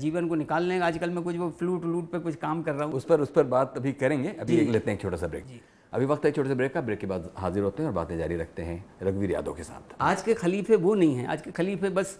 जीवन 0.00 0.28
को 0.28 0.34
निकालने 0.36 0.78
आजकल 0.82 1.10
मैं 1.10 1.22
कुछ 1.24 1.36
वो 1.36 1.50
फ्लूट 1.58 1.84
व्लूट 1.84 2.10
पे 2.12 2.18
कुछ 2.20 2.36
काम 2.38 2.62
कर 2.62 2.74
रहा 2.74 2.84
हूँ। 2.84 2.94
उस 2.94 3.04
पर 3.04 3.20
उस 3.20 3.30
पर 3.30 3.44
बात 3.48 3.76
अभी 3.76 3.92
करेंगे। 3.94 4.34
अभी। 4.40 4.56
एक 4.56 4.68
लेते 4.70 4.90
हैं 4.90 4.98
छोटा 4.98 5.16
सा 5.16 5.26
ब्रेक 5.26 5.60
अभी 5.92 6.06
वक्त 6.06 6.24
है 6.24 6.30
छोटे 6.32 6.48
से 6.48 6.54
ब्रेक 6.54 6.72
का। 6.74 6.80
ब्रेक 6.80 6.98
के 6.98 7.06
बाद 7.06 7.30
हाजिर 7.38 7.62
होते 7.62 7.82
हैं 7.82 7.88
और 7.88 7.94
बातें 7.94 8.16
जारी 8.18 8.36
रखते 8.36 8.62
हैं 8.62 8.84
रघुवीर 9.02 9.30
यादव 9.30 9.52
के 9.52 9.62
साथ। 9.64 9.94
आज 10.00 10.22
के 10.22 10.34
खलीफे 10.34 10.76
वो 10.78 10.94
नहीं 10.94 11.16
हैं। 11.16 11.26
आज 11.26 11.42
के 11.42 11.50
खलीफे 11.52 11.90
बस 11.90 12.18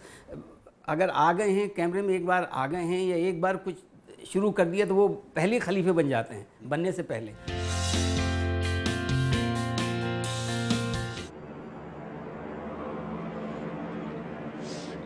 अगर 0.89 1.11
आ 1.11 1.33
गए 1.33 1.51
हैं 1.51 1.69
कैमरे 1.75 2.03
में 2.03 2.15
एक 2.15 2.27
बार 2.27 2.49
आ 2.53 2.67
गए 2.67 2.83
हैं 2.85 3.03
या 3.03 3.17
एक 3.29 3.41
बार 3.41 3.57
कुछ 3.59 4.29
शुरू 4.33 4.51
कर 4.51 4.65
दिया 4.65 4.87
तो 4.87 4.95
वो 4.95 5.09
पहले 5.37 5.59
खलीफे 5.61 5.93
बन 5.93 6.09
जाते 6.09 6.35
हैं 6.35 6.47
बनने 6.69 6.93
से 6.93 7.03
पहले। 7.05 7.33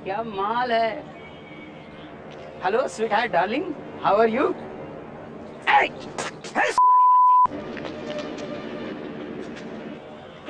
क्या 0.07 0.23
माल 0.23 0.73
है? 0.73 0.91
Hello 2.65 2.87
sweetheart 3.13 3.33
darling 3.33 3.65
how 4.03 4.17
are 4.23 4.29
you 4.29 4.43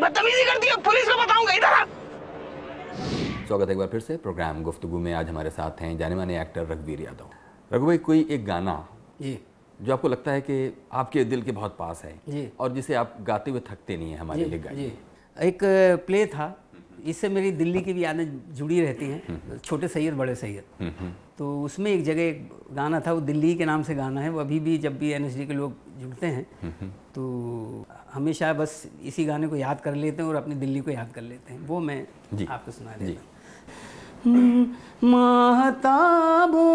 बदतमीजी 0.00 0.44
करती 0.44 0.68
है 0.68 0.76
पुलिस 0.82 1.08
को 1.08 1.16
बताऊँगा 1.22 1.52
इधर 1.52 1.86
स्वागत 3.46 3.66
है 3.66 3.72
एक 3.72 3.78
बार 3.78 3.88
फिर 3.88 4.00
से। 4.00 4.16
प्रोग्राम 4.18 4.62
गुफ्तगू 4.62 4.98
में 4.98 5.12
आज 5.14 5.28
हमारे 5.28 5.50
साथ 5.50 5.80
हैं 5.80 5.96
जाने 5.98 6.14
माने 6.14 6.40
एक्टर 6.40 6.66
रघुवीर 6.66 7.00
यादव। 7.00 7.30
रघु 7.70 7.86
भाई 7.86 7.98
कोई 8.10 8.26
एक 8.30 8.44
गाना 8.46 8.76
जी। 9.22 9.38
जो 9.80 9.92
आपको 9.92 10.08
लगता 10.08 10.32
है 10.32 10.40
कि 10.40 10.76
आपके 10.92 11.24
दिल 11.24 11.42
के 11.42 11.52
बहुत 11.52 11.76
पास 11.78 12.04
है 12.04 12.14
जी। 12.28 12.48
और 12.60 12.72
जिसे 12.72 12.94
आप 12.94 13.16
गाते 13.22 13.50
हुए 13.50 13.60
थकते 13.70 13.96
नहीं 13.96 14.12
है 14.12 14.18
हमारे 14.18 14.44
लिए 14.44 14.58
गाइए। 14.58 14.92
एक 15.36 15.58
प्ले 16.06 16.26
था 16.26 16.46
इससे 17.04 17.28
मेरी 17.28 17.50
दिल्ली 17.52 17.80
की 17.80 17.92
भी 17.92 18.04
यादें 18.04 18.26
जुड़ी 18.54 18.80
रहती 18.80 19.06
हैं। 19.06 19.58
छोटे 19.58 19.88
सैयद 19.88 20.14
बड़े 20.14 20.34
सैयद। 20.34 20.64
तो 21.38 21.44
उसमें 21.62 21.90
एक 21.92 22.04
जगह 22.04 22.22
एक 22.22 22.50
गाना 22.72 23.00
था 23.00 23.12
वो 23.12 23.20
दिल्ली 23.20 23.54
के 23.54 23.64
नाम 23.64 23.82
से 23.82 23.94
गाना 23.94 24.20
है। 24.20 24.30
वो 24.30 24.40
अभी 24.40 24.60
भी 24.60 24.76
जब 24.78 24.98
भी 24.98 25.10
एन 25.12 25.28
के 25.46 25.54
लोग 25.54 25.72
जुड़ते 26.00 26.26
हैं 26.26 26.46
तो 27.14 27.22
हमेशा 28.12 28.52
बस 28.52 28.72
इसी 29.04 29.24
गाने 29.24 29.46
को 29.48 29.56
याद 29.56 29.80
कर 29.80 29.94
लेते 29.94 30.22
हैं 30.22 30.28
और 30.28 30.36
अपनी 30.36 30.54
दिल्ली 30.54 30.80
को 30.80 30.90
याद 30.90 31.12
कर 31.14 31.22
लेते 31.22 31.52
हैं। 31.52 31.60
वो 31.66 31.80
मैं। 31.80 32.00
आपको 32.48 32.70
सुना। 32.72 32.96
देता 32.96 33.20
हूँ। 34.24 34.74
महताबो 35.04 36.66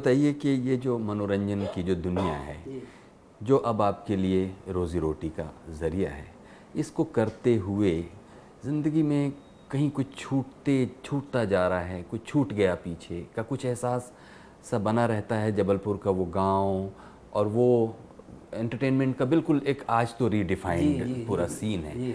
बताइए 0.00 0.32
कि 0.32 0.48
ये 0.48 0.76
जो 0.76 0.98
मनोरंजन 0.98 1.66
की 1.74 1.82
जो 1.82 1.94
दुनिया 1.94 2.34
है 2.34 2.82
जो 3.42 3.56
अब 3.56 3.82
आपके 3.82 4.16
लिए 4.16 4.54
रोज़ी 4.68 4.98
रोटी 4.98 5.28
का 5.28 5.54
ज़रिया 5.70 6.10
है 6.10 6.34
इसको 6.76 7.04
करते 7.04 7.56
हुए 7.56 8.04
ज़िंदगी 8.64 9.02
में 9.02 9.32
कहीं 9.70 9.90
कुछ 9.90 10.16
छूटते 10.16 10.90
छूटता 11.04 11.44
जा 11.44 11.68
रहा 11.68 11.80
है 11.80 12.02
कुछ 12.02 12.26
छूट 12.26 12.52
गया 12.52 12.74
पीछे 12.74 13.26
का 13.36 13.42
कुछ 13.42 13.64
एहसास 13.64 14.12
सा 14.70 14.78
बना 14.78 15.06
रहता 15.06 15.36
है 15.36 15.52
जबलपुर 15.52 15.96
का 15.96 16.10
वो 16.10 16.24
गाँव 16.24 16.90
और 17.34 17.46
वो 17.46 17.96
एंटरटेनमेंट 18.54 19.16
का 19.16 19.24
बिल्कुल 19.24 19.62
एक 19.66 19.82
आज 19.88 20.16
तो 20.18 20.28
रीडिफाइंड 20.28 21.26
पूरा 21.26 21.46
सीन 21.46 21.80
है। 21.80 22.12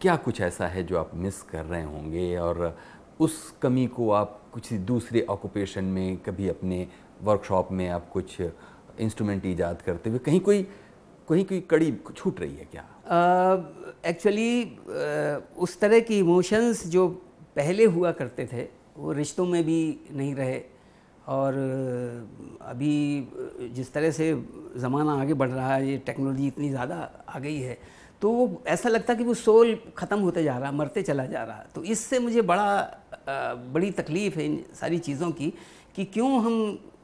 क्या 0.00 0.16
कुछ 0.16 0.40
ऐसा 0.40 0.66
है 0.66 0.82
जो 0.84 0.98
आप 0.98 1.10
मिस 1.14 1.42
कर 1.42 1.64
रहे 1.64 1.82
होंगे 1.82 2.36
और 2.36 2.78
उस 3.20 3.54
कमी 3.62 3.86
को 3.86 4.10
आप 4.10 4.42
कुछ 4.52 4.72
दूसरे 4.72 5.22
ऑक्यूपेशन 5.22 5.84
में 5.84 6.16
कभी 6.16 6.48
अपने 6.48 6.88
वर्कशॉप 7.22 7.68
में 7.72 7.88
आप 7.88 8.08
कुछ 8.10 8.40
इंस्ट्रूमेंट 8.40 9.46
ईजाद 9.46 9.82
करते 9.82 10.10
हुए 10.10 10.18
कहीं 10.18 10.40
कोई 10.40 10.62
कहीं 11.28 11.44
कोई 11.44 11.60
कड़ी 11.60 11.92
छूट 12.16 12.40
रही 12.40 12.56
है 12.56 12.64
क्या? 12.72 12.84
एक्चुअली 14.06 14.64
uh, 14.64 14.70
uh, 14.70 15.58
उस 15.58 15.78
तरह 15.80 16.00
की 16.00 16.18
इमोशंस 16.18 16.86
जो 16.86 17.08
पहले 17.56 17.84
हुआ 17.84 18.10
करते 18.12 18.48
थे 18.52 18.62
वो 18.96 19.12
रिश्तों 19.12 19.46
में 19.46 19.62
भी 19.64 19.80
नहीं 20.10 20.34
रहे। 20.34 20.60
और 21.26 21.54
अभी 22.62 23.28
जिस 23.74 23.92
तरह 23.92 24.10
से 24.10 24.32
ज़माना 24.76 25.12
आगे 25.22 25.34
बढ़ 25.34 25.50
रहा 25.50 25.74
है 25.74 25.88
ये 25.88 25.98
टेक्नोलॉजी 26.06 26.46
इतनी 26.46 26.70
ज़्यादा 26.70 26.96
आ 27.28 27.38
गई 27.38 27.58
है 27.58 27.78
तो 28.22 28.30
वो 28.30 28.62
ऐसा 28.66 28.88
लगता 28.88 29.14
कि 29.14 29.24
वो 29.24 29.34
सोल 29.34 29.74
ख़त्म 29.98 30.18
होते 30.20 30.42
जा 30.44 30.56
रहा 30.58 30.72
मरते 30.72 31.02
चला 31.02 31.26
जा 31.26 31.42
रहा। 31.44 31.64
तो 31.74 31.84
इससे 31.84 32.18
मुझे 32.18 32.42
बड़ा 32.42 32.66
बड़ी 33.72 33.90
तकलीफ़ 33.90 34.38
है 34.38 34.44
इन 34.46 34.64
सारी 34.74 34.98
चीज़ों 34.98 35.30
की 35.30 35.52
कि 35.96 36.04
क्यों 36.04 36.30
हम 36.44 36.56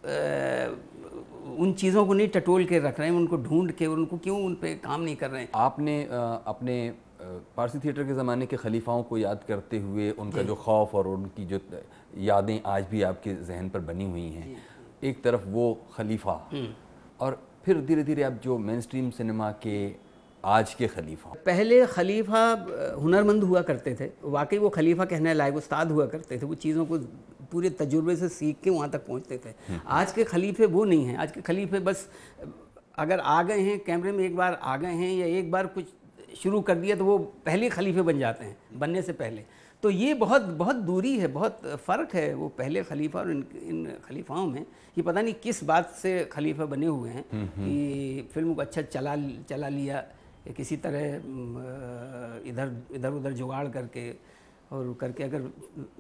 उन 0.05 1.73
चीज़ों 1.73 2.05
को 2.07 2.15
नहीं 2.15 2.29
टटोल 2.29 2.65
के 2.65 2.79
रख 2.79 2.99
रहे 3.01 3.09
हैं 3.09 3.17
उनको 3.17 3.37
ढूंढ 3.39 3.71
के 3.73 3.87
उनको 3.89 4.19
क्यों 4.19 4.39
उन 4.45 4.55
पर 4.55 4.75
काम 4.85 5.01
नहीं 5.01 5.17
कर 5.17 5.31
रहे 5.31 5.43
हैं? 5.43 5.51
आपने 5.57 6.03
अपने 6.47 6.95
पारसी 7.57 7.79
थिएटर 7.79 8.05
के 8.05 8.15
ज़माने 8.15 8.47
के 8.47 8.57
खलीफाओं 8.57 9.03
को 9.03 9.19
याद 9.19 9.41
करते 9.49 9.79
हुए 9.79 10.11
उनका 10.13 10.43
जो। 10.43 10.55
खौफ 10.57 10.95
और 10.95 11.07
उनकी 11.09 11.45
जो 11.45 11.61
यादें 12.19 12.61
आज 12.67 12.85
भी 12.91 13.03
आपके 13.03 13.35
जहन 13.45 13.69
पर 13.69 13.81
बनी 13.89 14.05
हुई 14.11 14.29
हैं 14.31 14.57
एक 15.05 15.23
तरफ़ 15.25 15.49
वो 15.49 15.73
खलीफा 15.95 16.37
और 17.21 17.41
फिर 17.65 17.81
धीरे 17.87 18.05
धीरे 18.05 18.23
आप 18.23 18.41
जो 18.45 18.59
मेन 18.61 18.81
स्ट्रीम 18.81 19.11
सिनेमा 19.11 19.51
के 19.63 19.79
आज 20.45 20.75
के 20.75 20.87
खलीफा। 20.89 21.33
पहले 21.47 21.85
खलीफा 21.89 22.43
हुनरमंद 22.99 23.45
हुआ 23.45 23.63
करते 23.63 23.95
थे 24.01 24.11
वाकई 24.25 24.59
वो 24.59 24.69
खलीफा 24.71 25.05
कहने 25.05 25.35
लायक 25.35 25.57
उस्ताद 25.57 25.91
हुआ 25.93 26.07
करते 26.07 26.39
थे 26.39 26.47
वो 26.47 26.55
चीज़ों 26.57 26.87
को 26.87 26.99
पूरे 27.53 27.71
तजुर्बे 27.71 28.17
से 28.17 28.29
सीख 28.29 28.57
के 28.65 28.71
वहाँ 28.71 28.91
तक 28.91 29.07
पहुँचते 29.07 29.39
थे। 29.39 29.55
आज 29.87 30.13
के 30.13 30.25
खलीफे 30.25 30.67
वो 30.67 30.85
नहीं 30.85 31.05
हैं। 31.07 31.17
आज 31.17 31.33
के 31.33 31.41
खलीफे 31.41 31.81
बस 31.81 32.09
अगर 32.99 33.21
आ 33.21 33.43
गए 33.43 33.61
हैं 33.61 33.79
कैमरे 33.85 34.13
में 34.13 34.25
एक 34.25 34.37
बार 34.37 34.59
आ 34.63 34.77
गए 34.77 34.93
हैं 34.95 35.13
या 35.15 35.27
एक 35.39 35.51
बार 35.51 35.67
कुछ 35.69 35.87
शुरू 36.37 36.61
कर 36.61 36.75
दिया 36.75 36.97
तो 36.97 37.05
वो 37.05 37.19
पहले 37.47 37.69
खलीफे 37.71 38.03
बन 38.03 38.19
जाते 38.19 38.45
हैं 38.45 38.57
बनने 38.79 39.03
से 39.03 39.13
पहले। 39.13 39.45
तो 39.83 39.91
ये 39.91 40.15
बहुत 40.15 40.43
बहुत 40.59 40.77
दूरी 40.77 41.19
है 41.19 41.27
बहुत 41.29 41.61
फ़र्क 41.87 42.15
है 42.15 42.35
वो 42.35 42.49
पहले 42.59 42.83
खलीफा 42.85 43.19
और 43.19 43.31
इन 43.31 43.45
इन 43.63 43.87
खलीफाओं 44.05 44.47
में 44.47 44.61
ये 44.61 45.03
पता 45.03 45.21
नहीं 45.23 45.35
किस 45.43 45.63
बात 45.65 45.91
से 46.03 46.25
खलीफा 46.33 46.65
बने 46.67 46.87
हुए 46.87 47.11
हैं 47.11 47.25
कि 47.33 48.29
फ़िल्म 48.35 48.55
को 48.55 48.61
अच्छा 48.63 48.83
चला 48.83 49.15
चला 49.51 49.69
लिया 49.69 49.97
या 50.47 50.53
किसी 50.53 50.77
तरह 50.77 51.05
इधर 52.51 52.75
इधर 52.95 53.11
उधर 53.11 53.33
जुगाड़ 53.33 53.67
करके 53.69 54.11
और 54.73 54.97
करके 55.01 55.25
अगर 55.25 55.43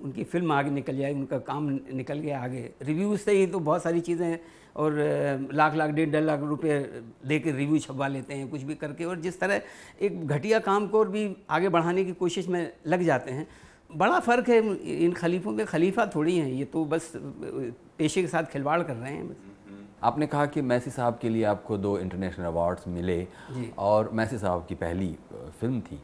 उनकी 0.04 0.24
फ़िल्म 0.24 0.52
आगे 0.52 0.70
निकल 0.70 0.96
जाए 0.96 1.12
उनका 1.14 1.38
काम 1.44 1.68
निकल 1.92 2.18
गया 2.18 2.40
आगे। 2.40 2.70
रिव्यूज़ 2.82 3.20
से 3.20 3.32
ही 3.32 3.46
तो 3.46 3.60
बहुत 3.60 3.82
सारी 3.82 4.00
चीज़ें 4.00 4.38
और 4.76 4.92
लाख 5.52 5.74
लाख 5.74 5.90
डेढ़ 5.90 6.10
डेढ़ 6.10 6.24
लाख 6.24 6.40
रुपए 6.42 6.78
दे 7.26 7.38
के 7.38 7.52
रिव्यू 7.52 7.78
छपवा 7.78 8.08
लेते 8.08 8.34
हैं 8.34 8.48
कुछ 8.50 8.62
भी 8.62 8.74
करके। 8.76 9.04
और 9.04 9.20
जिस 9.20 9.40
तरह 9.40 9.60
एक 10.00 10.26
घटिया 10.26 10.58
काम 10.60 10.86
को 10.88 10.98
और 10.98 11.08
भी 11.08 11.24
आगे 11.50 11.68
बढ़ाने 11.68 12.04
की 12.04 12.12
कोशिश 12.14 12.48
में 12.48 12.72
लग 12.86 13.02
जाते 13.02 13.32
हैं 13.32 13.46
बड़ा 13.96 14.18
फ़र्क 14.20 14.48
है 14.48 14.58
इन 14.96 15.12
खलीफों 15.12 15.56
के 15.56 15.64
खलीफा 15.66 16.06
थोड़ी 16.14 16.36
हैं 16.38 16.48
ये 16.48 16.64
तो 16.66 16.84
बस 16.86 17.12
पेशे 17.16 18.22
के 18.22 18.28
साथ 18.28 18.52
खिलवाड़ 18.52 18.82
कर 18.82 18.94
रहे 18.94 19.12
हैं। 19.12 19.36
आपने 20.02 20.26
कहा 20.26 20.46
कि 20.46 20.62
मैसी 20.62 20.90
साहब 20.90 21.18
के 21.22 21.28
लिए 21.28 21.44
आपको 21.44 21.76
दो 21.78 21.98
इंटरनेशनल 21.98 22.46
अवार्ड्स 22.46 22.88
मिले 22.88 23.26
और 23.78 24.10
मैसी 24.12 24.38
साहब 24.38 24.66
की 24.68 24.74
पहली 24.76 25.14
फ़िल्म 25.60 25.80
थी। 25.80 26.00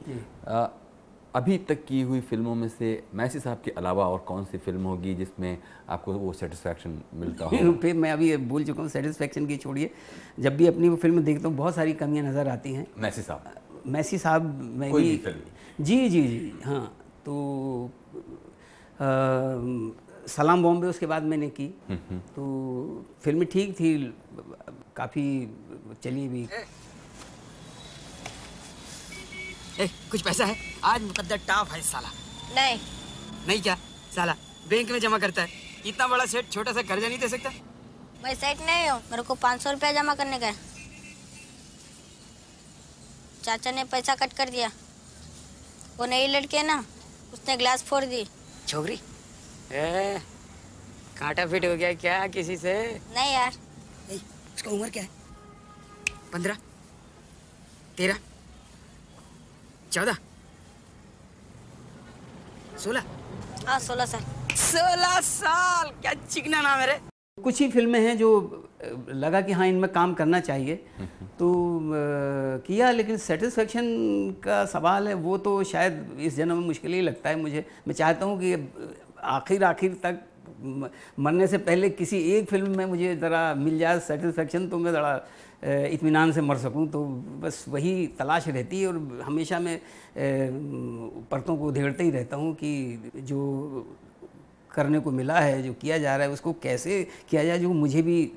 अभी 1.35 1.57
तक 1.59 1.85
की 1.85 2.01
हुई 2.03 2.20
फ़िल्मों 2.20 2.55
में 2.55 2.68
से 2.68 2.89
मैसी 3.14 3.41
साहब 3.41 3.61
के 3.64 3.70
अलावा 3.70 4.07
और 4.09 4.18
कौन 4.18 4.45
सी 4.45 4.59
फ़िल्म 4.59 4.82
होगी 4.85 5.14
जिसमें 5.14 5.57
आपको 5.91 6.12
वो 6.12 6.32
सेटिस्फैक्शन 6.32 7.01
मिलता 7.14 7.45
हो? 7.45 7.72
फिर 7.82 7.95
मैं 7.95 8.12
अभी 8.12 8.37
बोल 8.37 8.64
चुका 8.64 8.82
हूँ 8.82 8.91
सेटिस्फेक्शन 8.91 9.47
की 9.47 9.57
छोड़िए। 9.57 9.91
जब 10.41 10.57
भी 10.57 10.66
अपनी 10.66 10.89
वो 10.89 10.97
फ़िल्म 10.97 11.22
देखता 11.24 11.49
हूँ 11.49 11.57
बहुत 11.57 11.74
सारी 11.74 11.93
कमियाँ 11.93 12.24
नज़र 12.26 12.49
आती 12.49 12.72
हैं। 12.72 12.87
मैसी 12.99 13.22
साहब। 13.22 13.82
मैसी 13.87 14.18
साहब 14.18 14.45
में 14.78 14.91
कोई 14.91 15.16
भी। 15.16 15.85
जी 15.85 16.09
जी 16.09 16.22
जी 16.28 16.53
हाँ 16.64 16.85
तो 17.26 17.91
अ, 19.01 19.09
सलाम 20.28 20.62
बॉम्बे 20.62 20.87
उसके 20.87 21.07
बाद 21.07 21.22
मैंने 21.22 21.49
की। 21.49 21.66
तो 22.37 22.45
फ़िल्म 23.22 23.45
ठीक 23.53 23.74
थी 23.80 23.91
काफ़ी 24.97 25.24
चली 26.05 26.28
भी। 26.28 26.47
ए, 29.80 29.87
कुछ 30.11 30.22
पैसा 30.22 30.45
है? 30.45 30.57
आज 30.85 31.03
मुकद्दर 31.03 31.37
टॉप 31.49 31.68
है 31.72 31.80
साला। 31.82 32.09
नहीं। 32.55 32.78
नहीं 33.47 33.61
क्या? 33.62 33.76
साला 34.14 34.35
बैंक 34.68 34.91
में 34.91 34.99
जमा 35.01 35.18
करता 35.18 35.43
है। 35.43 35.62
इतना 35.87 36.07
बड़ा 36.09 36.24
सेठ 36.26 36.51
छोटा 36.53 36.72
सा 36.72 36.82
कर्जा 36.82 37.09
नहीं 37.09 37.18
दे 37.18 37.28
सकता? 37.28 37.51
मैं 38.24 38.35
सेट 38.35 38.61
नहीं 38.61 38.89
हूँ 38.89 39.01
मेरे 39.11 39.22
को 39.22 39.35
पाँच 39.35 39.62
सौ 39.62 39.70
रुपया 39.72 39.93
जमा 39.93 40.14
करने 40.14 40.39
का 40.39 40.51
चाचा 43.45 43.70
ने 43.70 43.85
पैसा 43.85 44.14
कट 44.14 44.32
कर 44.32 44.51
दिया। 44.51 44.70
वो 45.99 46.07
नई 46.07 46.26
लड़की 46.26 46.57
है 46.57 46.66
ना 46.66 46.78
उसने 47.32 47.57
ग्लास 47.57 47.82
फोड़ 47.85 48.05
दी। 48.05 48.24
छोकरी? 48.68 48.97
कांटा 51.18 51.47
फिट 51.47 51.64
हो 51.64 51.74
गया 51.76 51.93
क्या 51.95 52.26
किसी 52.28 52.57
से? 52.57 52.74
नहीं 53.14 53.32
यार। 53.32 53.53
ए, 54.11 54.20
उसका 54.55 54.70
उम्र 54.70 54.89
क्या 54.91 55.03
है? 55.03 55.09
पंद्रह? 56.32 56.57
तेरह? 57.97 58.18
चौदह? 59.93 60.16
सोलह 62.85 63.05
हाँ 63.66 63.78
सोलह 63.80 64.05
साल। 64.07 64.20
सोलह 64.53 65.20
साल 65.24 65.91
क्या 66.01 66.12
चिकना 66.14 66.61
नाम 66.62 66.78
है 66.80 66.87
रे। 66.87 66.99
कुछ 67.39 67.61
ही 67.61 67.68
फ़िल्में 67.70 67.99
हैं 68.01 68.16
जो 68.18 68.28
लगा 69.09 69.41
कि 69.41 69.53
हाँ 69.53 69.66
इनमें 69.66 69.91
काम 69.93 70.12
करना 70.14 70.41
चाहिए। 70.41 70.74
तो 71.39 71.49
किया 72.66 72.91
लेकिन 72.91 73.16
सेटिस्फेक्शन 73.18 73.87
का 74.45 74.64
सवाल 74.72 75.09
है 75.09 75.14
वो 75.24 75.39
तो 75.47 75.62
शायद 75.64 76.20
इस 76.20 76.37
जन्म 76.37 76.57
में 76.57 76.66
मुश्किल 76.66 76.93
ही 76.93 77.01
लगता 77.01 77.28
है 77.30 77.37
मुझे। 77.37 77.64
मैं 77.89 77.95
चाहता 77.95 78.26
हूँ 78.26 78.39
कि 78.41 78.53
आखिर 79.32 79.64
आखिर 79.64 79.99
तक 80.05 80.20
मरने 81.18 81.47
से 81.47 81.59
पहले 81.64 81.91
किसी 81.93 82.18
एक 82.37 82.51
फ़िल्म 82.51 82.76
में 82.76 82.85
मुझे 82.87 83.16
ज़रा 83.16 83.43
मिल 83.55 83.78
जाए 83.78 84.01
सेटिस्फेक्शन 84.03 84.68
तो 84.68 84.78
मैं 84.78 84.93
ज़रा 84.93 85.16
इत्मीनान 85.65 86.33
से 86.33 86.41
मर 86.41 86.57
सकूँ 86.59 86.87
तो 86.89 87.05
बस 87.43 87.65
वही 87.69 88.07
तलाश 88.19 88.49
रहती 88.49 88.81
है 88.81 88.87
और 88.87 89.23
हमेशा 89.25 89.59
मैं 89.59 89.79
परतों 91.31 91.57
को 91.57 91.67
उधेड़ते 91.67 92.05
ही 92.05 92.11
रहता 92.11 92.37
हूँ 92.37 92.55
कि 92.55 93.12
जो 93.19 93.87
करने 94.71 94.99
को 95.01 95.11
मिला 95.11 95.39
है, 95.41 95.62
जो 95.62 95.73
किया 95.73 95.99
जा 95.99 96.17
रहा 96.17 96.27
है, 96.27 96.33
उसको 96.33 96.53
कैसे 96.53 97.07
किया 97.31 97.45
जाए, 97.45 97.59
जो 97.59 97.73
मुझे 97.73 98.03
भी, 98.03 98.33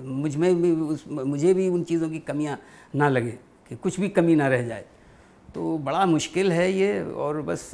मुझमें 0.00 0.62
भी 0.62 0.70
उस, 0.72 1.04
मुझे 1.08 1.54
भी 1.54 1.68
उन 1.68 1.82
चीज़ों 1.84 2.08
की 2.10 2.18
कमियाँ 2.20 2.58
ना 2.94 3.08
लगे, 3.08 3.30
कि 3.70 3.76
कुछ 3.76 3.98
भी 4.00 4.08
कमी 4.08 4.34
ना 4.34 4.48
रह 4.48 4.62
जाए। 4.62 4.84
तो 5.54 5.76
बड़ा 5.78 6.04
मुश्किल 6.06 6.52
है 6.52 6.70
ये 6.72 7.02
और 7.02 7.40
बस 7.42 7.70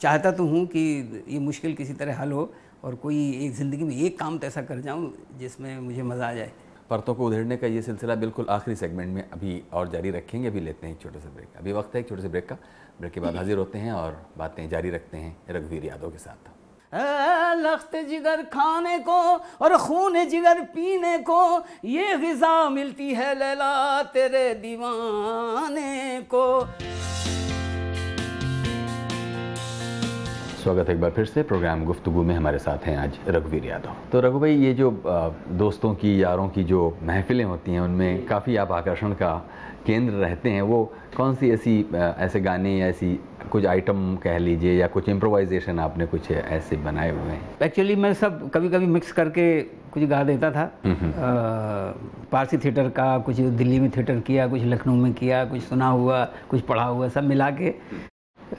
चाहता 0.00 0.30
तो 0.32 0.46
हूँ 0.46 0.64
कि 0.66 0.80
ये 1.28 1.38
मुश्किल 1.38 1.74
किसी 1.74 1.92
तरह 1.92 2.20
हल 2.20 2.32
हो 2.32 2.50
और 2.84 2.94
कोई 2.94 3.16
एक 3.44 3.52
ज़िंदगी 3.54 3.84
में 3.84 3.96
एक 3.96 4.18
काम 4.18 4.38
तो 4.38 4.46
ऐसा 4.46 4.62
कर 4.62 4.80
जाऊँ 4.80 5.12
जिसमें 5.38 5.78
मुझे 5.80 6.02
मज़ा 6.02 6.28
आ 6.28 6.32
जाए। 6.34 6.52
परतों 6.90 7.14
को 7.14 7.26
उधेड़ने 7.26 7.56
का 7.56 7.66
ये 7.66 7.82
सिलसिला 7.82 8.14
बिल्कुल 8.16 8.46
आखिरी 8.50 8.76
सेगमेंट 8.76 9.14
में 9.14 9.22
अभी 9.22 9.62
और 9.72 9.88
जारी 9.88 10.10
रखेंगे। 10.10 10.48
अभी 10.48 10.60
लेते 10.60 10.86
हैं 10.86 10.94
एक 10.94 11.02
छोटे 11.02 11.20
से 11.20 11.28
ब्रेक 11.28 11.56
अभी 11.58 11.72
वक्त 11.72 11.94
है 11.94 12.00
एक 12.00 12.08
छोटे 12.08 12.22
से 12.22 12.28
ब्रेक 12.28 12.48
का। 12.48 12.54
ब्रेक 13.00 13.12
के 13.12 13.20
बाद 13.20 13.36
हाजिर 13.36 13.58
होते 13.58 13.78
हैं 13.78 13.92
और 13.94 14.22
बातें 14.38 14.68
जारी 14.68 14.90
रखते 14.90 15.16
हैं 15.16 15.36
रघुवीर 15.50 15.84
यादव 15.84 16.10
के 16.10 16.18
साथ। 16.18 16.48
लख्त 17.56 17.96
जिगर 18.08 18.42
खाने 18.44 18.98
को 19.00 19.20
और 19.62 19.76
खून 19.78 20.24
जिगर 20.28 20.60
पीने 20.74 21.16
को 21.20 21.42
ये 21.84 22.16
गिज़ा 22.18 22.68
मिलती 22.70 23.12
है 23.14 23.34
लैला 23.38 24.02
तेरे 24.14 24.54
दीवाने 24.54 26.20
को। 26.34 26.46
स्वागत 30.60 30.88
है 30.88 30.94
एक 30.94 31.00
बार 31.00 31.10
फिर 31.10 31.24
से। 31.24 31.42
प्रोग्राम 31.42 31.84
गुफ्तगु 31.84 32.22
में 32.22 32.34
हमारे 32.34 32.58
साथ 32.58 32.78
हैं 32.78 32.96
आज 32.98 33.18
रघुवीर 33.28 33.64
यादव। 33.64 33.94
तो 34.12 34.20
रघु 34.20 34.40
भाई 34.40 34.54
ये 34.54 34.72
जो 34.74 34.90
दोस्तों 35.52 35.94
की 35.94 36.22
यारों 36.22 36.48
की 36.48 36.64
जो 36.64 36.98
महफिलें 37.02 37.44
होती 37.44 37.72
हैं 37.72 37.80
उनमें 37.80 38.26
काफ़ी 38.26 38.56
आप 38.56 38.72
आकर्षण 38.72 39.12
का 39.12 39.48
केंद्र 39.86 40.14
रहते 40.14 40.50
हैं। 40.50 40.62
वो 40.62 40.92
कौन 41.16 41.34
सी 41.34 41.50
ऐसी 41.50 41.86
ऐसे 41.94 42.40
गाने 42.40 42.76
या 42.78 42.86
ऐसी 42.86 43.20
कुछ 43.52 43.66
आइटम 43.66 44.16
कह 44.16 44.38
लीजिए 44.38 44.76
या 44.78 44.86
कुछ 44.86 45.08
इम्प्रोवाइजेशन 45.08 45.78
आपने 45.80 46.06
कुछ 46.06 46.30
ऐसे 46.30 46.76
बनाए 46.76 47.10
हुए 47.10 47.30
हैं? 47.30 47.42
एक्चुअली 47.62 47.96
मैं 47.96 48.14
सब 48.14 48.50
कभी 48.50 48.68
कभी 48.68 48.86
मिक्स 48.86 49.12
करके 49.12 49.60
कुछ 49.62 50.02
गा 50.02 50.24
देता 50.24 50.50
था। 50.50 50.64
अ, 50.86 50.92
पारसी 52.32 52.58
थिएटर 52.58 52.88
का 52.88 53.18
कुछ 53.18 53.40
दिल्ली 53.40 53.80
में 53.80 53.90
थिएटर 53.90 54.20
किया 54.20 54.48
कुछ 54.48 54.64
लखनऊ 54.64 54.96
में 54.96 55.12
किया 55.12 55.44
कुछ 55.44 55.62
सुना 55.62 55.88
हुआ 55.88 56.24
कुछ 56.50 56.60
पढ़ा 56.60 56.84
हुआ 56.84 57.08
सब 57.08 57.24
मिला 57.24 57.50
के 57.50 57.74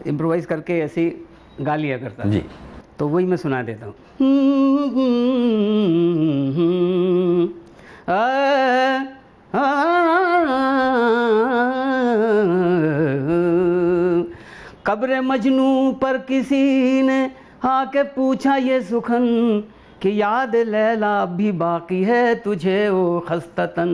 इम्प्रोवाइज 0.08 0.46
करके 0.46 0.80
ऐसे 0.80 1.24
गा 1.64 1.76
लिया 1.76 1.98
करता 1.98 2.30
जी 2.30 2.44
तो 3.00 3.08
वही 3.08 3.26
मैं 3.26 3.38
सुना 3.38 3.62
देता 3.64 3.86
हूँ 3.86 3.96
कब्र 14.86 15.22
मजनू 15.22 15.92
पर 16.02 16.18
किसी 16.28 17.02
ने 17.02 17.20
आके 17.66 18.04
पूछा 18.14 18.56
ये 18.58 18.82
सुखन 18.84 19.28
कि 20.02 20.22
याद 20.22 20.56
लैला 20.56 21.14
भी 21.38 21.52
बाकी 21.58 22.02
है 22.04 22.24
तुझे 22.44 22.88
ओ 22.90 23.20
खस्ततन 23.28 23.92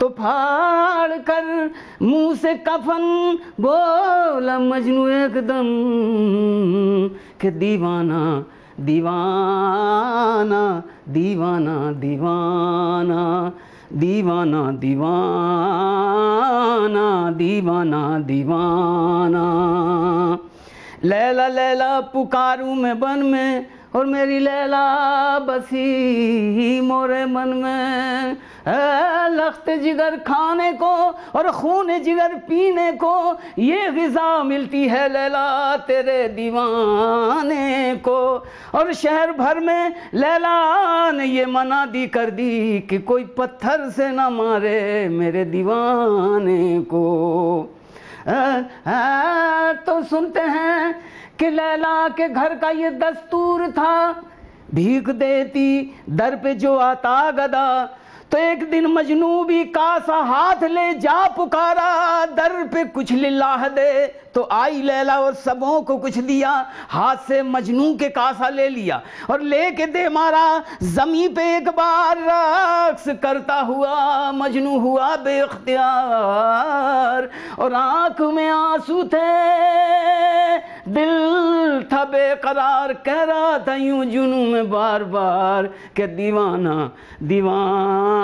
तो 0.00 0.08
फाड़ 0.08 1.16
कर 1.20 1.44
मुँह 2.02 2.34
से 2.34 2.54
कफन, 2.66 3.02
बोला 3.60 4.58
मजनू 4.58 5.08
एकदम 5.08 5.66
कि 7.40 7.50
दीवाना 7.52 8.20
दीवाना 8.80 10.62
दीवाना 11.08 11.74
दीवाना 11.92 13.20
दीवाना 13.92 14.60
दीवाना 14.72 15.20
दीवाना 17.32 18.00
दीवाना। 18.20 19.44
लैला 21.04 21.46
लैला 21.48 22.00
पुकारू 22.12 22.74
मैं 22.74 22.98
बन 23.00 23.18
में 23.26 23.66
और 23.94 24.06
मेरी 24.06 24.38
लैला 24.38 25.38
बसी 25.38 26.80
मोरे 26.80 27.24
मन 27.26 27.48
में। 27.56 28.36
लख्त 29.30 29.70
जिगर 29.82 30.16
खाने 30.18 30.72
को 30.72 30.92
और 31.34 31.50
खून 31.52 31.98
जिगर 32.02 32.34
पीने 32.48 32.90
को 32.92 33.38
ये 33.58 33.90
ग़िज़ा 33.90 34.42
मिलती 34.42 34.86
है 34.88 35.08
लैला 35.08 35.76
तेरे 35.86 36.28
दीवाने 36.28 37.96
को। 38.04 38.18
और 38.74 38.92
शहर 38.94 39.32
भर 39.32 39.60
में 39.60 39.94
लैला 40.14 41.10
ने 41.10 41.24
ये 41.24 41.46
मना 41.46 41.84
दी 41.86 42.06
कर 42.06 42.30
दी 42.30 42.80
कि 42.80 42.98
कोई 43.00 43.24
पत्थर 43.38 43.88
से 43.90 44.10
ना 44.12 44.30
मारे 44.30 45.08
मेरे 45.08 45.44
दीवाने 45.44 46.80
को। 46.84 47.76
आ, 48.20 48.32
आ, 48.86 49.72
तो 49.86 50.02
सुनते 50.02 50.40
हैं 50.40 50.94
कि 51.40 51.50
लैला 51.50 52.08
के 52.08 52.28
घर 52.28 52.54
का 52.54 52.70
ये 52.70 52.90
दस्तूर 52.90 53.70
था। 53.70 54.10
भीख 54.74 55.08
देती, 55.10 55.94
दर 56.10 56.36
पे 56.36 56.54
जो 56.54 56.76
आता 56.76 57.30
गदा 57.30 57.96
तो 58.30 58.38
एक 58.38 58.70
दिन 58.70 58.86
मजनू 58.86 59.44
भी 59.44 59.64
कासा 59.66 60.16
हाथ 60.24 60.64
ले 60.64 60.96
जा 60.96 61.26
पुकारा, 61.36 62.26
दर 62.28 62.64
पे 62.64 62.84
कुछ 62.86 63.12
लिल्लाह 63.12 63.68
दे। 63.68 64.06
तो 64.34 64.48
आई 64.52 64.82
लैला 64.82 65.20
और 65.20 65.34
सबों 65.34 65.82
को 65.82 65.98
कुछ 65.98 66.18
दिया, 66.18 66.66
हाथ 66.88 67.16
से 67.28 67.42
मजनू 67.42 67.96
के 67.96 68.08
कासा 68.08 68.48
ले 68.48 68.68
लिया। 68.68 69.02
और 69.30 69.42
लेके 69.42 69.86
दे 69.86 70.08
मारा, 70.08 70.64
जमी 70.84 71.28
पे 71.28 71.56
एक 71.56 71.70
बार 71.70 72.18
रक्स 72.20 73.08
करता 73.22 73.62
हुआ, 73.62 74.32
मजनू 74.32 74.78
हुआ 74.78 75.16
बेख्तियार 75.18 77.30
और 77.58 77.74
आँख 77.74 78.20
में 78.20 78.48
आँसू 78.48 79.04
थे, 79.04 80.58
दिल 80.90 81.88
था 81.92 82.04
बेकरार, 82.04 83.02
कह 83.02 83.24
रहा 83.24 83.58
था 83.58 83.76
यूँ 83.76 84.04
जुनू 84.04 84.46
में 84.46 84.70
बार 84.70 85.04
बार 85.10 85.66
के 85.96 86.06
दीवाना 86.06 86.90
दीवाना। 87.22 88.19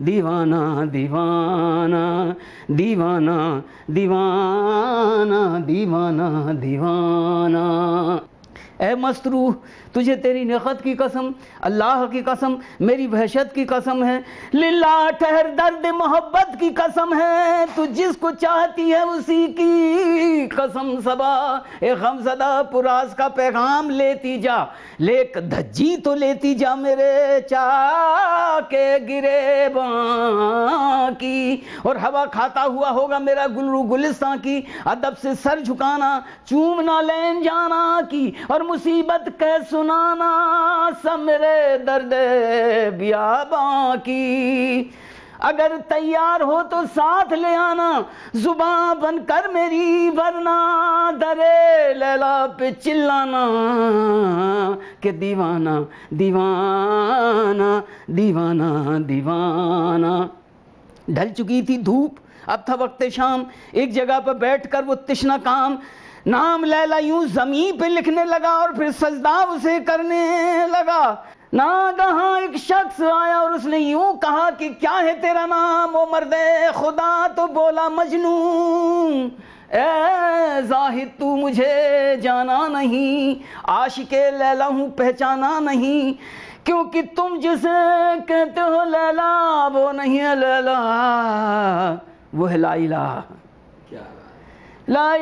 दीवाना 0.00 0.84
दीवाना 0.84 2.36
दीवाना 2.70 3.64
दीवाना 3.90 5.58
दीवाना 5.60 6.52
दीवाना 6.52 7.64
ए 8.80 8.94
मस्तरू 8.94 9.54
तुझे 9.94 10.14
तेरी 10.16 10.44
नखत 10.44 10.80
की 10.84 10.94
कसम, 10.94 11.32
अल्लाह 11.62 12.04
की 12.06 12.22
कसम, 12.22 12.56
मेरी 12.80 13.06
वहशत 13.06 13.52
की 13.54 13.64
कसम 13.64 14.02
है। 14.04 14.24
लिल्ला 14.54 15.10
ठहर 15.10 15.50
दर्द, 15.50 15.86
मोहब्बत 15.86 16.56
की 16.60 16.70
कसम 16.70 17.14
है। 17.14 17.66
तू 17.66 17.86
जिसको 17.86 18.30
चाहती 18.30 18.90
है, 18.90 19.04
उसी 19.06 19.46
की 19.48 20.46
कसम 20.46 21.00
सबा। 21.00 21.64
ए 21.82 21.94
गमजदा, 21.94 22.62
पुरास 22.62 23.14
का 23.14 23.28
पैगाम 23.28 23.90
लेती 23.90 24.38
जा। 24.40 24.56
लेक 25.00 25.38
धज्जी 25.48 25.96
तो 25.96 26.14
लेती 26.14 26.54
जा 26.54 26.74
मेरे 26.76 27.40
चा 27.40 28.60
के 28.60 28.98
गिरे 29.00 29.70
की 31.14 31.62
और 31.86 31.98
हवा 31.98 32.24
खाता 32.26 32.60
हुआ 32.60 32.88
होगा 32.88 33.18
मेरा 33.18 33.46
गुलरू 33.46 33.82
गुलिस्तान 33.82 34.38
की। 34.38 34.64
अदब 34.86 35.16
से 35.16 35.34
सर 35.34 35.60
झुकाना 35.60 36.24
चूमना 36.46 37.00
लेन 37.00 37.42
जाना 37.42 38.00
की। 38.02 38.34
और 38.50 38.62
मुसीबत 38.64 39.24
कह 39.40 39.58
सुनाना 39.64 40.30
सब 41.02 41.18
मेरे 41.20 41.78
दर्द 41.84 42.12
बियाबा 42.98 43.96
की 43.98 44.90
अगर 45.42 45.76
तैयार 45.88 46.42
हो 46.42 46.60
तो 46.62 46.84
साथ 46.86 47.32
ले 47.32 47.54
आना, 47.54 48.04
ज़ुबान 48.36 48.98
बनकर 49.00 49.48
मेरी 49.52 50.10
वरना। 50.10 50.56
दरे 51.12 51.94
लैला 51.94 52.46
पे 52.58 52.70
चिल्लाना, 52.74 53.44
के 55.02 55.12
दीवाना 55.12 55.74
दीवाना 56.14 57.82
दीवाना 58.10 58.98
दीवाना। 59.00 60.12
ढल 61.10 61.30
चुकी 61.30 61.62
थी 61.62 61.76
धूप, 61.82 62.16
अब 62.48 62.64
था 62.68 62.74
वक्त 62.74 63.08
शाम। 63.10 63.46
एक 63.74 63.92
जगह 63.92 64.18
पर 64.20 64.34
बैठकर 64.38 64.84
वो 64.84 64.94
तिश्ना 65.04 65.36
काम 65.38 65.78
नाम 66.26 66.64
लैला 66.64 66.98
यूँ 66.98 67.24
ज़मीन 67.28 67.76
पे 67.78 67.88
लिखने 67.88 68.24
लगा 68.24 68.50
और 68.58 68.74
फिर 68.76 68.90
सजदा 68.92 69.32
उसे 69.44 69.78
करने 69.80 70.66
लगा। 70.66 71.02
ना 71.54 71.92
कहा 71.92 72.38
एक 72.38 72.56
शख्स 72.58 73.00
आया 73.02 73.40
और 73.40 73.52
उसने 73.52 73.78
यूँ 73.78 74.16
कहा 74.18 74.50
कि, 74.50 74.68
क्या 74.70 74.92
है 74.92 75.12
तेरा 75.20 75.44
नाम? 75.46 75.94
ओ 75.94 76.06
मर्दे 76.12 76.72
खुदा 76.72 77.28
तो 77.28 77.46
बोला, 77.48 77.88
मजनू, 77.88 78.32
ए 79.70 80.62
जाहिद 80.64 81.12
तू 81.20 81.36
मुझे 81.36 82.16
जाना 82.22 82.66
नहीं, 82.68 83.36
आशिके 83.68 84.30
लैला 84.38 84.66
हूँ, 84.66 84.90
पहचाना 84.90 85.58
नहीं, 85.60 86.14
क्योंकि 86.66 87.02
तुम 87.02 87.38
जिसे 87.38 87.68
कहते 88.24 88.60
हो 88.60 88.84
लैला, 88.84 89.66
वो 89.68 89.90
नहीं 89.92 90.18
है 90.18 90.34
लैला, 90.36 90.80
वो 92.34 92.46
है 92.46 92.58
लाइला 92.58 93.04
La 94.86 95.16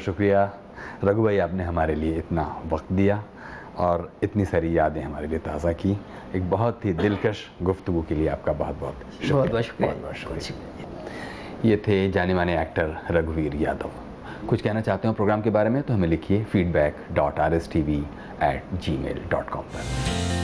बहुत 0.00 0.06
शुक्रिया। 0.06 0.50
रघु 1.04 1.22
भाई 1.22 1.38
आपने 1.38 1.64
हमारे 1.64 1.94
लिए 1.94 2.16
इतना 2.18 2.44
वक्त 2.66 2.92
दिया 2.92 3.22
और 3.78 4.10
इतनी 4.22 4.44
सारी 4.44 4.76
यादें 4.78 5.02
हमारे 5.02 5.26
लिए 5.26 5.38
ताज़ा 5.38 5.72
की। 5.72 5.92
एक 6.34 6.48
बहुत 6.50 6.84
ही 6.84 6.92
दिलकश 6.94 7.44
गुफ्तगू 7.62 8.02
के 8.08 8.14
लिए 8.14 8.28
आपका 8.28 8.52
बहुत 8.52 8.80
बहुत 8.80 8.94
शुक्रिया। 8.94 9.34
बहुत 9.34 9.50
बहुत 9.50 9.64
शुक्रिया। 9.64 9.92
बहुत 9.92 10.02
बहुत 10.02 10.42
शुक्रिया। 10.42 11.68
ये 11.68 11.76
थे 11.86 12.10
जाने 12.10 12.34
माने 12.34 12.60
एक्टर 12.62 12.96
रघुवीर 13.10 13.54
यादव। 13.62 13.90
कुछ 14.48 14.62
कहना 14.62 14.80
चाहते 14.80 15.08
हो 15.08 15.14
प्रोग्राम 15.14 15.42
के 15.42 15.50
बारे 15.50 15.70
में 15.70 15.82
तो 15.82 15.94
हमें 15.94 16.08
लिखिए 16.08 16.44
feedback 16.44 17.06
dot 17.12 17.40
R 17.40 17.54
S 17.54 17.70
T 17.72 17.82
V 17.82 18.02
at 18.44 18.74
Gmail 18.98 19.20
dot 19.30 19.48
com 19.48 19.64
पर। 19.74 20.39